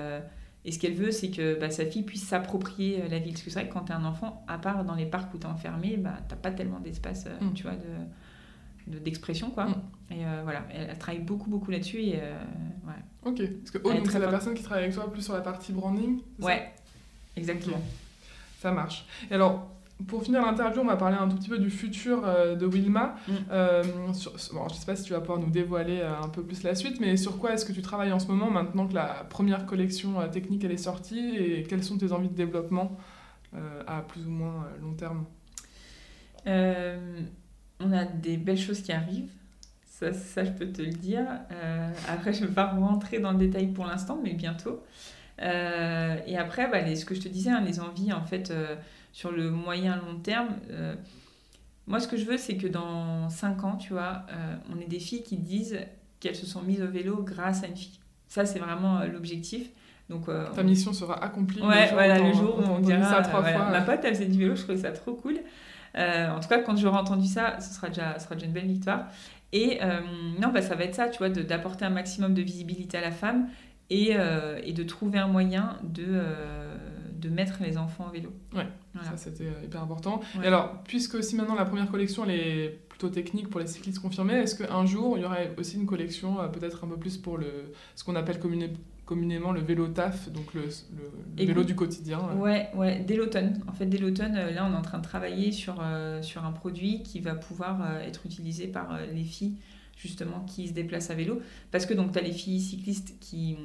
et 0.64 0.72
ce 0.72 0.80
qu'elle 0.80 0.94
veut, 0.94 1.12
c'est 1.12 1.32
que 1.32 1.60
bah, 1.60 1.72
sa 1.72 1.86
fille 1.86 2.04
puisse 2.04 2.24
s'approprier 2.24 3.04
la 3.10 3.18
ville. 3.18 3.34
Parce 3.34 3.44
que 3.44 3.50
c'est 3.50 3.60
vrai 3.60 3.68
que 3.68 3.74
quand 3.74 3.86
tu 3.86 3.92
es 3.92 3.96
un 3.96 4.06
enfant, 4.06 4.46
à 4.48 4.60
part 4.60 4.86
dans 4.86 4.94
les 4.96 5.08
parcs 5.08 5.34
où 5.34 5.40
tu 5.40 5.48
es 5.48 5.50
enfermé, 5.50 5.98
bah, 5.98 6.20
tu 6.30 6.36
pas 6.36 6.52
tellement 6.52 6.80
d'espace, 6.80 7.26
mm. 7.42 7.54
tu 7.54 7.64
vois, 7.64 7.74
de 7.74 9.00
d'expression 9.00 9.50
quoi 9.50 9.68
mm. 9.68 9.76
et 10.12 10.26
voilà 10.44 10.66
elle, 10.74 10.98
travaille 10.98 11.22
beaucoup 11.22 11.50
beaucoup 11.50 11.72
là-dessus 11.72 12.02
et 12.02 12.16
ouais 12.86 13.02
Ok, 13.26 13.42
parce 13.60 13.72
que 13.72 13.78
Aude, 13.88 14.10
c'est 14.10 14.20
la 14.20 14.28
personne 14.28 14.54
qui 14.54 14.64
travaille 14.64 14.84
avec 14.84 14.96
toi 14.96 15.12
plus 15.12 15.22
sur 15.22 15.34
la 15.34 15.42
partie 15.42 15.72
branding 15.72 16.20
Ouais, 16.40 16.74
exactement. 17.36 17.82
Ça 18.60 18.72
marche. 18.72 19.06
Et 19.30 19.34
alors, 19.34 19.70
pour 20.08 20.24
finir 20.24 20.42
l'interview, 20.42 20.82
on 20.82 20.86
va 20.86 20.98
parler 20.98 21.18
un 21.18 21.28
tout 21.28 21.38
petit 21.38 21.50
peu 21.50 21.58
du 21.58 21.70
futur 21.70 22.24
euh, 22.26 22.56
de 22.56 22.66
Wilma. 22.66 23.16
Mm. 23.28 23.32
Euh, 23.52 23.84
bon, 23.84 24.14
je 24.14 24.74
ne 24.74 24.80
sais 24.80 24.86
pas 24.86 24.96
si 24.96 25.04
tu 25.04 25.14
vas 25.14 25.20
pouvoir 25.20 25.40
nous 25.40 25.50
dévoiler 25.50 26.00
euh, 26.02 26.22
un 26.22 26.30
peu 26.30 26.44
plus 26.44 26.64
la 26.64 26.76
suite, 26.76 27.00
mais 27.00 27.18
sur 27.18 27.38
quoi 27.38 27.54
est-ce 27.54 27.66
que 27.66 27.74
tu 27.74 27.82
travailles 27.82 28.12
en 28.12 28.20
ce 28.20 28.28
moment 28.28 28.50
maintenant 28.50 28.88
que 28.88 28.94
la 28.94 29.26
première 29.30 29.66
collection 29.66 30.28
technique 30.30 30.64
elle 30.64 30.72
est 30.72 30.78
sortie 30.78 31.36
et 31.38 31.64
quelles 31.64 31.84
sont 31.84 31.98
tes 31.98 32.12
envies 32.12 32.30
de 32.30 32.36
développement 32.36 32.98
à 33.86 34.02
plus 34.02 34.26
ou 34.26 34.32
moins 34.32 34.68
long 34.82 34.94
terme? 34.94 35.26
On 36.46 37.92
a 37.92 38.06
des 38.06 38.38
belles 38.38 38.58
choses 38.58 38.82
qui 38.82 38.92
arrivent. 38.92 39.32
Ça, 40.12 40.14
ça 40.14 40.44
je 40.44 40.52
peux 40.52 40.68
te 40.68 40.82
le 40.82 40.92
dire. 40.92 41.26
après, 42.10 42.34
je 42.34 42.42
ne 42.42 42.48
vais 42.48 42.54
pas 42.54 42.68
rentrer 42.68 43.20
dans 43.20 43.32
le 43.32 43.38
détail 43.38 43.68
pour 43.68 43.86
l'instant, 43.86 44.20
mais 44.24 44.34
bientôt. 44.34 44.84
et 45.40 46.38
après, 46.38 46.70
bah, 46.70 46.82
les, 46.82 46.96
ce 46.96 47.06
que 47.06 47.16
je 47.16 47.22
te 47.22 47.30
disais, 47.30 47.52
hein, 47.52 47.62
les 47.66 47.80
envies, 47.80 48.14
en 48.14 48.24
fait, 48.24 48.52
sur 49.14 49.32
le 49.32 49.52
moyen 49.52 49.96
long 49.96 50.20
terme, 50.20 50.50
euh, 50.72 50.96
moi 51.86 52.00
ce 52.00 52.08
que 52.08 52.18
je 52.18 52.26
veux 52.26 52.38
c'est 52.38 52.58
que 52.58 52.68
dans 52.68 53.30
5 53.30 53.64
ans, 53.64 53.76
tu 53.78 53.94
vois, 53.94 54.24
euh, 54.32 54.56
on 54.74 54.82
ait 54.82 54.88
des 54.88 55.00
filles 55.00 55.24
qui 55.24 55.38
disent 55.38 55.80
qu'elles 56.20 56.36
se 56.36 56.48
sont 56.48 56.64
mises 56.64 56.82
au 56.82 56.88
vélo 56.88 57.22
grâce 57.22 57.64
à 57.64 57.68
une 57.68 57.78
fille. 57.78 58.00
Ça 58.28 58.46
c'est 58.46 58.60
vraiment 58.60 59.00
euh, 59.00 59.08
l'objectif. 59.08 59.70
Donc, 60.10 60.28
Ta 60.54 60.64
mission 60.64 60.92
sera 60.92 61.24
accomplie. 61.24 61.62
Ouais, 61.62 61.90
voilà, 61.94 62.20
le 62.20 62.34
jour 62.34 62.60
où 62.60 62.62
on, 62.62 62.80
dira 62.80 63.04
ça 63.04 63.22
trois 63.22 63.42
fois. 63.42 63.70
Ma 63.70 63.82
pote, 63.82 64.02
elle 64.04 64.14
faisait 64.14 64.28
du 64.28 64.38
vélo, 64.38 64.54
je 64.54 64.64
trouvais 64.64 64.78
ça 64.78 64.92
trop 64.92 65.14
cool. 65.14 65.38
en 65.96 66.40
tout 66.42 66.50
cas, 66.50 66.60
quand 66.60 66.76
j'aurai 66.76 66.98
entendu 66.98 67.26
ça, 67.26 67.60
ce 67.62 67.74
sera 67.74 67.88
déjà, 67.88 68.20
ce 68.20 68.26
sera 68.26 68.36
déjà 68.36 68.48
une 68.48 68.52
belle 68.52 68.68
victoire. 68.68 69.06
Et 69.54 69.80
non, 70.42 70.50
bah, 70.52 70.62
ça 70.62 70.76
va 70.76 70.84
être 70.84 70.96
ça, 70.96 71.08
tu 71.08 71.20
vois, 71.20 71.30
d'apporter 71.30 71.86
un 71.86 71.90
maximum 71.92 72.34
de 72.34 72.42
visibilité 72.42 72.98
à 72.98 73.02
la 73.02 73.12
femme 73.12 73.48
et, 73.90 74.18
et 74.64 74.74
de 74.74 74.84
trouver 74.84 75.20
un 75.20 75.28
moyen 75.28 75.78
de, 75.84 76.24
de 77.24 77.30
mettre 77.30 77.60
les 77.62 77.78
enfants 77.78 78.08
au 78.10 78.12
vélo. 78.12 78.32
Ouais, 78.54 78.68
ça 79.02 79.16
c'était 79.18 79.46
euh, 79.46 79.66
hyper 79.66 79.82
important. 79.82 80.22
Et 80.44 80.48
alors, 80.48 80.84
puisque 80.84 81.16
aussi 81.16 81.36
maintenant 81.36 81.56
la 81.56 81.66
première 81.66 81.90
collection 81.90 82.26
elle 82.26 82.32
est 82.32 82.80
plutôt 82.90 83.10
technique 83.10 83.50
pour 83.50 83.60
les 83.60 83.68
cyclistes 83.68 84.00
confirmés, 84.00 84.34
est-ce 84.34 84.56
qu'un 84.56 84.86
jour 84.86 85.18
il 85.18 85.24
y 85.24 85.26
aurait 85.26 85.56
aussi 85.58 85.78
une 85.78 85.86
collection 85.86 86.42
euh, 86.42 86.48
peut-être 86.48 86.84
un 86.84 86.88
peu 86.88 86.98
plus 86.98 87.18
pour 87.18 87.38
le, 87.38 87.72
ce 87.96 88.04
qu'on 88.04 88.16
appelle 88.16 88.40
communément 89.06 89.52
le 89.52 89.62
vélo 89.62 89.88
taf, 89.88 90.30
donc 90.30 90.54
le, 90.54 90.64
vélo 91.36 91.64
du 91.64 91.76
quotidien 91.76 92.20
Ouais, 92.38 92.70
ouais, 92.76 93.00
dès 93.00 93.16
l'automne. 93.16 93.62
En 93.68 93.74
fait, 93.74 93.86
dès 93.86 93.98
l'automne, 93.98 94.36
euh, 94.36 94.52
là 94.52 94.66
on 94.70 94.74
est 94.74 94.78
en 94.78 94.82
train 94.82 95.00
de 95.00 95.04
travailler 95.04 95.52
sur, 95.52 95.84
sur 96.22 96.46
un 96.46 96.52
produit 96.52 97.04
qui 97.04 97.20
va 97.20 97.36
pouvoir 97.36 97.98
être 98.02 98.26
utilisé 98.26 98.68
par 98.68 99.00
les 99.14 99.24
filles 99.24 99.56
justement 99.96 100.44
qui 100.48 100.68
se 100.68 100.74
déplacent 100.74 101.12
à 101.12 101.16
vélo. 101.16 101.42
Parce 101.72 101.86
que 101.86 101.94
donc 101.94 102.12
tu 102.12 102.20
as 102.20 102.22
les 102.22 102.32
filles 102.32 102.60
cyclistes 102.60 103.16
qui 103.20 103.58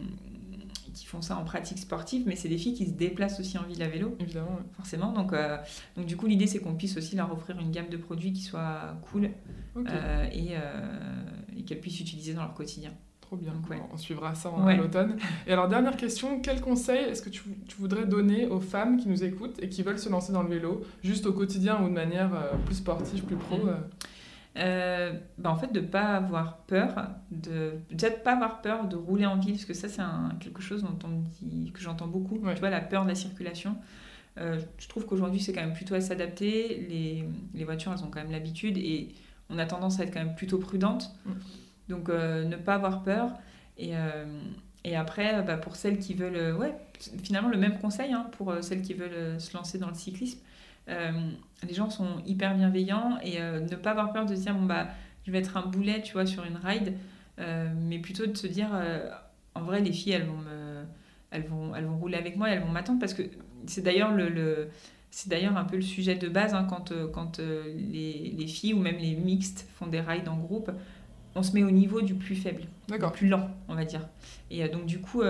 qui 0.99 1.07
font 1.07 1.23
ça 1.23 1.37
en 1.37 1.45
pratique 1.45 1.79
sportive, 1.79 2.25
mais 2.27 2.37
c'est 2.37 2.49
des 2.49 2.59
filles 2.59 2.75
qui 2.75 2.87
se 2.87 2.93
déplacent 2.93 3.41
aussi 3.41 3.57
en 3.59 3.63
ville 3.63 3.83
à 3.83 3.89
vélo. 3.89 4.17
Évidemment. 4.21 4.59
Forcément. 4.73 5.13
Donc, 5.13 5.33
euh, 5.33 5.57
donc 5.97 6.07
du 6.07 6.17
coup, 6.17 6.27
l'idée, 6.27 6.47
c'est 6.47 6.59
qu'on 6.59 6.75
puisse 6.75 6.97
aussi 6.97 7.17
leur 7.17 7.33
offrir 7.33 7.59
une 7.59 7.71
gamme 7.71 7.89
de 7.89 7.97
produits 7.97 8.33
qui 8.33 8.43
soit 8.43 8.97
cool 9.11 9.31
euh, 9.77 10.29
et, 10.33 10.49
euh, 10.53 11.21
et 11.57 11.63
qu'elles 11.63 11.81
puissent 11.81 12.01
utiliser 12.01 12.35
dans 12.35 12.43
leur 12.43 12.55
quotidien. 12.55 12.93
Trop 13.29 13.37
bien. 13.37 13.53
On 13.93 13.97
suivra 13.99 14.35
ça 14.35 14.49
en, 14.51 14.75
l'automne. 14.75 15.19
Et 15.47 15.53
alors, 15.53 15.69
dernière 15.69 15.97
question, 15.97 16.41
quel 16.41 16.63
conseil 16.63 17.05
est-ce 17.05 17.21
que 17.21 17.29
tu, 17.29 17.43
tu, 17.69 17.77
voudrais 17.77 18.07
donner 18.07 18.47
aux 18.47 18.61
femmes 18.61 18.97
qui 18.97 19.09
nous 19.09 19.23
écoutent 19.23 19.63
et 19.63 19.69
qui 19.69 19.83
veulent 19.83 19.99
se 19.99 20.09
lancer 20.09 20.33
dans 20.33 20.43
le 20.43 20.49
vélo, 20.49 20.83
juste 21.03 21.27
au 21.27 21.35
quotidien 21.35 21.83
ou 21.83 21.89
de 21.89 21.95
manière 21.95 22.31
plus 22.65 22.77
sportive, 22.77 23.23
plus 23.25 23.37
pro 23.37 23.59
mm. 23.59 23.77
Euh, 24.59 25.13
bah 25.37 25.51
en 25.51 25.57
fait 25.57 25.73
de 25.73 25.79
pas 25.79 26.17
avoir 26.17 26.57
peur 26.63 27.11
de 27.31 27.75
peut-être 27.91 28.25
pas 28.25 28.33
avoir 28.33 28.61
peur 28.61 28.89
de 28.89 28.97
rouler 28.97 29.25
en 29.25 29.37
ville 29.37 29.53
parce 29.53 29.67
que 29.67 29.75
ça 29.75 29.89
c'est 29.89 30.03
quelque 30.41 30.63
chose 30.63 30.83
dont 30.83 30.99
on 31.05 31.23
dit 31.43 31.71
que 31.71 31.81
j'entends 31.81 32.09
beaucoup 32.09 32.39
tu 32.39 32.59
vois 32.59 32.71
la 32.71 32.81
peur 32.81 33.05
de 33.05 33.09
la 33.09 33.15
circulation 33.15 33.77
euh, 34.39 34.59
je 34.79 34.89
trouve 34.89 35.07
qu'aujourd'hui 35.07 35.39
c'est 35.39 35.53
quand 35.53 35.61
même 35.61 35.75
plutôt 35.75 35.95
à 35.95 36.01
s'adapter 36.01 36.87
les, 36.89 37.25
les, 37.55 37.65
voitures 37.65 37.93
elles 37.93 38.03
ont 38.03 38.11
quand 38.11 38.21
même 38.21 38.33
l'habitude 38.33 38.79
et 38.79 39.15
on 39.49 39.59
a 39.59 39.67
tendance 39.67 40.01
à 40.01 40.05
être 40.05 40.13
quand 40.13 40.25
même 40.25 40.35
plutôt 40.35 40.59
prudente 40.59 41.15
mm. 41.25 41.33
Donc 41.89 42.09
euh, 42.09 42.45
ne 42.45 42.57
pas 42.57 42.75
avoir 42.75 43.03
peur. 43.03 43.33
Et, 43.77 43.93
et 44.83 44.97
après 44.97 45.41
bah, 45.45 45.57
pour 45.57 45.77
celles 45.77 46.01
qui 46.01 46.15
veulent 46.15 46.57
ouais 46.57 46.75
finalement 47.23 47.49
le 47.49 47.59
même 47.59 47.79
conseil 47.79 48.13
hein, 48.13 48.29
pour 48.33 48.53
celles 48.61 48.83
qui 48.83 48.93
veulent 48.93 49.41
se 49.41 49.57
lancer 49.57 49.79
dans 49.79 49.87
le 49.87 49.95
cyclisme 49.95 50.41
euh, 50.89 51.13
les 51.67 51.75
gens 51.75 51.91
sont 51.91 52.23
hyper 52.25 52.55
bienveillants 52.55 53.19
et 53.23 53.41
euh, 53.41 53.61
ne 53.61 53.77
pas 53.77 53.91
avoir 53.91 54.13
peur 54.13 54.25
de 54.25 54.35
se 54.35 54.41
dire 54.41 54.55
bon 54.55 54.65
bah 54.65 54.89
je 55.27 55.31
vais 55.31 55.39
être 55.39 55.57
un 55.59 55.67
boulet 55.67 56.01
tu 56.01 56.15
vois 56.15 56.25
sur 56.25 56.45
une 56.45 56.57
ride 56.57 56.95
euh, 57.39 57.69
mais 57.77 57.99
plutôt 57.99 58.27
de 58.27 58.37
se 58.37 58.47
dire 58.47 58.71
en 59.55 59.63
vrai 59.63 59.81
les 59.81 59.93
filles 59.93 60.23
elles 61.31 61.47
vont 61.47 61.99
rouler 61.99 62.17
avec 62.17 62.37
moi 62.37 62.49
elles 62.49 62.61
vont 62.61 62.71
m'attendre. 62.71 63.01
Parce 63.01 63.13
que 63.13 63.23
c'est 63.67 63.83
d'ailleurs 63.83 64.13
le, 64.13 64.69
c'est 65.11 65.29
d'ailleurs 65.29 65.59
un 65.59 65.65
peu 65.65 65.77
le 65.77 65.83
sujet 65.83 66.15
de 66.15 66.29
base 66.29 66.55
hein, 66.55 66.67
quand, 66.69 66.93
quand 67.13 67.39
les, 67.39 68.35
les, 68.37 68.47
filles 68.47 68.73
ou 68.73 68.79
même 68.79 68.97
les 68.97 69.15
mixtes 69.15 69.69
font 69.75 69.89
des 69.89 70.01
rides 70.01 70.29
en 70.29 70.39
groupe 70.39 70.71
on 71.39 71.43
se 71.43 71.53
met 71.53 71.63
au 71.63 71.71
niveau 71.71 72.01
du 72.01 72.15
plus 72.15 72.35
faible, 72.35 72.63
du 72.89 72.99
plus 73.13 73.29
lent, 73.29 73.49
on 73.69 73.75
va 73.75 73.85
dire. 73.85 74.09
Et 74.51 74.69
donc, 74.69 74.87
du 74.87 75.01
coup, 75.01 75.23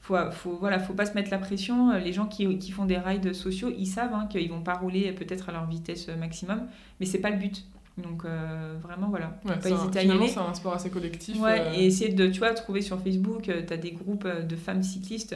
faut, 0.00 0.16
faut, 0.32 0.56
voilà, 0.56 0.78
faut 0.78 0.94
pas 0.94 1.06
se 1.06 1.14
mettre 1.14 1.30
la 1.30 1.38
pression. 1.38 1.92
Les 1.92 2.12
gens 2.12 2.26
qui, 2.26 2.58
qui 2.58 2.70
font 2.72 2.84
des 2.84 2.98
rides 2.98 3.32
sociaux, 3.32 3.72
ils 3.76 3.86
savent 3.86 4.14
hein, 4.14 4.26
qu'ils 4.28 4.50
vont 4.50 4.62
pas 4.62 4.74
rouler 4.74 5.12
peut-être 5.12 5.48
à 5.48 5.52
leur 5.52 5.66
vitesse 5.66 6.08
maximum, 6.08 6.66
mais 7.00 7.06
c'est 7.06 7.20
pas 7.20 7.30
le 7.30 7.38
but. 7.38 7.64
Donc 7.98 8.24
euh, 8.24 8.76
vraiment 8.82 9.08
voilà, 9.08 9.28
pas 9.44 9.70
hésiter 9.70 10.00
à 10.00 10.02
y 10.02 10.10
aller. 10.10 10.28
c'est 10.28 10.38
un 10.38 10.52
sport 10.52 10.74
assez 10.74 10.90
collectif. 10.90 11.40
Ouais, 11.40 11.60
euh. 11.60 11.72
et 11.74 11.86
essayer 11.86 12.12
de 12.12 12.26
tu 12.26 12.40
vois 12.40 12.52
trouver 12.52 12.82
sur 12.82 13.00
Facebook, 13.00 13.48
euh, 13.48 13.62
tu 13.66 13.72
as 13.72 13.78
des 13.78 13.92
groupes 13.92 14.28
de 14.28 14.56
femmes 14.56 14.82
cyclistes, 14.82 15.34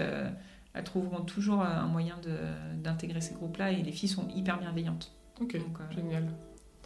elles 0.75 0.85
trouveront 0.85 1.23
toujours 1.23 1.63
un 1.63 1.87
moyen 1.87 2.17
d'intégrer 2.83 3.23
ces 3.23 3.35
groupes-là 3.35 3.73
et 3.73 3.83
les 3.83 3.93
filles 3.93 4.11
sont 4.11 4.29
hyper 4.29 4.59
bienveillantes. 4.59 5.13
Ok, 5.41 5.59
génial. 5.95 6.29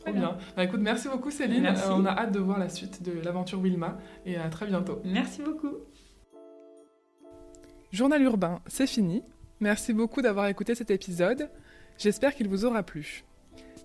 Trop 0.04 0.12
bien. 0.12 0.36
Bah, 0.56 0.64
écoute, 0.64 0.80
merci 0.82 1.08
beaucoup 1.08 1.30
Céline. 1.30 1.72
on 1.90 2.04
a 2.04 2.10
hâte 2.10 2.32
de 2.32 2.38
voir 2.38 2.58
la 2.58 2.68
suite 2.68 3.02
de 3.02 3.12
l'aventure 3.20 3.60
Wilma 3.60 3.96
et 4.26 4.36
à 4.36 4.48
très 4.48 4.66
bientôt. 4.66 5.00
Merci 5.04 5.42
beaucoup. 5.42 5.72
Journal 7.92 8.22
urbain, 8.22 8.60
c'est 8.66 8.86
fini. 8.86 9.22
Merci 9.60 9.92
beaucoup 9.92 10.20
d'avoir 10.20 10.48
écouté 10.48 10.74
cet 10.74 10.90
épisode. 10.90 11.48
J'espère 11.96 12.34
qu'il 12.34 12.48
vous 12.48 12.64
aura 12.64 12.82
plu. 12.82 13.24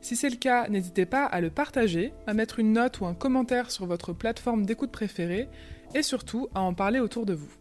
Si 0.02 0.16
c'est 0.16 0.30
le 0.30 0.36
cas, 0.36 0.68
n'hésitez 0.68 1.06
pas 1.06 1.26
à 1.26 1.42
le 1.42 1.50
partager, 1.50 2.14
à 2.26 2.34
mettre 2.34 2.60
une 2.60 2.74
note 2.74 3.02
ou 3.02 3.06
un 3.06 3.14
commentaire 3.14 3.70
sur 3.70 3.86
votre 3.86 4.14
plateforme 4.14 4.66
d'écoute 4.66 4.92
préférée 4.92 5.48
et 5.94 6.04
surtout 6.04 6.48
à 6.56 6.62
en 6.62 6.74
parler 6.74 7.00
autour 7.00 7.26
de 7.26 7.34
vous. 7.34 7.52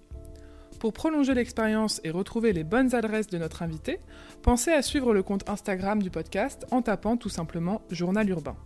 Pour 0.79 0.93
prolonger 0.93 1.35
l'expérience 1.35 2.01
et 2.05 2.11
retrouver 2.11 2.53
les 2.53 2.62
bonnes 2.62 2.95
adresses 2.95 3.26
de 3.26 3.39
notre 3.39 3.62
invité, 3.62 3.99
pensez 4.43 4.70
à 4.70 4.83
suivre 4.83 5.12
le 5.12 5.24
compte 5.24 5.49
Instagram 5.49 6.01
du 6.01 6.11
podcast 6.11 6.66
en 6.70 6.83
tapant 6.83 7.16
tout 7.16 7.29
simplement 7.29 7.83
Journal 7.91 8.29
Urbain. 8.29 8.57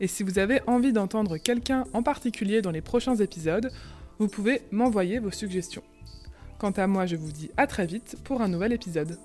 Et 0.00 0.06
si 0.06 0.22
vous 0.22 0.38
avez 0.38 0.60
envie 0.66 0.92
d'entendre 0.92 1.36
quelqu'un 1.36 1.84
en 1.92 2.02
particulier 2.02 2.62
dans 2.62 2.70
les 2.70 2.80
prochains 2.80 3.16
épisodes, 3.16 3.70
vous 4.18 4.28
pouvez 4.28 4.62
m'envoyer 4.70 5.18
vos 5.18 5.30
suggestions. 5.30 5.82
Quant 6.58 6.70
à 6.70 6.86
moi, 6.86 7.04
je 7.04 7.16
vous 7.16 7.32
dis 7.32 7.50
à 7.56 7.66
très 7.66 7.86
vite 7.86 8.16
pour 8.24 8.40
un 8.40 8.48
nouvel 8.48 8.72
épisode. 8.72 9.18